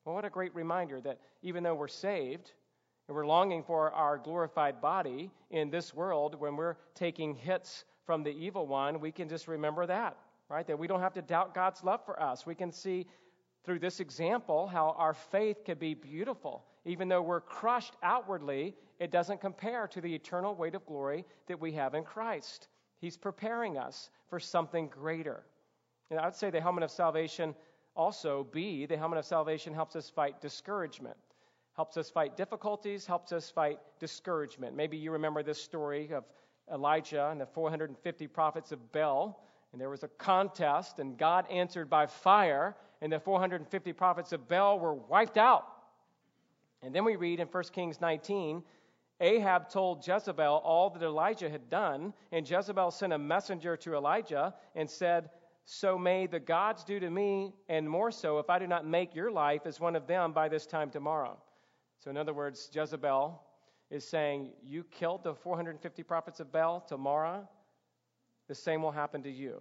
Well, 0.05 0.17
what 0.17 0.25
a 0.25 0.31
great 0.31 0.55
reminder 0.57 1.01
that 1.03 1.21
even 1.43 1.63
though 1.63 1.77
we're 1.77 1.87
saved, 1.87 2.51
and 3.09 3.15
we're 3.15 3.27
longing 3.27 3.63
for 3.63 3.93
our 3.93 4.19
glorified 4.19 4.81
body 4.81 5.31
in 5.51 5.71
this 5.71 5.95
world 5.95 6.39
when 6.41 6.57
we're 6.57 6.77
taking 6.95 7.35
hits 7.35 7.85
from 8.05 8.23
the 8.23 8.31
evil 8.31 8.67
one. 8.67 9.01
We 9.01 9.13
can 9.13 9.29
just 9.29 9.47
remember 9.47 9.87
that, 9.87 10.17
right? 10.49 10.67
That 10.67 10.79
we 10.79 10.89
don't 10.89 11.01
have 11.01 11.15
to 11.15 11.23
doubt 11.23 11.55
God's 11.55 11.85
love 11.85 12.05
for 12.05 12.21
us. 12.21 12.47
We 12.47 12.57
can 12.57 12.73
see 12.73 13.07
through 13.65 13.79
this 13.79 14.01
example 14.01 14.67
how 14.67 14.95
our 14.99 15.15
faith 15.15 15.65
can 15.65 15.79
be 15.79 15.95
beautiful. 15.95 16.65
Even 16.85 17.09
though 17.09 17.23
we're 17.23 17.41
crushed 17.41 17.95
outwardly, 18.03 18.75
it 18.99 19.11
doesn't 19.11 19.41
compare 19.41 19.87
to 19.89 20.01
the 20.01 20.13
eternal 20.15 20.55
weight 20.55 20.75
of 20.75 20.87
glory 20.87 21.25
that 21.47 21.61
we 21.61 21.73
have 21.73 21.95
in 21.95 22.03
Christ. 22.03 22.69
He's 23.01 23.17
preparing 23.17 23.79
us 23.79 24.11
for 24.29 24.41
something 24.41 24.89
greater. 24.89 25.45
And 26.11 26.19
I 26.19 26.25
would 26.25 26.35
say 26.35 26.51
the 26.51 26.61
helmet 26.61 26.85
of 26.85 26.91
salvation 26.91 27.55
also, 27.95 28.47
B, 28.53 28.85
the 28.85 28.97
helmet 28.97 29.19
of 29.19 29.25
salvation 29.25 29.73
helps 29.73 29.97
us 29.97 30.11
fight 30.11 30.41
discouragement 30.41 31.17
helps 31.77 31.97
us 31.97 32.11
fight 32.11 32.37
difficulties, 32.37 33.07
helps 33.07 33.33
us 33.33 33.51
fight 33.51 33.79
discouragement. 34.01 34.75
Maybe 34.75 34.97
you 34.97 35.13
remember 35.13 35.43
this 35.43 35.63
story 35.63 36.11
of 36.13 36.25
Elijah 36.73 37.29
and 37.31 37.41
the 37.41 37.47
450 37.47 38.27
prophets 38.29 38.73
of 38.73 38.93
Baal. 38.93 39.43
And 39.73 39.81
there 39.81 39.91
was 39.91 40.03
a 40.03 40.09
contest, 40.09 41.01
and 41.01 41.19
God 41.19 41.45
answered 41.51 41.91
by 41.91 42.07
fire, 42.07 42.75
and 43.03 43.13
the 43.13 43.21
450 43.21 43.93
prophets 43.93 44.33
of 44.33 44.49
Baal 44.49 44.79
were 44.79 44.95
wiped 44.95 45.37
out. 45.37 45.67
And 46.83 46.95
then 46.95 47.05
we 47.05 47.17
read 47.17 47.41
in 47.41 47.49
1 47.49 47.65
Kings 47.73 48.01
19 48.01 48.63
Ahab 49.21 49.71
told 49.71 50.07
Jezebel 50.07 50.61
all 50.63 50.91
that 50.91 51.03
Elijah 51.03 51.49
had 51.49 51.71
done, 51.71 52.13
and 52.33 52.49
Jezebel 52.49 52.91
sent 52.91 53.15
a 53.15 53.19
messenger 53.19 53.77
to 53.79 53.95
Elijah 53.95 54.55
and 54.75 54.89
said, 54.89 55.31
So 55.65 55.97
may 55.99 56.27
the 56.27 56.41
gods 56.41 56.85
do 56.85 57.01
to 57.01 57.09
me, 57.09 57.55
and 57.69 57.89
more 57.89 58.11
so, 58.11 58.39
if 58.39 58.51
I 58.51 58.59
do 58.59 58.67
not 58.67 58.87
make 58.87 59.15
your 59.15 59.31
life 59.31 59.63
as 59.65 59.81
one 59.81 59.97
of 59.97 60.07
them 60.07 60.33
by 60.33 60.49
this 60.49 60.67
time 60.67 60.91
tomorrow. 60.91 61.39
So, 62.07 62.11
in 62.11 62.17
other 62.17 62.33
words, 62.33 62.71
Jezebel 62.73 63.43
is 63.91 64.07
saying, 64.07 64.53
You 64.63 64.85
killed 64.85 65.25
the 65.25 65.35
450 65.35 66.05
prophets 66.05 66.39
of 66.39 66.53
Baal 66.53 66.81
tomorrow, 66.81 67.49
the 68.47 68.55
same 68.55 68.81
will 68.81 68.93
happen 68.93 69.25
to 69.25 69.29
you. 69.29 69.61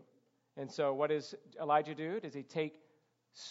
And 0.56 0.72
so, 0.72 0.94
what 0.94 1.10
does 1.10 1.34
Elijah 1.60 1.96
do? 1.96 2.20
Does 2.20 2.36
he 2.36 2.44
take 2.44 2.82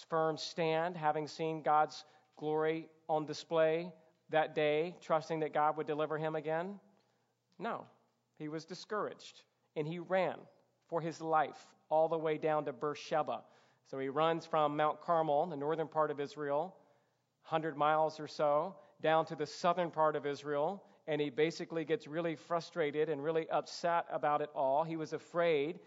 firm 0.09 0.37
stand, 0.37 0.97
having 0.97 1.27
seen 1.27 1.61
God's 1.61 2.05
glory 2.37 2.87
on 3.09 3.27
display 3.27 3.93
that 4.31 4.55
day, 4.55 4.95
trusting 5.01 5.41
that 5.41 5.53
God 5.53 5.77
would 5.77 5.89
deliver 5.89 6.17
him 6.17 6.37
again? 6.37 6.79
No. 7.59 7.87
He 8.39 8.47
was 8.47 8.65
discouraged. 8.65 9.43
and 9.75 9.89
he 9.89 9.99
ran 9.99 10.37
for 10.87 11.01
his 11.01 11.21
life 11.21 11.67
all 11.89 12.09
the 12.09 12.17
way 12.17 12.39
down 12.39 12.65
to 12.67 12.73
Beersheba. 12.73 13.43
So 13.91 13.99
he 13.99 14.09
runs 14.09 14.47
from 14.47 14.77
Mount 14.77 15.01
Carmel, 15.01 15.47
the 15.47 15.57
northern 15.57 15.89
part 15.89 16.13
of 16.13 16.21
Israel, 16.21 16.77
100 17.49 17.77
miles 17.77 18.21
or 18.21 18.29
so, 18.29 18.77
down 19.05 19.27
to 19.27 19.37
the 19.37 19.47
southern 19.47 19.91
part 19.91 20.17
of 20.17 20.25
Israel, 20.25 20.83
and 21.07 21.21
he 21.21 21.29
basically 21.29 21.85
gets 21.85 22.09
really 22.09 22.35
frustrated 22.35 23.11
and 23.11 23.23
really 23.23 23.49
upset 23.51 24.07
about 24.11 24.41
it 24.41 24.49
all. 24.57 24.83
He 24.83 24.97
was 24.97 25.13
afraid. 25.13 25.79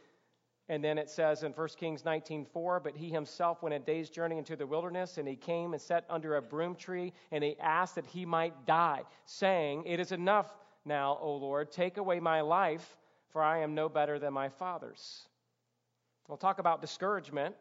And 0.70 0.84
then 0.84 1.00
it 1.00 1.10
says 1.10 1.42
in 1.42 1.52
1 1.54 1.68
Kings 1.78 2.04
19:4, 2.04 2.80
but 2.80 2.96
he 2.96 3.10
himself 3.10 3.64
went 3.64 3.74
a 3.74 3.80
day's 3.80 4.12
journey 4.12 4.38
into 4.38 4.56
the 4.56 4.68
wilderness, 4.68 5.18
and 5.18 5.28
he 5.28 5.36
came 5.36 5.74
and 5.74 5.82
sat 5.82 6.06
under 6.10 6.36
a 6.36 6.42
broom 6.42 6.76
tree, 6.76 7.12
and 7.32 7.44
he 7.44 7.58
asked 7.60 7.96
that 7.96 8.06
he 8.06 8.24
might 8.24 8.66
die, 8.68 9.04
saying, 9.26 9.84
It 9.86 10.00
is 10.00 10.12
enough 10.12 10.56
now, 10.86 11.18
O 11.20 11.38
Lord, 11.38 11.72
take 11.72 11.98
away 11.98 12.20
my 12.20 12.42
life, 12.42 12.98
for 13.30 13.42
I 13.42 13.60
am 13.60 13.74
no 13.74 13.90
better 13.90 14.20
than 14.20 14.34
my 14.34 14.50
fathers. 14.50 15.28
We'll 16.28 16.38
talk 16.38 16.60
about 16.60 16.82
discouragement. 16.82 17.56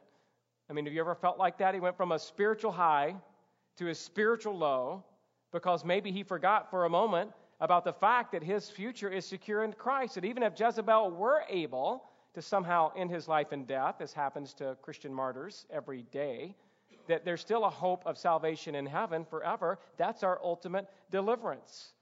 I 0.68 0.74
mean, 0.74 0.84
have 0.84 0.92
you 0.92 1.00
ever 1.00 1.14
felt 1.14 1.38
like 1.38 1.58
that? 1.58 1.72
He 1.72 1.80
went 1.80 1.96
from 1.96 2.12
a 2.12 2.18
spiritual 2.18 2.72
high 2.72 3.14
to 3.76 3.88
a 3.88 3.94
spiritual 3.94 4.58
low 4.58 5.04
because 5.52 5.84
maybe 5.84 6.12
he 6.12 6.22
forgot 6.22 6.70
for 6.70 6.84
a 6.84 6.90
moment 6.90 7.30
about 7.60 7.84
the 7.84 7.92
fact 7.92 8.32
that 8.32 8.42
his 8.42 8.68
future 8.68 9.08
is 9.08 9.24
secure 9.24 9.64
in 9.64 9.72
Christ. 9.72 10.14
That 10.16 10.24
even 10.24 10.42
if 10.42 10.58
Jezebel 10.58 11.10
were 11.10 11.42
able 11.48 12.04
to 12.34 12.42
somehow 12.42 12.92
end 12.96 13.10
his 13.10 13.28
life 13.28 13.52
in 13.52 13.64
death, 13.64 13.96
as 14.00 14.12
happens 14.12 14.52
to 14.54 14.76
Christian 14.82 15.12
martyrs 15.12 15.64
every 15.70 16.02
day, 16.12 16.54
that 17.08 17.24
there's 17.24 17.40
still 17.40 17.64
a 17.64 17.70
hope 17.70 18.02
of 18.04 18.18
salvation 18.18 18.74
in 18.74 18.84
heaven 18.84 19.24
forever. 19.24 19.78
That's 19.96 20.22
our 20.22 20.38
ultimate 20.42 20.86
deliverance. 21.10 21.92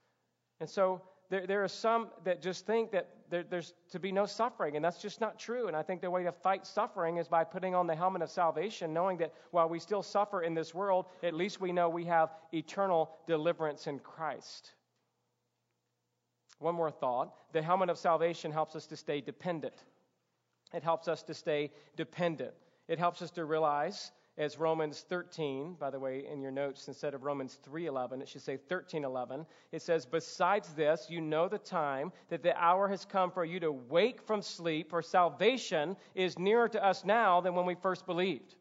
And 0.59 0.69
so 0.69 1.01
there, 1.29 1.47
there 1.47 1.63
are 1.63 1.67
some 1.67 2.09
that 2.23 2.41
just 2.41 2.65
think 2.65 2.91
that 2.91 3.09
there, 3.29 3.43
there's 3.43 3.73
to 3.91 3.99
be 3.99 4.11
no 4.11 4.25
suffering, 4.25 4.75
and 4.75 4.85
that's 4.85 5.01
just 5.01 5.19
not 5.19 5.39
true. 5.39 5.67
And 5.67 5.75
I 5.75 5.81
think 5.81 6.01
the 6.01 6.11
way 6.11 6.23
to 6.23 6.31
fight 6.31 6.65
suffering 6.65 7.17
is 7.17 7.27
by 7.27 7.43
putting 7.43 7.73
on 7.73 7.87
the 7.87 7.95
helmet 7.95 8.21
of 8.21 8.29
salvation, 8.29 8.93
knowing 8.93 9.17
that 9.17 9.33
while 9.51 9.67
we 9.67 9.79
still 9.79 10.03
suffer 10.03 10.43
in 10.43 10.53
this 10.53 10.73
world, 10.73 11.05
at 11.23 11.33
least 11.33 11.59
we 11.59 11.71
know 11.71 11.89
we 11.89 12.05
have 12.05 12.29
eternal 12.53 13.11
deliverance 13.27 13.87
in 13.87 13.99
Christ. 13.99 14.71
One 16.59 16.75
more 16.75 16.91
thought 16.91 17.33
the 17.51 17.61
helmet 17.61 17.89
of 17.89 17.97
salvation 17.97 18.51
helps 18.51 18.75
us 18.75 18.85
to 18.87 18.95
stay 18.95 19.21
dependent. 19.21 19.83
It 20.73 20.83
helps 20.83 21.07
us 21.07 21.23
to 21.23 21.33
stay 21.33 21.71
dependent. 21.95 22.53
It 22.87 22.99
helps 22.99 23.21
us 23.21 23.31
to 23.31 23.45
realize 23.45 24.11
as 24.37 24.59
Romans 24.59 25.01
13, 25.07 25.75
by 25.79 25.89
the 25.89 25.99
way, 25.99 26.25
in 26.25 26.41
your 26.41 26.51
notes, 26.51 26.87
instead 26.89 27.13
of 27.13 27.23
Romans 27.23 27.57
3:11, 27.63 28.21
it 28.21 28.27
should 28.27 28.41
say 28.41 28.57
13:11. 28.57 29.45
It 29.71 29.81
says, 29.81 30.05
"Besides 30.05 30.73
this, 30.73 31.09
you 31.09 31.21
know 31.21 31.47
the 31.47 31.57
time 31.57 32.11
that 32.27 32.43
the 32.43 32.55
hour 32.61 32.87
has 32.89 33.05
come 33.05 33.31
for 33.31 33.45
you 33.45 33.61
to 33.61 33.71
wake 33.71 34.21
from 34.21 34.41
sleep, 34.41 34.89
for 34.89 35.01
salvation 35.01 35.95
is 36.15 36.37
nearer 36.37 36.67
to 36.67 36.83
us 36.83 37.05
now 37.05 37.39
than 37.39 37.55
when 37.55 37.65
we 37.65 37.75
first 37.75 38.05
believed." 38.05 38.55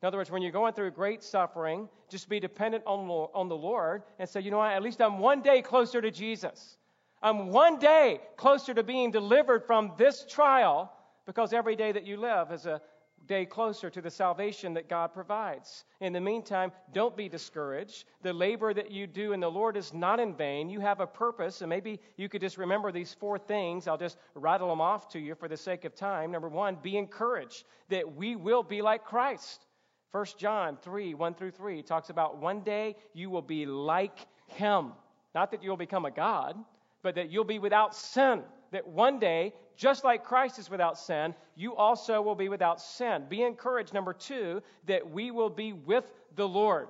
In 0.00 0.06
other 0.06 0.18
words, 0.18 0.30
when 0.30 0.42
you're 0.42 0.52
going 0.52 0.74
through 0.74 0.92
great 0.92 1.24
suffering, 1.24 1.88
just 2.08 2.28
be 2.28 2.38
dependent 2.38 2.84
on, 2.86 3.10
on 3.10 3.48
the 3.48 3.56
Lord 3.56 4.04
and 4.20 4.28
say, 4.28 4.40
"You 4.40 4.52
know 4.52 4.58
what? 4.58 4.72
At 4.72 4.82
least 4.82 5.02
I'm 5.02 5.18
one 5.18 5.42
day 5.42 5.60
closer 5.60 6.00
to 6.00 6.10
Jesus. 6.10 6.78
I'm 7.20 7.50
one 7.50 7.78
day 7.80 8.20
closer 8.36 8.74
to 8.74 8.84
being 8.84 9.10
delivered 9.10 9.64
from 9.64 9.92
this 9.96 10.24
trial." 10.24 10.92
Because 11.24 11.52
every 11.52 11.74
day 11.74 11.90
that 11.90 12.04
you 12.04 12.16
live 12.16 12.52
is 12.52 12.66
a 12.66 12.80
day 13.26 13.44
closer 13.44 13.90
to 13.90 14.00
the 14.00 14.10
salvation 14.10 14.74
that 14.74 14.88
God 14.88 15.12
provides. 15.12 15.84
In 16.00 16.12
the 16.12 16.20
meantime, 16.20 16.72
don't 16.92 17.16
be 17.16 17.28
discouraged. 17.28 18.04
The 18.22 18.32
labor 18.32 18.72
that 18.74 18.90
you 18.90 19.06
do 19.06 19.32
in 19.32 19.40
the 19.40 19.50
Lord 19.50 19.76
is 19.76 19.92
not 19.92 20.20
in 20.20 20.34
vain. 20.34 20.68
You 20.68 20.80
have 20.80 21.00
a 21.00 21.06
purpose, 21.06 21.60
and 21.60 21.68
maybe 21.68 22.00
you 22.16 22.28
could 22.28 22.40
just 22.40 22.58
remember 22.58 22.92
these 22.92 23.14
four 23.14 23.38
things. 23.38 23.88
I'll 23.88 23.98
just 23.98 24.18
rattle 24.34 24.68
them 24.68 24.80
off 24.80 25.08
to 25.10 25.18
you 25.18 25.34
for 25.34 25.48
the 25.48 25.56
sake 25.56 25.84
of 25.84 25.94
time. 25.94 26.30
Number 26.30 26.48
one, 26.48 26.76
be 26.82 26.96
encouraged 26.96 27.64
that 27.88 28.14
we 28.14 28.36
will 28.36 28.62
be 28.62 28.82
like 28.82 29.04
Christ. 29.04 29.66
1 30.12 30.24
John 30.38 30.78
3 30.82 31.14
1 31.14 31.34
through 31.34 31.50
3 31.50 31.82
talks 31.82 32.10
about 32.10 32.38
one 32.38 32.60
day 32.60 32.96
you 33.12 33.28
will 33.28 33.42
be 33.42 33.66
like 33.66 34.18
him. 34.46 34.92
Not 35.34 35.50
that 35.50 35.62
you'll 35.62 35.76
become 35.76 36.06
a 36.06 36.10
God, 36.10 36.56
but 37.02 37.16
that 37.16 37.30
you'll 37.30 37.44
be 37.44 37.58
without 37.58 37.94
sin. 37.94 38.42
That 38.72 38.86
one 38.86 39.18
day 39.18 39.52
just 39.76 40.04
like 40.04 40.24
Christ 40.24 40.58
is 40.58 40.70
without 40.70 40.98
sin, 40.98 41.34
you 41.54 41.76
also 41.76 42.22
will 42.22 42.34
be 42.34 42.48
without 42.48 42.80
sin. 42.80 43.24
Be 43.28 43.42
encouraged, 43.42 43.92
number 43.92 44.12
two, 44.12 44.62
that 44.86 45.10
we 45.10 45.30
will 45.30 45.50
be 45.50 45.72
with 45.72 46.10
the 46.34 46.48
Lord. 46.48 46.88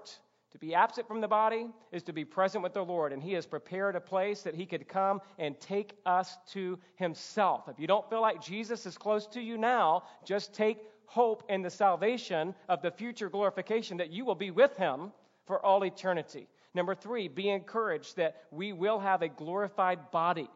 To 0.53 0.59
be 0.59 0.74
absent 0.74 1.07
from 1.07 1.20
the 1.20 1.28
body 1.28 1.68
is 1.93 2.03
to 2.05 2.12
be 2.12 2.24
present 2.24 2.62
with 2.62 2.72
the 2.72 2.84
Lord, 2.84 3.12
and 3.12 3.22
He 3.22 3.32
has 3.34 3.45
prepared 3.45 3.97
a 3.97 4.01
place 4.01 4.43
that 4.43 4.55
He 4.55 4.64
could 4.64 4.89
come 4.89 5.20
and 5.39 5.59
take 5.61 5.99
us 6.07 6.39
to 6.53 6.78
Himself. 6.95 7.68
If 7.68 7.78
you 7.78 7.87
don't 7.87 8.09
feel 8.09 8.22
like 8.22 8.41
Jesus 8.41 8.87
is 8.87 8.97
close 8.97 9.26
to 9.28 9.41
you 9.41 9.59
now, 9.59 10.05
just 10.24 10.55
take 10.55 10.78
hope 11.07 11.43
in 11.49 11.62
the 11.62 11.70
salvation 11.70 12.55
of 12.68 12.80
the 12.82 12.91
future 12.91 13.28
glorification 13.28 13.97
that 13.99 14.11
you 14.11 14.24
will 14.24 14.34
be 14.34 14.51
with 14.51 14.76
Him 14.76 15.12
for 15.47 15.64
all 15.64 15.84
eternity. 15.84 16.49
Number 16.74 16.95
three, 16.95 17.28
be 17.28 17.51
encouraged 17.51 18.16
that 18.16 18.45
we 18.51 18.72
will 18.72 18.99
have 18.99 19.22
a 19.22 19.28
glorified 19.28 20.11
body. 20.11 20.49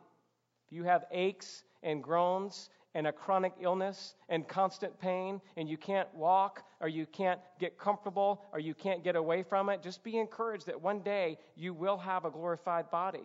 If 0.66 0.72
you 0.72 0.84
have 0.84 1.04
aches 1.10 1.62
and 1.82 2.02
groans 2.02 2.70
and 2.94 3.06
a 3.06 3.12
chronic 3.12 3.52
illness 3.60 4.14
and 4.28 4.48
constant 4.48 4.98
pain 4.98 5.40
and 5.56 5.68
you 5.68 5.76
can't 5.76 6.12
walk 6.14 6.64
or 6.80 6.88
you 6.88 7.06
can't 7.06 7.40
get 7.58 7.78
comfortable 7.78 8.44
or 8.52 8.58
you 8.58 8.74
can't 8.74 9.04
get 9.04 9.16
away 9.16 9.42
from 9.42 9.68
it, 9.68 9.82
just 9.82 10.02
be 10.02 10.18
encouraged 10.18 10.66
that 10.66 10.80
one 10.80 11.00
day 11.00 11.38
you 11.56 11.72
will 11.72 11.98
have 11.98 12.24
a 12.24 12.30
glorified 12.30 12.90
body. 12.90 13.24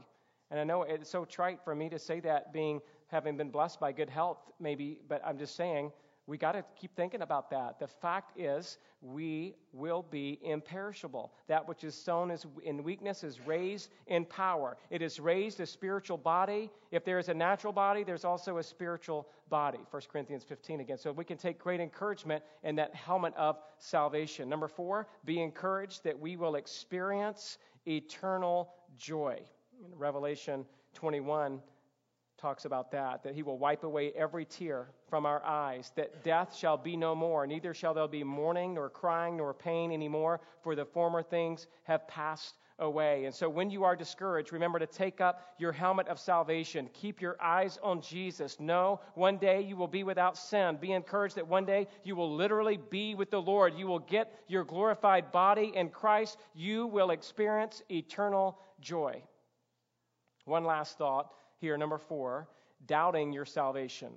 And 0.51 0.59
I 0.59 0.63
know 0.63 0.83
it's 0.83 1.09
so 1.09 1.25
trite 1.25 1.59
for 1.63 1.73
me 1.73 1.89
to 1.89 1.97
say 1.97 2.19
that 2.21 2.53
being 2.53 2.79
having 3.07 3.37
been 3.37 3.49
blessed 3.49 3.79
by 3.79 3.91
good 3.91 4.09
health 4.09 4.37
maybe, 4.59 4.99
but 5.07 5.21
I'm 5.25 5.37
just 5.37 5.55
saying 5.55 5.91
we 6.27 6.37
got 6.37 6.53
to 6.53 6.65
keep 6.75 6.95
thinking 6.95 7.21
about 7.21 7.51
that. 7.51 7.79
The 7.79 7.87
fact 7.87 8.39
is, 8.39 8.79
we 9.01 9.55
will 9.71 10.03
be 10.09 10.39
imperishable. 10.43 11.31
That 11.47 11.67
which 11.67 11.83
is 11.83 11.93
sown 11.93 12.31
is 12.31 12.47
in 12.63 12.83
weakness 12.83 13.23
is 13.23 13.39
raised 13.45 13.91
in 14.07 14.25
power. 14.25 14.77
It 14.89 15.03
is 15.03 15.19
raised 15.19 15.59
a 15.59 15.67
spiritual 15.67 16.17
body. 16.17 16.71
If 16.91 17.05
there 17.05 17.19
is 17.19 17.29
a 17.29 17.33
natural 17.33 17.73
body, 17.73 18.03
there's 18.03 18.25
also 18.25 18.57
a 18.57 18.63
spiritual 18.63 19.27
body. 19.49 19.79
1 19.91 20.01
Corinthians 20.11 20.43
15 20.43 20.79
again. 20.79 20.97
So 20.97 21.11
we 21.11 21.25
can 21.25 21.37
take 21.37 21.59
great 21.59 21.79
encouragement 21.79 22.43
in 22.63 22.75
that 22.77 22.95
helmet 22.95 23.35
of 23.37 23.59
salvation. 23.77 24.49
Number 24.49 24.67
four, 24.67 25.07
be 25.25 25.41
encouraged 25.41 26.03
that 26.05 26.19
we 26.19 26.37
will 26.37 26.55
experience 26.55 27.59
eternal 27.85 28.73
joy. 28.97 29.39
In 29.85 29.95
Revelation 29.95 30.65
21, 30.95 31.61
talks 32.37 32.65
about 32.65 32.91
that, 32.91 33.23
that 33.23 33.33
he 33.33 33.43
will 33.43 33.57
wipe 33.57 33.83
away 33.83 34.11
every 34.15 34.45
tear 34.45 34.87
from 35.09 35.25
our 35.25 35.43
eyes, 35.45 35.91
that 35.95 36.23
death 36.23 36.55
shall 36.55 36.77
be 36.77 36.95
no 36.95 37.15
more, 37.15 37.47
neither 37.47 37.73
shall 37.73 37.93
there 37.93 38.07
be 38.07 38.23
mourning, 38.23 38.73
nor 38.73 38.89
crying, 38.89 39.37
nor 39.37 39.53
pain 39.53 39.91
anymore, 39.91 40.41
for 40.61 40.75
the 40.75 40.85
former 40.85 41.23
things 41.23 41.67
have 41.83 42.07
passed 42.07 42.55
away. 42.79 43.25
And 43.25 43.33
so 43.33 43.47
when 43.47 43.69
you 43.69 43.83
are 43.83 43.95
discouraged, 43.95 44.51
remember 44.51 44.79
to 44.79 44.85
take 44.85 45.21
up 45.21 45.53
your 45.57 45.71
helmet 45.71 46.07
of 46.07 46.19
salvation. 46.19 46.89
Keep 46.93 47.21
your 47.21 47.37
eyes 47.41 47.79
on 47.81 48.01
Jesus. 48.01 48.59
Know 48.59 48.99
one 49.13 49.37
day 49.37 49.61
you 49.61 49.77
will 49.77 49.87
be 49.87 50.03
without 50.03 50.37
sin. 50.37 50.77
Be 50.81 50.91
encouraged 50.91 51.35
that 51.35 51.47
one 51.47 51.65
day 51.65 51.87
you 52.03 52.15
will 52.15 52.35
literally 52.35 52.77
be 52.89 53.15
with 53.15 53.31
the 53.31 53.41
Lord. 53.41 53.75
You 53.75 53.87
will 53.87 53.99
get 53.99 54.33
your 54.47 54.65
glorified 54.65 55.31
body 55.31 55.71
in 55.73 55.89
Christ. 55.89 56.37
You 56.53 56.87
will 56.87 57.11
experience 57.11 57.81
eternal 57.89 58.59
joy. 58.81 59.21
One 60.43 60.65
last 60.65 60.97
thought 60.97 61.31
here, 61.57 61.77
number 61.77 61.97
four, 61.97 62.47
doubting 62.85 63.31
your 63.31 63.45
salvation. 63.45 64.11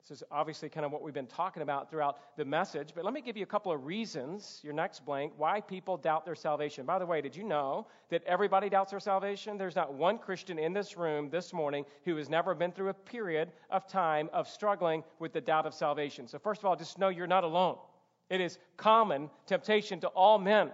This 0.00 0.18
is 0.18 0.24
obviously 0.30 0.68
kind 0.68 0.86
of 0.86 0.92
what 0.92 1.02
we've 1.02 1.14
been 1.14 1.26
talking 1.26 1.62
about 1.62 1.90
throughout 1.90 2.36
the 2.36 2.44
message, 2.44 2.92
but 2.94 3.04
let 3.04 3.12
me 3.12 3.20
give 3.20 3.36
you 3.36 3.42
a 3.42 3.46
couple 3.46 3.70
of 3.70 3.84
reasons, 3.84 4.60
your 4.62 4.72
next 4.72 5.04
blank, 5.04 5.32
why 5.36 5.60
people 5.60 5.96
doubt 5.96 6.24
their 6.24 6.34
salvation. 6.34 6.86
By 6.86 6.98
the 6.98 7.06
way, 7.06 7.20
did 7.20 7.36
you 7.36 7.44
know 7.44 7.86
that 8.08 8.24
everybody 8.24 8.70
doubts 8.70 8.90
their 8.90 9.00
salvation? 9.00 9.58
There's 9.58 9.76
not 9.76 9.92
one 9.92 10.18
Christian 10.18 10.58
in 10.58 10.72
this 10.72 10.96
room 10.96 11.28
this 11.28 11.52
morning 11.52 11.84
who 12.04 12.16
has 12.16 12.30
never 12.30 12.54
been 12.54 12.72
through 12.72 12.88
a 12.88 12.94
period 12.94 13.52
of 13.68 13.86
time 13.86 14.30
of 14.32 14.48
struggling 14.48 15.04
with 15.18 15.32
the 15.32 15.40
doubt 15.40 15.66
of 15.66 15.74
salvation. 15.74 16.26
So, 16.26 16.38
first 16.38 16.62
of 16.62 16.64
all, 16.64 16.76
just 16.76 16.98
know 16.98 17.08
you're 17.08 17.26
not 17.26 17.44
alone. 17.44 17.76
It 18.30 18.40
is 18.40 18.58
common 18.76 19.28
temptation 19.46 20.00
to 20.00 20.08
all 20.08 20.38
men. 20.38 20.70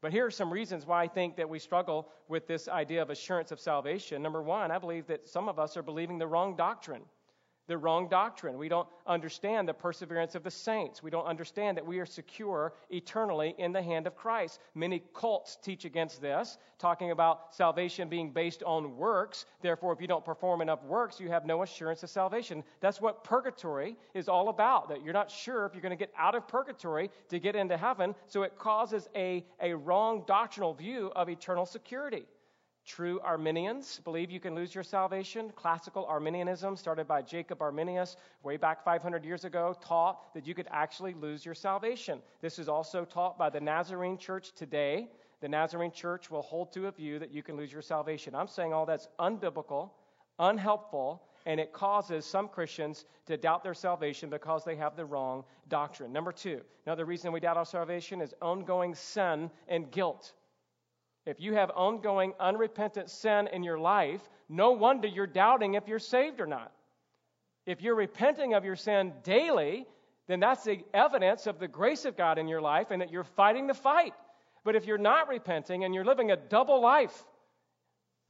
But 0.00 0.12
here 0.12 0.24
are 0.26 0.30
some 0.30 0.52
reasons 0.52 0.86
why 0.86 1.02
I 1.02 1.08
think 1.08 1.36
that 1.36 1.48
we 1.48 1.58
struggle 1.58 2.08
with 2.28 2.46
this 2.46 2.68
idea 2.68 3.02
of 3.02 3.10
assurance 3.10 3.50
of 3.50 3.58
salvation. 3.58 4.22
Number 4.22 4.42
one, 4.42 4.70
I 4.70 4.78
believe 4.78 5.06
that 5.08 5.28
some 5.28 5.48
of 5.48 5.58
us 5.58 5.76
are 5.76 5.82
believing 5.82 6.18
the 6.18 6.26
wrong 6.26 6.56
doctrine 6.56 7.02
the 7.68 7.78
wrong 7.78 8.08
doctrine. 8.08 8.58
We 8.58 8.68
don't 8.68 8.88
understand 9.06 9.68
the 9.68 9.74
perseverance 9.74 10.34
of 10.34 10.42
the 10.42 10.50
saints. 10.50 11.02
We 11.02 11.10
don't 11.10 11.26
understand 11.26 11.76
that 11.76 11.86
we 11.86 12.00
are 12.00 12.06
secure 12.06 12.72
eternally 12.90 13.54
in 13.58 13.72
the 13.72 13.82
hand 13.82 14.06
of 14.06 14.16
Christ. 14.16 14.58
Many 14.74 15.02
cults 15.14 15.56
teach 15.62 15.84
against 15.84 16.20
this, 16.20 16.58
talking 16.78 17.12
about 17.12 17.54
salvation 17.54 18.08
being 18.08 18.30
based 18.30 18.62
on 18.64 18.96
works. 18.96 19.44
Therefore, 19.62 19.92
if 19.92 20.00
you 20.00 20.08
don't 20.08 20.24
perform 20.24 20.62
enough 20.62 20.82
works, 20.82 21.20
you 21.20 21.28
have 21.28 21.46
no 21.46 21.62
assurance 21.62 22.02
of 22.02 22.10
salvation. 22.10 22.64
That's 22.80 23.00
what 23.00 23.22
purgatory 23.22 23.96
is 24.14 24.28
all 24.28 24.48
about, 24.48 24.88
that 24.88 25.04
you're 25.04 25.12
not 25.12 25.30
sure 25.30 25.66
if 25.66 25.74
you're 25.74 25.82
going 25.82 25.90
to 25.90 25.96
get 25.96 26.12
out 26.18 26.34
of 26.34 26.48
purgatory 26.48 27.10
to 27.28 27.38
get 27.38 27.54
into 27.54 27.76
heaven. 27.76 28.14
So 28.26 28.42
it 28.42 28.58
causes 28.58 29.08
a, 29.14 29.44
a 29.60 29.74
wrong 29.74 30.24
doctrinal 30.26 30.72
view 30.72 31.12
of 31.14 31.28
eternal 31.28 31.66
security. 31.66 32.24
True 32.88 33.20
Arminians 33.22 34.00
believe 34.02 34.30
you 34.30 34.40
can 34.40 34.54
lose 34.54 34.74
your 34.74 34.82
salvation. 34.82 35.52
Classical 35.54 36.06
Arminianism, 36.06 36.74
started 36.74 37.06
by 37.06 37.20
Jacob 37.20 37.60
Arminius 37.60 38.16
way 38.42 38.56
back 38.56 38.82
500 38.82 39.26
years 39.26 39.44
ago, 39.44 39.76
taught 39.84 40.32
that 40.32 40.46
you 40.46 40.54
could 40.54 40.68
actually 40.70 41.12
lose 41.12 41.44
your 41.44 41.54
salvation. 41.54 42.22
This 42.40 42.58
is 42.58 42.66
also 42.66 43.04
taught 43.04 43.36
by 43.36 43.50
the 43.50 43.60
Nazarene 43.60 44.16
Church 44.16 44.52
today. 44.54 45.10
The 45.42 45.48
Nazarene 45.50 45.92
Church 45.92 46.30
will 46.30 46.40
hold 46.40 46.72
to 46.72 46.86
a 46.86 46.90
view 46.90 47.18
that 47.18 47.30
you 47.30 47.42
can 47.42 47.58
lose 47.58 47.70
your 47.70 47.82
salvation. 47.82 48.34
I'm 48.34 48.48
saying 48.48 48.72
all 48.72 48.86
that's 48.86 49.06
unbiblical, 49.20 49.90
unhelpful, 50.38 51.22
and 51.44 51.60
it 51.60 51.74
causes 51.74 52.24
some 52.24 52.48
Christians 52.48 53.04
to 53.26 53.36
doubt 53.36 53.62
their 53.62 53.74
salvation 53.74 54.30
because 54.30 54.64
they 54.64 54.76
have 54.76 54.96
the 54.96 55.04
wrong 55.04 55.44
doctrine. 55.68 56.10
Number 56.10 56.32
two, 56.32 56.62
another 56.86 57.04
reason 57.04 57.32
we 57.32 57.40
doubt 57.40 57.58
our 57.58 57.66
salvation 57.66 58.22
is 58.22 58.32
ongoing 58.40 58.94
sin 58.94 59.50
and 59.68 59.90
guilt. 59.90 60.32
If 61.28 61.40
you 61.40 61.52
have 61.52 61.70
ongoing 61.74 62.32
unrepentant 62.40 63.10
sin 63.10 63.48
in 63.52 63.62
your 63.62 63.78
life, 63.78 64.22
no 64.48 64.70
wonder 64.70 65.06
you're 65.06 65.26
doubting 65.26 65.74
if 65.74 65.86
you're 65.86 65.98
saved 65.98 66.40
or 66.40 66.46
not. 66.46 66.72
If 67.66 67.82
you're 67.82 67.94
repenting 67.94 68.54
of 68.54 68.64
your 68.64 68.76
sin 68.76 69.12
daily, 69.24 69.86
then 70.26 70.40
that's 70.40 70.64
the 70.64 70.80
evidence 70.94 71.46
of 71.46 71.58
the 71.58 71.68
grace 71.68 72.06
of 72.06 72.16
God 72.16 72.38
in 72.38 72.48
your 72.48 72.62
life 72.62 72.90
and 72.90 73.02
that 73.02 73.12
you're 73.12 73.24
fighting 73.24 73.66
the 73.66 73.74
fight. 73.74 74.14
But 74.64 74.74
if 74.74 74.86
you're 74.86 74.96
not 74.96 75.28
repenting 75.28 75.84
and 75.84 75.94
you're 75.94 76.02
living 76.02 76.30
a 76.30 76.36
double 76.36 76.80
life, 76.80 77.24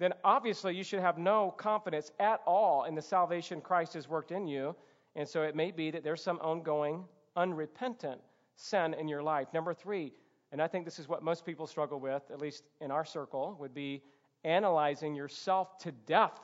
then 0.01 0.13
obviously 0.25 0.75
you 0.75 0.83
should 0.83 0.99
have 0.99 1.19
no 1.19 1.53
confidence 1.53 2.11
at 2.19 2.41
all 2.47 2.83
in 2.83 2.97
the 2.97 3.03
salvation 3.03 3.61
Christ 3.61 3.95
has 3.95 4.09
worked 4.09 4.33
in 4.33 4.49
you. 4.49 4.75
And 5.15 5.29
so 5.29 5.43
it 5.43 5.55
may 5.55 5.71
be 5.71 5.93
that 5.93 6.03
there's 6.03 6.23
some 6.23 6.41
ongoing, 6.41 7.05
unrepentant 7.37 8.21
sin 8.57 8.95
in 8.95 9.07
your 9.07 9.23
life. 9.23 9.47
Number 9.55 9.73
three, 9.73 10.13
and 10.51 10.63
I 10.63 10.67
think 10.67 10.85
this 10.85 10.99
is 10.99 11.09
what 11.09 11.23
most 11.23 11.45
people 11.45 11.67
struggle 11.67 12.01
with, 12.01 12.23
at 12.31 12.41
least 12.41 12.65
in 12.81 12.91
our 12.91 13.05
circle, 13.05 13.57
would 13.61 13.75
be 13.75 14.03
analyzing 14.45 15.15
yourself 15.15 15.79
to 15.79 15.93
death. 15.93 16.39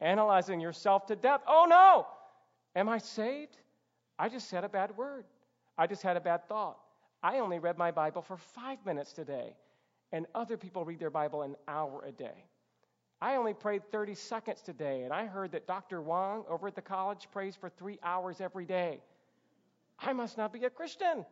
Analyzing 0.00 0.60
yourself 0.60 1.06
to 1.06 1.16
death. 1.16 1.40
Oh 1.46 1.66
no! 1.68 2.06
Am 2.78 2.88
I 2.88 2.98
saved? 2.98 3.56
I 4.18 4.28
just 4.28 4.48
said 4.48 4.64
a 4.64 4.68
bad 4.68 4.96
word. 4.96 5.24
I 5.76 5.86
just 5.86 6.02
had 6.02 6.16
a 6.16 6.20
bad 6.20 6.46
thought. 6.48 6.78
I 7.22 7.38
only 7.38 7.58
read 7.58 7.78
my 7.78 7.90
Bible 7.90 8.22
for 8.22 8.36
five 8.36 8.78
minutes 8.84 9.12
today, 9.12 9.56
and 10.12 10.26
other 10.34 10.56
people 10.56 10.84
read 10.84 11.00
their 11.00 11.10
Bible 11.10 11.42
an 11.42 11.56
hour 11.66 12.04
a 12.06 12.12
day. 12.12 12.44
I 13.20 13.34
only 13.34 13.54
prayed 13.54 13.90
30 13.90 14.14
seconds 14.14 14.60
today, 14.62 15.02
and 15.02 15.12
I 15.12 15.26
heard 15.26 15.50
that 15.52 15.66
Dr. 15.66 16.00
Wong 16.00 16.44
over 16.48 16.68
at 16.68 16.76
the 16.76 16.82
college 16.82 17.26
prays 17.32 17.56
for 17.56 17.68
three 17.68 17.98
hours 18.02 18.40
every 18.40 18.64
day. 18.64 19.00
I 19.98 20.12
must 20.12 20.38
not 20.38 20.52
be 20.52 20.64
a 20.64 20.70
Christian 20.70 21.24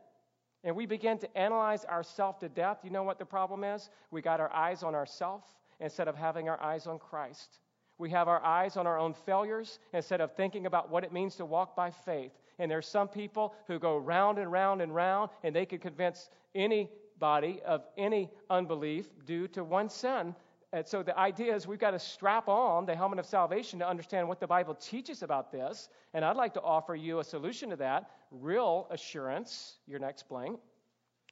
and 0.67 0.75
we 0.75 0.85
begin 0.85 1.17
to 1.19 1.39
analyze 1.39 1.85
ourself 1.85 2.41
to 2.41 2.49
death, 2.49 2.79
you 2.83 2.91
know 2.91 3.05
what 3.05 3.21
the 3.21 3.25
problem 3.25 3.63
is? 3.63 3.89
We 4.11 4.21
got 4.21 4.41
our 4.41 4.53
eyes 4.53 4.83
on 4.83 4.97
ourself 4.97 5.45
instead 5.79 6.09
of 6.09 6.17
having 6.17 6.49
our 6.49 6.61
eyes 6.61 6.89
on 6.89 6.99
Christ. 6.99 7.61
We 7.99 8.11
have 8.11 8.27
our 8.27 8.45
eyes 8.45 8.77
on 8.77 8.85
our 8.85 8.99
own 8.99 9.15
failures 9.15 9.79
instead 9.95 10.21
of 10.21 10.35
thinking 10.35 10.67
about 10.67 10.91
what 10.91 11.05
it 11.05 11.13
means 11.13 11.37
to 11.37 11.47
walk 11.47 11.77
by 11.77 11.93
faith. 11.93 12.33
And 12.59 12.69
there's 12.69 12.89
some 12.89 13.07
people 13.07 13.55
who 13.69 13.79
go 13.79 13.97
round 13.97 14.39
and 14.39 14.51
round 14.51 14.83
and 14.83 14.93
round, 14.93 15.31
and 15.45 15.55
they 15.55 15.67
could 15.67 15.81
convince 15.81 16.31
anybody 16.53 17.61
of 17.65 17.85
any 17.97 18.29
unbelief 18.51 19.07
due 19.25 19.47
to 19.49 19.63
one 19.63 19.89
sin. 19.89 20.35
And 20.73 20.87
so 20.87 21.03
the 21.03 21.17
idea 21.19 21.55
is 21.55 21.67
we've 21.67 21.79
got 21.79 21.93
to 21.93 21.99
strap 21.99 22.49
on 22.49 22.87
the 22.87 22.95
helmet 22.95 23.19
of 23.19 23.27
salvation 23.27 23.79
to 23.79 23.89
understand 23.89 24.29
what 24.29 24.41
the 24.41 24.47
Bible 24.47 24.75
teaches 24.75 25.23
about 25.23 25.53
this. 25.53 25.89
And 26.13 26.25
I'd 26.25 26.37
like 26.37 26.55
to 26.55 26.63
offer 26.63 26.95
you 26.95 27.21
a 27.21 27.25
solution 27.25 27.71
to 27.71 27.77
that 27.77 28.11
real 28.31 28.89
assurance, 28.91 29.77
your 29.87 30.01
next 30.01 30.29
blank, 30.29 30.59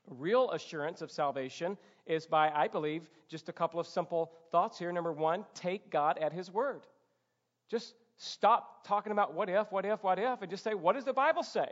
real 0.08 0.50
assurance 0.52 1.02
of 1.02 1.10
salvation 1.10 1.76
is 2.06 2.26
by, 2.26 2.50
I 2.50 2.68
believe, 2.68 3.08
just 3.28 3.48
a 3.48 3.52
couple 3.52 3.80
of 3.80 3.86
simple 3.86 4.32
thoughts 4.52 4.78
here. 4.78 4.92
Number 4.92 5.12
one, 5.12 5.44
take 5.54 5.90
God 5.90 6.18
at 6.18 6.32
His 6.32 6.50
word. 6.50 6.86
Just 7.68 7.94
stop 8.16 8.86
talking 8.86 9.12
about 9.12 9.34
what 9.34 9.48
if, 9.48 9.72
what 9.72 9.84
if, 9.84 10.02
what 10.04 10.18
if, 10.18 10.42
and 10.42 10.50
just 10.50 10.62
say, 10.62 10.74
what 10.74 10.94
does 10.94 11.04
the 11.04 11.12
Bible 11.12 11.42
say? 11.42 11.68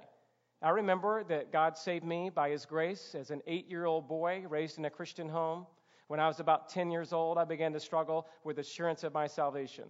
I 0.62 0.70
remember 0.70 1.24
that 1.24 1.52
God 1.52 1.76
saved 1.76 2.04
me 2.04 2.30
by 2.30 2.50
His 2.50 2.64
grace 2.64 3.14
as 3.14 3.30
an 3.30 3.42
eight 3.46 3.68
year 3.68 3.84
old 3.84 4.08
boy 4.08 4.44
raised 4.48 4.78
in 4.78 4.84
a 4.84 4.90
Christian 4.90 5.28
home. 5.28 5.66
When 6.12 6.20
I 6.20 6.28
was 6.28 6.40
about 6.40 6.68
10 6.68 6.90
years 6.90 7.14
old, 7.14 7.38
I 7.38 7.44
began 7.44 7.72
to 7.72 7.80
struggle 7.80 8.26
with 8.44 8.58
assurance 8.58 9.02
of 9.02 9.14
my 9.14 9.26
salvation. 9.26 9.84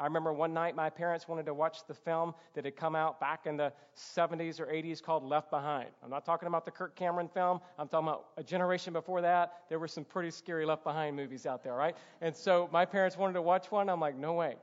I 0.00 0.06
remember 0.06 0.32
one 0.32 0.52
night 0.52 0.74
my 0.74 0.90
parents 0.90 1.28
wanted 1.28 1.46
to 1.46 1.54
watch 1.54 1.86
the 1.86 1.94
film 1.94 2.34
that 2.54 2.64
had 2.64 2.74
come 2.74 2.96
out 2.96 3.20
back 3.20 3.46
in 3.46 3.56
the 3.56 3.72
70s 3.96 4.58
or 4.58 4.66
80s 4.66 5.00
called 5.00 5.22
Left 5.22 5.52
Behind. 5.52 5.90
I'm 6.02 6.10
not 6.10 6.24
talking 6.24 6.48
about 6.48 6.64
the 6.64 6.72
Kirk 6.72 6.96
Cameron 6.96 7.28
film. 7.28 7.60
I'm 7.78 7.86
talking 7.86 8.08
about 8.08 8.30
a 8.36 8.42
generation 8.42 8.92
before 8.92 9.20
that. 9.20 9.66
There 9.68 9.78
were 9.78 9.86
some 9.86 10.02
pretty 10.02 10.32
scary 10.32 10.66
Left 10.66 10.82
Behind 10.82 11.14
movies 11.14 11.46
out 11.46 11.62
there, 11.62 11.74
right? 11.74 11.94
And 12.22 12.34
so 12.34 12.68
my 12.72 12.84
parents 12.84 13.16
wanted 13.16 13.34
to 13.34 13.42
watch 13.42 13.70
one. 13.70 13.88
I'm 13.88 14.00
like, 14.00 14.16
no 14.16 14.32
way. 14.32 14.56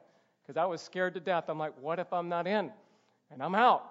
Because 0.46 0.58
I 0.58 0.66
was 0.66 0.82
scared 0.82 1.14
to 1.14 1.22
death. 1.22 1.46
I'm 1.48 1.58
like, 1.58 1.72
what 1.80 1.98
if 1.98 2.12
I'm 2.12 2.28
not 2.28 2.46
in? 2.46 2.74
And 3.32 3.42
I'm 3.42 3.56
out. 3.56 3.90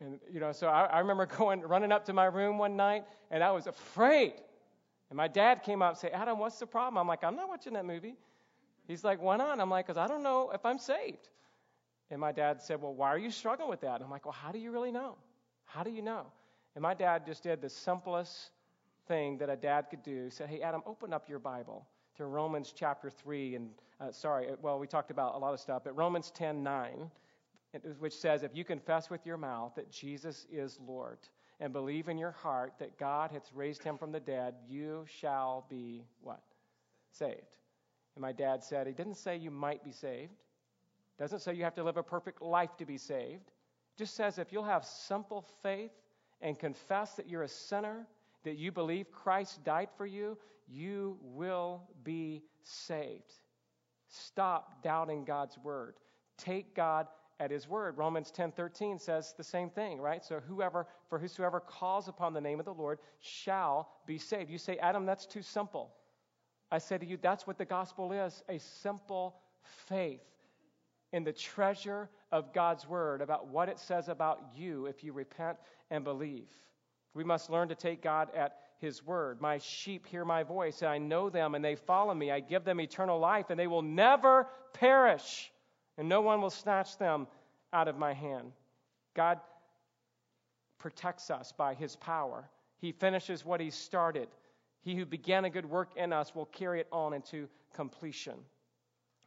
And, 0.00 0.20
you 0.32 0.38
know, 0.38 0.52
so 0.52 0.68
I, 0.68 0.84
I 0.84 1.00
remember 1.00 1.26
going, 1.36 1.62
running 1.62 1.90
up 1.90 2.04
to 2.04 2.12
my 2.12 2.26
room 2.26 2.58
one 2.58 2.76
night, 2.76 3.06
and 3.32 3.42
I 3.42 3.50
was 3.50 3.66
afraid. 3.66 4.34
And 5.10 5.16
my 5.16 5.28
dad 5.28 5.62
came 5.64 5.82
out 5.82 5.90
and 5.90 5.98
said, 5.98 6.12
Adam, 6.14 6.38
what's 6.38 6.58
the 6.58 6.66
problem? 6.66 6.96
I'm 6.96 7.08
like, 7.08 7.24
I'm 7.24 7.36
not 7.36 7.48
watching 7.48 7.72
that 7.74 7.84
movie. 7.84 8.14
He's 8.86 9.04
like, 9.04 9.20
why 9.20 9.36
not? 9.36 9.60
I'm 9.60 9.68
like, 9.68 9.86
because 9.86 9.98
I 9.98 10.06
don't 10.06 10.22
know 10.22 10.50
if 10.54 10.64
I'm 10.64 10.78
saved. 10.78 11.28
And 12.10 12.20
my 12.20 12.32
dad 12.32 12.62
said, 12.62 12.80
well, 12.80 12.94
why 12.94 13.08
are 13.08 13.18
you 13.18 13.30
struggling 13.30 13.68
with 13.68 13.80
that? 13.82 13.96
And 13.96 14.04
I'm 14.04 14.10
like, 14.10 14.24
well, 14.24 14.36
how 14.40 14.52
do 14.52 14.58
you 14.58 14.70
really 14.70 14.90
know? 14.90 15.16
How 15.64 15.82
do 15.82 15.90
you 15.90 16.02
know? 16.02 16.26
And 16.74 16.82
my 16.82 16.94
dad 16.94 17.26
just 17.26 17.42
did 17.42 17.60
the 17.60 17.68
simplest 17.68 18.50
thing 19.06 19.38
that 19.38 19.50
a 19.50 19.56
dad 19.56 19.86
could 19.90 20.02
do. 20.02 20.24
He 20.24 20.30
said, 20.30 20.48
hey, 20.48 20.60
Adam, 20.62 20.82
open 20.86 21.12
up 21.12 21.28
your 21.28 21.40
Bible 21.40 21.86
to 22.16 22.26
Romans 22.26 22.72
chapter 22.74 23.10
3. 23.10 23.56
And, 23.56 23.70
uh, 24.00 24.12
sorry, 24.12 24.48
uh, 24.48 24.56
well, 24.62 24.78
we 24.78 24.86
talked 24.86 25.10
about 25.10 25.34
a 25.34 25.38
lot 25.38 25.52
of 25.52 25.60
stuff, 25.60 25.82
but 25.84 25.96
Romans 25.96 26.30
10 26.32 26.62
9, 26.62 27.10
which 27.98 28.14
says, 28.14 28.42
if 28.42 28.54
you 28.54 28.64
confess 28.64 29.10
with 29.10 29.26
your 29.26 29.36
mouth 29.36 29.72
that 29.76 29.90
Jesus 29.90 30.46
is 30.50 30.78
Lord 30.84 31.18
and 31.60 31.72
believe 31.72 32.08
in 32.08 32.18
your 32.18 32.30
heart 32.32 32.72
that 32.78 32.98
God 32.98 33.30
hath 33.30 33.48
raised 33.54 33.84
him 33.84 33.98
from 33.98 34.12
the 34.12 34.20
dead, 34.20 34.54
you 34.66 35.04
shall 35.20 35.66
be 35.68 36.04
what? 36.22 36.42
Saved. 37.12 37.36
And 38.16 38.22
my 38.22 38.32
dad 38.32 38.64
said, 38.64 38.86
He 38.86 38.94
didn't 38.94 39.16
say 39.16 39.36
you 39.36 39.50
might 39.50 39.84
be 39.84 39.92
saved, 39.92 40.32
doesn't 41.18 41.40
say 41.40 41.54
you 41.54 41.64
have 41.64 41.74
to 41.74 41.84
live 41.84 41.98
a 41.98 42.02
perfect 42.02 42.40
life 42.40 42.76
to 42.78 42.86
be 42.86 42.96
saved. 42.96 43.52
Just 43.98 44.16
says 44.16 44.38
if 44.38 44.52
you'll 44.52 44.64
have 44.64 44.84
simple 44.84 45.44
faith 45.62 45.92
and 46.40 46.58
confess 46.58 47.14
that 47.14 47.28
you're 47.28 47.42
a 47.42 47.48
sinner, 47.48 48.06
that 48.44 48.56
you 48.56 48.72
believe 48.72 49.12
Christ 49.12 49.62
died 49.62 49.88
for 49.98 50.06
you, 50.06 50.38
you 50.66 51.18
will 51.20 51.82
be 52.02 52.42
saved. 52.62 53.32
Stop 54.08 54.82
doubting 54.82 55.24
God's 55.24 55.58
word. 55.58 55.94
Take 56.38 56.74
God 56.74 57.06
at 57.40 57.50
his 57.50 57.66
word. 57.66 57.98
Romans 57.98 58.30
10:13 58.30 59.00
says 59.00 59.34
the 59.36 59.42
same 59.42 59.70
thing, 59.70 60.00
right? 60.00 60.24
So 60.24 60.38
whoever 60.40 60.86
for 61.08 61.18
whosoever 61.18 61.58
calls 61.58 62.06
upon 62.06 62.34
the 62.34 62.40
name 62.40 62.60
of 62.60 62.66
the 62.66 62.74
Lord 62.74 63.00
shall 63.18 63.90
be 64.06 64.18
saved. 64.18 64.50
You 64.50 64.58
say, 64.58 64.78
"Adam, 64.78 65.06
that's 65.06 65.26
too 65.26 65.42
simple." 65.42 65.92
I 66.70 66.78
say 66.78 66.98
to 66.98 67.06
you, 67.06 67.16
that's 67.16 67.46
what 67.46 67.58
the 67.58 67.64
gospel 67.64 68.12
is 68.12 68.44
a 68.48 68.58
simple 68.58 69.40
faith 69.62 70.22
in 71.12 71.24
the 71.24 71.32
treasure 71.32 72.08
of 72.30 72.52
God's 72.52 72.86
word 72.86 73.22
about 73.22 73.48
what 73.48 73.68
it 73.68 73.78
says 73.80 74.08
about 74.08 74.40
you 74.54 74.86
if 74.86 75.02
you 75.02 75.12
repent 75.12 75.58
and 75.90 76.04
believe. 76.04 76.48
We 77.12 77.24
must 77.24 77.50
learn 77.50 77.68
to 77.70 77.74
take 77.74 78.02
God 78.02 78.32
at 78.36 78.56
his 78.78 79.04
word. 79.04 79.40
My 79.40 79.58
sheep 79.58 80.06
hear 80.06 80.24
my 80.24 80.44
voice, 80.44 80.82
and 80.82 80.90
I 80.90 80.98
know 80.98 81.28
them, 81.28 81.56
and 81.56 81.64
they 81.64 81.74
follow 81.74 82.14
me. 82.14 82.30
I 82.30 82.38
give 82.38 82.64
them 82.64 82.80
eternal 82.80 83.18
life, 83.18 83.50
and 83.50 83.58
they 83.58 83.66
will 83.66 83.82
never 83.82 84.48
perish, 84.72 85.52
and 86.00 86.08
no 86.08 86.22
one 86.22 86.40
will 86.40 86.48
snatch 86.48 86.96
them 86.96 87.26
out 87.74 87.86
of 87.86 87.98
my 87.98 88.14
hand. 88.14 88.52
God 89.14 89.38
protects 90.78 91.30
us 91.30 91.52
by 91.52 91.74
his 91.74 91.94
power. 91.94 92.48
He 92.78 92.90
finishes 92.90 93.44
what 93.44 93.60
he 93.60 93.68
started. 93.68 94.28
He 94.80 94.96
who 94.96 95.04
began 95.04 95.44
a 95.44 95.50
good 95.50 95.66
work 95.66 95.90
in 95.96 96.10
us 96.10 96.34
will 96.34 96.46
carry 96.46 96.80
it 96.80 96.88
on 96.90 97.12
into 97.12 97.50
completion. 97.74 98.36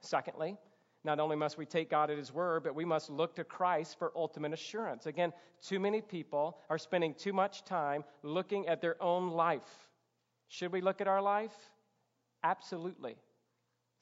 Secondly, 0.01 0.57
not 1.03 1.19
only 1.19 1.35
must 1.35 1.59
we 1.59 1.67
take 1.67 1.91
God 1.91 2.09
at 2.09 2.17
His 2.17 2.33
word, 2.33 2.63
but 2.63 2.73
we 2.73 2.85
must 2.85 3.11
look 3.11 3.35
to 3.35 3.43
Christ 3.43 3.99
for 3.99 4.11
ultimate 4.15 4.53
assurance. 4.53 5.05
Again, 5.05 5.31
too 5.61 5.79
many 5.79 6.01
people 6.01 6.57
are 6.71 6.79
spending 6.79 7.13
too 7.13 7.33
much 7.33 7.65
time 7.65 8.03
looking 8.23 8.67
at 8.67 8.81
their 8.81 9.01
own 9.03 9.29
life. 9.29 9.89
Should 10.47 10.71
we 10.71 10.81
look 10.81 11.01
at 11.01 11.07
our 11.07 11.21
life? 11.21 11.53
Absolutely. 12.43 13.15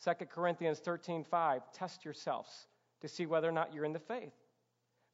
2 0.03 0.27
Corinthians 0.27 0.79
13:5, 0.79 1.71
test 1.73 2.03
yourselves 2.03 2.67
to 3.01 3.07
see 3.07 3.25
whether 3.25 3.47
or 3.47 3.51
not 3.51 3.73
you're 3.73 3.85
in 3.85 3.93
the 3.93 3.99
faith. 3.99 4.33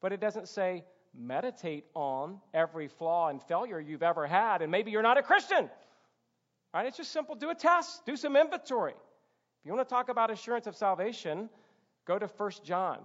But 0.00 0.12
it 0.12 0.20
doesn't 0.20 0.48
say 0.48 0.84
meditate 1.14 1.86
on 1.94 2.40
every 2.54 2.88
flaw 2.88 3.28
and 3.28 3.42
failure 3.42 3.80
you've 3.80 4.02
ever 4.02 4.26
had, 4.26 4.62
and 4.62 4.70
maybe 4.70 4.90
you're 4.90 5.02
not 5.02 5.18
a 5.18 5.22
Christian. 5.22 5.70
Right? 6.72 6.86
It's 6.86 6.96
just 6.96 7.12
simple. 7.12 7.34
Do 7.34 7.50
a 7.50 7.54
test, 7.54 8.04
do 8.06 8.16
some 8.16 8.36
inventory. 8.36 8.92
If 8.92 9.66
you 9.66 9.72
want 9.72 9.88
to 9.88 9.92
talk 9.92 10.08
about 10.08 10.30
assurance 10.30 10.66
of 10.66 10.76
salvation, 10.76 11.50
go 12.04 12.18
to 12.18 12.26
1 12.26 12.50
John, 12.64 12.98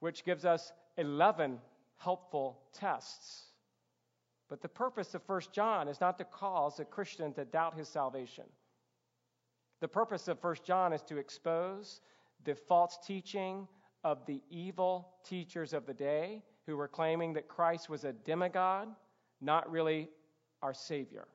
which 0.00 0.24
gives 0.24 0.44
us 0.44 0.72
11 0.96 1.60
helpful 1.98 2.60
tests. 2.72 3.44
But 4.48 4.62
the 4.62 4.68
purpose 4.68 5.14
of 5.14 5.22
1 5.28 5.52
John 5.52 5.86
is 5.86 6.00
not 6.00 6.18
to 6.18 6.24
cause 6.24 6.80
a 6.80 6.84
Christian 6.84 7.32
to 7.34 7.44
doubt 7.44 7.74
his 7.74 7.88
salvation. 7.88 8.44
The 9.80 9.88
purpose 9.88 10.28
of 10.28 10.42
1 10.42 10.56
John 10.64 10.92
is 10.92 11.02
to 11.02 11.16
expose 11.16 12.00
the 12.44 12.54
false 12.54 12.98
teaching 13.04 13.66
of 14.04 14.24
the 14.26 14.42
evil 14.50 15.08
teachers 15.24 15.72
of 15.72 15.86
the 15.86 15.94
day 15.94 16.42
who 16.66 16.76
were 16.76 16.88
claiming 16.88 17.32
that 17.34 17.48
Christ 17.48 17.88
was 17.88 18.04
a 18.04 18.12
demigod, 18.12 18.88
not 19.40 19.70
really 19.70 20.08
our 20.62 20.74
Savior. 20.74 21.26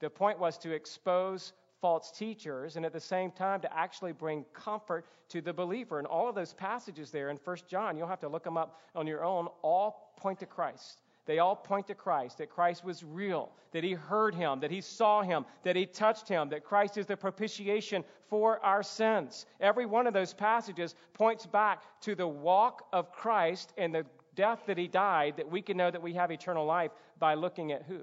The 0.00 0.10
point 0.10 0.38
was 0.38 0.58
to 0.58 0.72
expose 0.72 1.54
false 1.80 2.10
teachers 2.10 2.76
and 2.76 2.86
at 2.86 2.92
the 2.92 3.00
same 3.00 3.30
time 3.30 3.60
to 3.60 3.76
actually 3.76 4.12
bring 4.12 4.44
comfort 4.52 5.06
to 5.28 5.40
the 5.40 5.52
believer. 5.52 5.98
And 5.98 6.06
all 6.06 6.28
of 6.28 6.34
those 6.34 6.54
passages 6.54 7.10
there 7.10 7.30
in 7.30 7.36
1 7.36 7.56
John, 7.68 7.96
you'll 7.96 8.08
have 8.08 8.20
to 8.20 8.28
look 8.28 8.44
them 8.44 8.56
up 8.56 8.80
on 8.94 9.06
your 9.06 9.24
own, 9.24 9.48
all 9.62 10.12
point 10.16 10.38
to 10.40 10.46
Christ. 10.46 11.02
They 11.26 11.38
all 11.38 11.56
point 11.56 11.86
to 11.86 11.94
Christ, 11.94 12.38
that 12.38 12.50
Christ 12.50 12.84
was 12.84 13.02
real, 13.02 13.50
that 13.72 13.82
he 13.82 13.92
heard 13.92 14.34
him, 14.34 14.60
that 14.60 14.70
he 14.70 14.80
saw 14.80 15.22
him, 15.22 15.46
that 15.62 15.74
he 15.74 15.86
touched 15.86 16.28
him, 16.28 16.50
that 16.50 16.64
Christ 16.64 16.98
is 16.98 17.06
the 17.06 17.16
propitiation 17.16 18.04
for 18.28 18.62
our 18.64 18.82
sins. 18.82 19.46
Every 19.60 19.86
one 19.86 20.06
of 20.06 20.12
those 20.12 20.34
passages 20.34 20.94
points 21.14 21.46
back 21.46 21.82
to 22.02 22.14
the 22.14 22.28
walk 22.28 22.86
of 22.92 23.10
Christ 23.10 23.72
and 23.78 23.94
the 23.94 24.04
death 24.34 24.64
that 24.66 24.76
he 24.76 24.86
died, 24.86 25.36
that 25.38 25.50
we 25.50 25.62
can 25.62 25.76
know 25.76 25.90
that 25.90 26.02
we 26.02 26.12
have 26.12 26.30
eternal 26.30 26.66
life 26.66 26.90
by 27.18 27.34
looking 27.34 27.72
at 27.72 27.84
who? 27.84 28.00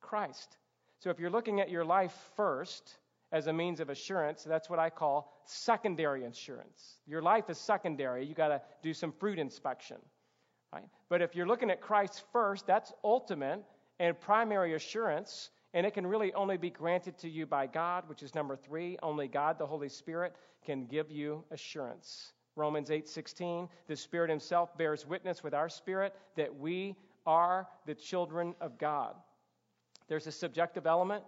Christ. 0.00 0.56
So 0.98 1.10
if 1.10 1.20
you're 1.20 1.30
looking 1.30 1.60
at 1.60 1.70
your 1.70 1.84
life 1.84 2.14
first 2.36 2.98
as 3.30 3.46
a 3.46 3.52
means 3.52 3.80
of 3.80 3.88
assurance, 3.88 4.42
that's 4.44 4.68
what 4.68 4.78
I 4.78 4.90
call 4.90 5.32
secondary 5.44 6.24
insurance. 6.24 6.98
Your 7.06 7.22
life 7.22 7.50
is 7.50 7.58
secondary. 7.58 8.24
You 8.26 8.34
got 8.34 8.48
to 8.48 8.62
do 8.82 8.92
some 8.92 9.12
fruit 9.12 9.38
inspection. 9.38 9.96
Right? 10.72 10.88
But 11.08 11.22
if 11.22 11.34
you're 11.34 11.46
looking 11.46 11.70
at 11.70 11.80
Christ 11.80 12.24
first, 12.32 12.66
that's 12.66 12.92
ultimate 13.04 13.62
and 13.98 14.18
primary 14.18 14.74
assurance, 14.74 15.50
and 15.74 15.86
it 15.86 15.94
can 15.94 16.06
really 16.06 16.32
only 16.34 16.56
be 16.56 16.70
granted 16.70 17.18
to 17.18 17.28
you 17.28 17.46
by 17.46 17.66
God, 17.66 18.08
which 18.08 18.22
is 18.22 18.34
number 18.34 18.56
three. 18.56 18.98
Only 19.02 19.28
God, 19.28 19.58
the 19.58 19.66
Holy 19.66 19.88
Spirit, 19.88 20.34
can 20.64 20.86
give 20.86 21.10
you 21.10 21.44
assurance. 21.50 22.32
Romans 22.56 22.90
8:16, 22.90 23.68
the 23.86 23.96
Spirit 23.96 24.30
Himself 24.30 24.76
bears 24.76 25.06
witness 25.06 25.42
with 25.42 25.54
our 25.54 25.68
spirit 25.68 26.14
that 26.36 26.54
we 26.54 26.96
are 27.26 27.68
the 27.86 27.94
children 27.94 28.54
of 28.60 28.78
God. 28.78 29.16
There's 30.08 30.26
a 30.26 30.32
subjective 30.32 30.86
element 30.86 31.24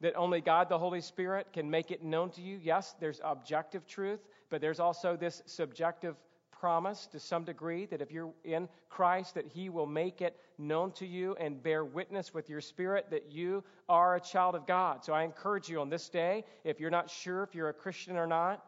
that 0.00 0.14
only 0.14 0.40
God, 0.40 0.68
the 0.68 0.78
Holy 0.78 1.00
Spirit, 1.00 1.52
can 1.52 1.70
make 1.70 1.90
it 1.90 2.02
known 2.02 2.30
to 2.30 2.42
you. 2.42 2.58
Yes, 2.62 2.94
there's 3.00 3.20
objective 3.22 3.86
truth, 3.86 4.20
but 4.50 4.60
there's 4.60 4.80
also 4.80 5.16
this 5.16 5.42
subjective 5.46 6.16
promise 6.58 7.06
to 7.08 7.18
some 7.18 7.44
degree 7.44 7.86
that 7.86 8.00
if 8.00 8.10
you're 8.10 8.32
in 8.44 8.68
Christ 8.88 9.34
that 9.34 9.46
he 9.46 9.68
will 9.68 9.86
make 9.86 10.22
it 10.22 10.36
known 10.58 10.92
to 10.92 11.06
you 11.06 11.34
and 11.40 11.62
bear 11.62 11.84
witness 11.84 12.32
with 12.32 12.48
your 12.48 12.60
spirit 12.60 13.06
that 13.10 13.32
you 13.32 13.64
are 13.88 14.16
a 14.16 14.20
child 14.20 14.54
of 14.54 14.66
God. 14.66 15.04
So 15.04 15.12
I 15.12 15.24
encourage 15.24 15.68
you 15.68 15.80
on 15.80 15.90
this 15.90 16.08
day, 16.08 16.44
if 16.64 16.80
you're 16.80 16.90
not 16.90 17.10
sure 17.10 17.42
if 17.42 17.54
you're 17.54 17.68
a 17.68 17.74
Christian 17.74 18.16
or 18.16 18.26
not, 18.26 18.64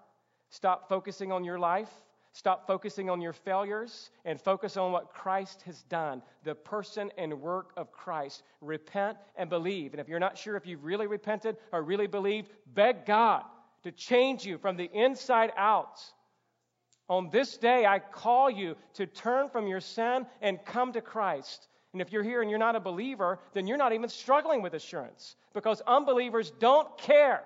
stop 0.50 0.88
focusing 0.88 1.32
on 1.32 1.44
your 1.44 1.58
life. 1.58 1.90
Stop 2.32 2.66
focusing 2.66 3.08
on 3.08 3.22
your 3.22 3.32
failures 3.32 4.10
and 4.26 4.38
focus 4.38 4.76
on 4.76 4.92
what 4.92 5.08
Christ 5.08 5.62
has 5.62 5.80
done, 5.84 6.20
the 6.44 6.54
person 6.54 7.10
and 7.16 7.40
work 7.40 7.72
of 7.78 7.90
Christ. 7.92 8.42
Repent 8.60 9.16
and 9.36 9.48
believe. 9.48 9.94
And 9.94 10.00
if 10.02 10.08
you're 10.08 10.20
not 10.20 10.36
sure 10.36 10.54
if 10.54 10.66
you've 10.66 10.84
really 10.84 11.06
repented 11.06 11.56
or 11.72 11.82
really 11.82 12.06
believed, 12.06 12.50
beg 12.74 13.06
God 13.06 13.42
to 13.84 13.90
change 13.90 14.44
you 14.44 14.58
from 14.58 14.76
the 14.76 14.90
inside 14.92 15.50
out 15.56 15.98
on 17.08 17.30
this 17.30 17.56
day, 17.56 17.86
I 17.86 17.98
call 17.98 18.50
you 18.50 18.76
to 18.94 19.06
turn 19.06 19.48
from 19.48 19.66
your 19.66 19.80
sin 19.80 20.26
and 20.40 20.64
come 20.64 20.92
to 20.92 21.00
Christ. 21.00 21.68
And 21.92 22.02
if 22.02 22.12
you're 22.12 22.22
here 22.22 22.42
and 22.42 22.50
you're 22.50 22.58
not 22.58 22.76
a 22.76 22.80
believer, 22.80 23.38
then 23.52 23.66
you're 23.66 23.78
not 23.78 23.92
even 23.92 24.08
struggling 24.08 24.60
with 24.60 24.74
assurance 24.74 25.36
because 25.54 25.80
unbelievers 25.86 26.52
don't 26.58 26.98
care. 26.98 27.44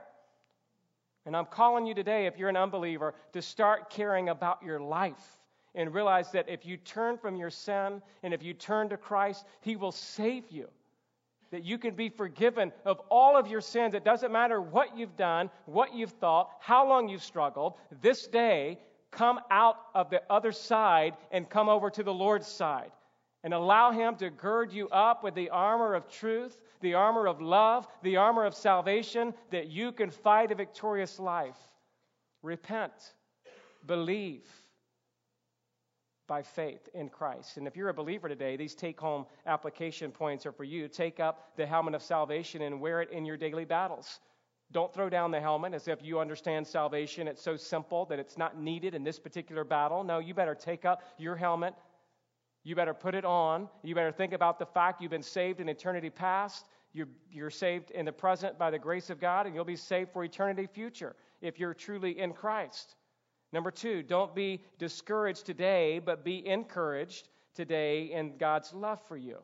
And 1.27 1.37
I'm 1.37 1.45
calling 1.45 1.87
you 1.87 1.95
today, 1.95 2.27
if 2.27 2.39
you're 2.39 2.49
an 2.49 2.57
unbeliever, 2.57 3.15
to 3.35 3.43
start 3.43 3.91
caring 3.91 4.31
about 4.31 4.63
your 4.63 4.81
life 4.81 5.37
and 5.75 5.95
realize 5.95 6.33
that 6.33 6.49
if 6.49 6.65
you 6.65 6.77
turn 6.79 7.19
from 7.19 7.37
your 7.37 7.51
sin 7.51 8.03
and 8.23 8.35
if 8.35 8.43
you 8.43 8.55
turn 8.55 8.89
to 8.89 8.97
Christ, 8.97 9.45
He 9.61 9.77
will 9.77 9.93
save 9.93 10.51
you. 10.51 10.69
That 11.51 11.65
you 11.65 11.79
can 11.79 11.95
be 11.95 12.09
forgiven 12.09 12.73
of 12.85 13.01
all 13.11 13.37
of 13.37 13.47
your 13.47 13.61
sins. 13.61 13.95
It 13.95 14.05
doesn't 14.05 14.33
matter 14.33 14.61
what 14.61 14.97
you've 14.97 15.17
done, 15.17 15.51
what 15.67 15.95
you've 15.95 16.13
thought, 16.13 16.51
how 16.61 16.89
long 16.89 17.09
you've 17.09 17.23
struggled. 17.23 17.75
This 18.01 18.27
day, 18.27 18.79
come 19.11 19.41
out 19.51 19.77
of 19.95 20.11
the 20.11 20.23
other 20.31 20.53
side 20.53 21.15
and 21.31 21.49
come 21.49 21.69
over 21.69 21.91
to 21.91 22.03
the 22.03 22.15
Lord's 22.15 22.47
side 22.47 22.91
and 23.43 23.55
allow 23.55 23.91
Him 23.91 24.17
to 24.17 24.31
gird 24.31 24.73
you 24.73 24.89
up 24.91 25.25
with 25.25 25.35
the 25.35 25.51
armor 25.51 25.95
of 25.95 26.09
truth, 26.11 26.59
the 26.81 26.95
armor 26.95 27.27
of 27.27 27.41
love, 27.41 27.87
the 28.03 28.17
armor 28.17 28.45
of 28.45 28.55
salvation, 28.55 29.35
that 29.51 29.69
you 29.69 29.93
can 29.93 30.11
fight 30.11 30.53
a 30.53 30.55
victorious 30.55 31.19
life. 31.19 31.57
Repent, 32.43 32.93
believe 33.87 34.47
by 36.27 36.43
faith 36.43 36.89
in 36.95 37.09
Christ. 37.09 37.57
And 37.57 37.67
if 37.67 37.77
you're 37.77 37.89
a 37.89 37.95
believer 37.95 38.29
today, 38.29 38.57
these 38.57 38.75
take 38.75 39.01
home 39.01 39.27
application 39.47 40.13
points 40.13 40.47
are 40.47 40.53
for 40.53 40.63
you. 40.63 40.87
Take 40.87 41.19
up 41.19 41.57
the 41.57 41.67
helmet 41.67 41.95
of 41.95 42.03
salvation 42.03 42.63
and 42.63 42.81
wear 42.81 43.03
it 43.03 43.11
in 43.11 43.25
your 43.25 43.37
daily 43.37 43.65
battles. 43.65 44.21
Don't 44.73 44.93
throw 44.95 45.09
down 45.09 45.31
the 45.31 45.41
helmet 45.41 45.75
as 45.75 45.89
if 45.89 46.03
you 46.03 46.21
understand 46.21 46.67
salvation. 46.67 47.27
It's 47.27 47.43
so 47.43 47.57
simple 47.57 48.05
that 48.07 48.19
it's 48.19 48.39
not 48.39 48.61
needed 48.61 48.95
in 48.95 49.03
this 49.03 49.19
particular 49.19 49.65
battle. 49.65 50.05
No, 50.05 50.21
you 50.21 50.33
better 50.33 50.55
take 50.55 50.85
up 50.85 51.03
your 51.19 51.35
helmet. 51.35 51.75
You 52.63 52.77
better 52.77 52.95
put 52.95 53.15
it 53.15 53.25
on. 53.25 53.69
You 53.83 53.95
better 53.95 54.13
think 54.13 54.33
about 54.33 54.59
the 54.59 54.67
fact 54.67 55.01
you've 55.01 55.11
been 55.11 55.23
saved 55.23 55.61
in 55.61 55.69
eternity 55.69 56.11
past. 56.11 56.67
You're, 56.93 57.09
you're 57.33 57.51
saved 57.51 57.91
in 57.91 58.05
the 58.05 58.13
present 58.13 58.59
by 58.59 58.71
the 58.71 58.79
grace 58.79 59.11
of 59.11 59.21
God, 59.21 59.47
and 59.47 59.55
you'll 59.55 59.65
be 59.65 59.77
saved 59.77 60.13
for 60.13 60.23
eternity 60.25 60.67
future 60.67 61.17
if 61.41 61.59
you're 61.59 61.75
truly 61.75 62.19
in 62.19 62.33
Christ. 62.33 62.95
Number 63.53 63.71
two, 63.71 64.03
don't 64.03 64.35
be 64.35 64.63
discouraged 64.79 65.47
today, 65.47 65.99
but 65.99 66.25
be 66.25 66.47
encouraged 66.47 67.29
today 67.55 68.13
in 68.13 68.37
God's 68.37 68.73
love 68.73 69.01
for 69.09 69.17
you. 69.17 69.39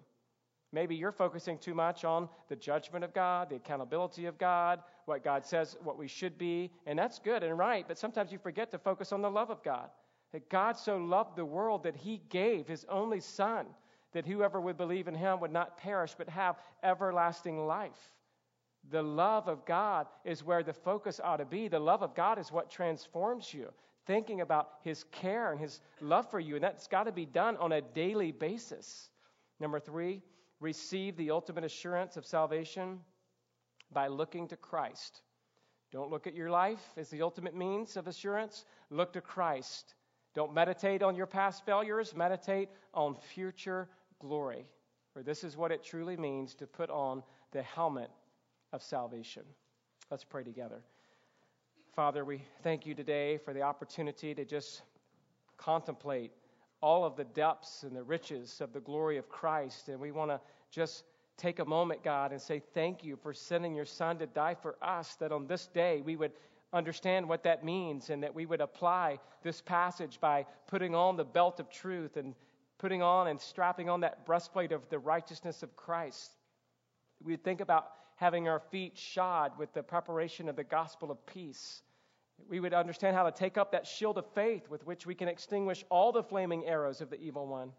Maybe 0.72 0.94
you're 0.94 1.12
focusing 1.12 1.58
too 1.58 1.74
much 1.74 2.04
on 2.04 2.28
the 2.48 2.56
judgment 2.56 3.04
of 3.04 3.14
God, 3.14 3.50
the 3.50 3.56
accountability 3.56 4.26
of 4.26 4.38
God, 4.38 4.80
what 5.06 5.24
God 5.24 5.44
says, 5.44 5.76
what 5.82 5.96
we 5.96 6.08
should 6.08 6.36
be, 6.36 6.70
and 6.84 6.98
that's 6.98 7.18
good 7.18 7.42
and 7.42 7.56
right, 7.56 7.86
but 7.88 7.98
sometimes 7.98 8.32
you 8.32 8.38
forget 8.38 8.70
to 8.72 8.78
focus 8.78 9.12
on 9.12 9.22
the 9.22 9.30
love 9.30 9.50
of 9.50 9.62
God. 9.62 9.88
That 10.32 10.50
God 10.50 10.76
so 10.76 10.98
loved 10.98 11.36
the 11.36 11.44
world 11.44 11.84
that 11.84 11.96
he 11.96 12.20
gave 12.28 12.66
his 12.66 12.84
only 12.88 13.20
Son, 13.20 13.66
that 14.12 14.26
whoever 14.26 14.60
would 14.60 14.76
believe 14.76 15.08
in 15.08 15.14
him 15.14 15.40
would 15.40 15.52
not 15.52 15.78
perish 15.78 16.14
but 16.18 16.28
have 16.28 16.56
everlasting 16.82 17.66
life. 17.66 18.12
The 18.90 19.02
love 19.02 19.48
of 19.48 19.64
God 19.64 20.06
is 20.24 20.44
where 20.44 20.62
the 20.62 20.72
focus 20.72 21.20
ought 21.22 21.38
to 21.38 21.44
be. 21.44 21.68
The 21.68 21.78
love 21.78 22.02
of 22.02 22.14
God 22.14 22.38
is 22.38 22.52
what 22.52 22.70
transforms 22.70 23.52
you. 23.54 23.72
Thinking 24.06 24.40
about 24.40 24.70
his 24.82 25.04
care 25.10 25.50
and 25.50 25.60
his 25.60 25.80
love 26.00 26.30
for 26.30 26.38
you, 26.38 26.56
and 26.56 26.64
that's 26.64 26.86
got 26.86 27.04
to 27.04 27.12
be 27.12 27.26
done 27.26 27.56
on 27.56 27.72
a 27.72 27.80
daily 27.80 28.30
basis. 28.30 29.10
Number 29.58 29.80
three, 29.80 30.22
receive 30.60 31.16
the 31.16 31.30
ultimate 31.30 31.64
assurance 31.64 32.16
of 32.16 32.24
salvation 32.24 33.00
by 33.92 34.08
looking 34.08 34.48
to 34.48 34.56
Christ. 34.56 35.22
Don't 35.92 36.10
look 36.10 36.26
at 36.26 36.34
your 36.34 36.50
life 36.50 36.82
as 36.96 37.08
the 37.10 37.22
ultimate 37.22 37.54
means 37.54 37.96
of 37.96 38.06
assurance. 38.06 38.64
Look 38.90 39.12
to 39.12 39.20
Christ. 39.20 39.94
Don't 40.34 40.52
meditate 40.52 41.02
on 41.02 41.16
your 41.16 41.26
past 41.26 41.64
failures, 41.64 42.14
meditate 42.14 42.68
on 42.92 43.14
future 43.14 43.88
glory. 44.20 44.66
For 45.12 45.22
this 45.22 45.44
is 45.44 45.56
what 45.56 45.72
it 45.72 45.82
truly 45.82 46.16
means 46.16 46.54
to 46.56 46.66
put 46.66 46.90
on 46.90 47.22
the 47.52 47.62
helmet 47.62 48.10
of 48.72 48.82
salvation. 48.82 49.44
Let's 50.10 50.24
pray 50.24 50.44
together. 50.44 50.82
Father, 51.94 52.24
we 52.24 52.42
thank 52.62 52.84
you 52.84 52.94
today 52.94 53.38
for 53.38 53.54
the 53.54 53.62
opportunity 53.62 54.34
to 54.34 54.44
just 54.44 54.82
contemplate 55.56 56.32
all 56.82 57.04
of 57.04 57.16
the 57.16 57.24
depths 57.24 57.82
and 57.82 57.96
the 57.96 58.02
riches 58.02 58.60
of 58.60 58.74
the 58.74 58.80
glory 58.80 59.16
of 59.16 59.30
Christ. 59.30 59.88
And 59.88 59.98
we 59.98 60.12
want 60.12 60.30
to 60.30 60.40
just 60.70 61.04
take 61.36 61.58
a 61.58 61.64
moment, 61.64 62.02
God, 62.02 62.32
and 62.32 62.40
say 62.40 62.62
thank 62.74 63.04
you 63.04 63.16
for 63.16 63.32
sending 63.32 63.74
your 63.74 63.84
Son 63.84 64.18
to 64.18 64.26
die 64.26 64.54
for 64.54 64.76
us, 64.82 65.16
that 65.16 65.32
on 65.32 65.46
this 65.46 65.66
day 65.66 66.02
we 66.04 66.16
would 66.16 66.32
understand 66.72 67.28
what 67.28 67.42
that 67.44 67.64
means 67.64 68.10
and 68.10 68.22
that 68.22 68.34
we 68.34 68.46
would 68.46 68.60
apply 68.60 69.18
this 69.42 69.60
passage 69.60 70.18
by 70.20 70.44
putting 70.66 70.94
on 70.94 71.16
the 71.16 71.24
belt 71.24 71.60
of 71.60 71.70
truth 71.70 72.16
and 72.16 72.34
putting 72.78 73.02
on 73.02 73.28
and 73.28 73.40
strapping 73.40 73.88
on 73.88 74.00
that 74.00 74.26
breastplate 74.26 74.72
of 74.72 74.88
the 74.90 74.98
righteousness 74.98 75.62
of 75.62 75.74
Christ. 75.76 76.32
We'd 77.22 77.44
think 77.44 77.60
about 77.60 77.88
having 78.16 78.48
our 78.48 78.60
feet 78.60 78.96
shod 78.96 79.52
with 79.58 79.72
the 79.72 79.82
preparation 79.82 80.48
of 80.48 80.56
the 80.56 80.64
gospel 80.64 81.10
of 81.10 81.24
peace. 81.26 81.82
We 82.48 82.60
would 82.60 82.74
understand 82.74 83.16
how 83.16 83.24
to 83.24 83.32
take 83.32 83.56
up 83.56 83.72
that 83.72 83.86
shield 83.86 84.18
of 84.18 84.26
faith 84.34 84.68
with 84.68 84.86
which 84.86 85.06
we 85.06 85.14
can 85.14 85.28
extinguish 85.28 85.84
all 85.90 86.12
the 86.12 86.22
flaming 86.22 86.66
arrows 86.66 87.00
of 87.00 87.10
the 87.10 87.20
evil 87.20 87.46
one. 87.46 87.72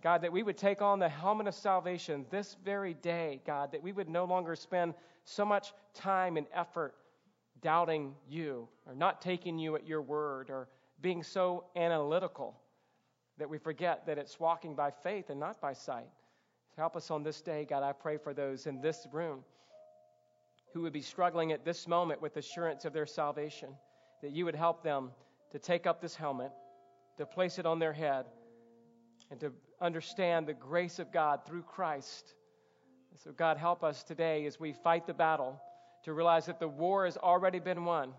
God, 0.00 0.22
that 0.22 0.32
we 0.32 0.42
would 0.42 0.56
take 0.56 0.80
on 0.80 0.98
the 0.98 1.08
helmet 1.08 1.46
of 1.46 1.54
salvation 1.54 2.24
this 2.30 2.56
very 2.64 2.94
day, 2.94 3.40
God, 3.46 3.72
that 3.72 3.82
we 3.82 3.92
would 3.92 4.08
no 4.08 4.24
longer 4.24 4.56
spend 4.56 4.94
so 5.24 5.44
much 5.44 5.72
time 5.94 6.36
and 6.36 6.46
effort 6.52 6.94
doubting 7.60 8.14
you 8.28 8.68
or 8.86 8.94
not 8.94 9.20
taking 9.20 9.58
you 9.58 9.76
at 9.76 9.86
your 9.86 10.02
word 10.02 10.50
or 10.50 10.68
being 11.00 11.22
so 11.22 11.64
analytical 11.76 12.58
that 13.38 13.48
we 13.48 13.58
forget 13.58 14.06
that 14.06 14.18
it's 14.18 14.40
walking 14.40 14.74
by 14.74 14.90
faith 14.90 15.30
and 15.30 15.38
not 15.38 15.60
by 15.60 15.72
sight. 15.72 16.08
Help 16.76 16.96
us 16.96 17.10
on 17.10 17.22
this 17.22 17.40
day, 17.40 17.66
God. 17.68 17.82
I 17.82 17.92
pray 17.92 18.16
for 18.16 18.32
those 18.32 18.66
in 18.66 18.80
this 18.80 19.06
room 19.12 19.44
who 20.72 20.80
would 20.82 20.92
be 20.92 21.02
struggling 21.02 21.52
at 21.52 21.64
this 21.64 21.86
moment 21.86 22.22
with 22.22 22.36
assurance 22.36 22.84
of 22.84 22.92
their 22.92 23.06
salvation, 23.06 23.68
that 24.22 24.32
you 24.32 24.44
would 24.44 24.54
help 24.54 24.82
them 24.82 25.10
to 25.50 25.58
take 25.58 25.86
up 25.86 26.00
this 26.00 26.16
helmet, 26.16 26.50
to 27.18 27.26
place 27.26 27.58
it 27.58 27.66
on 27.66 27.78
their 27.78 27.92
head, 27.92 28.24
and 29.30 29.38
to 29.40 29.52
understand 29.82 30.46
the 30.46 30.54
grace 30.54 30.98
of 30.98 31.12
God 31.12 31.40
through 31.44 31.62
Christ. 31.62 32.34
So, 33.22 33.32
God, 33.32 33.58
help 33.58 33.84
us 33.84 34.02
today 34.02 34.46
as 34.46 34.58
we 34.58 34.72
fight 34.72 35.06
the 35.06 35.14
battle 35.14 35.60
to 36.04 36.12
realize 36.12 36.46
that 36.46 36.58
the 36.58 36.68
war 36.68 37.04
has 37.04 37.16
already 37.16 37.58
been 37.58 37.84
won, 37.84 38.12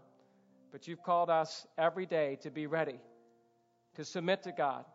but 0.71 0.87
you've 0.87 1.03
called 1.03 1.29
us 1.29 1.65
every 1.77 2.05
day 2.05 2.37
to 2.41 2.51
be 2.51 2.67
ready, 2.67 2.99
to 3.95 4.05
submit 4.05 4.43
to 4.43 4.51
God, 4.51 4.85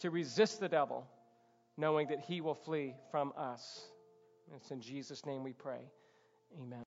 to 0.00 0.10
resist 0.10 0.60
the 0.60 0.68
devil, 0.68 1.06
knowing 1.76 2.08
that 2.08 2.20
he 2.20 2.40
will 2.40 2.54
flee 2.54 2.94
from 3.10 3.32
us. 3.36 3.82
It's 4.56 4.70
in 4.70 4.80
Jesus' 4.80 5.24
name 5.24 5.44
we 5.44 5.52
pray. 5.52 5.90
Amen. 6.60 6.80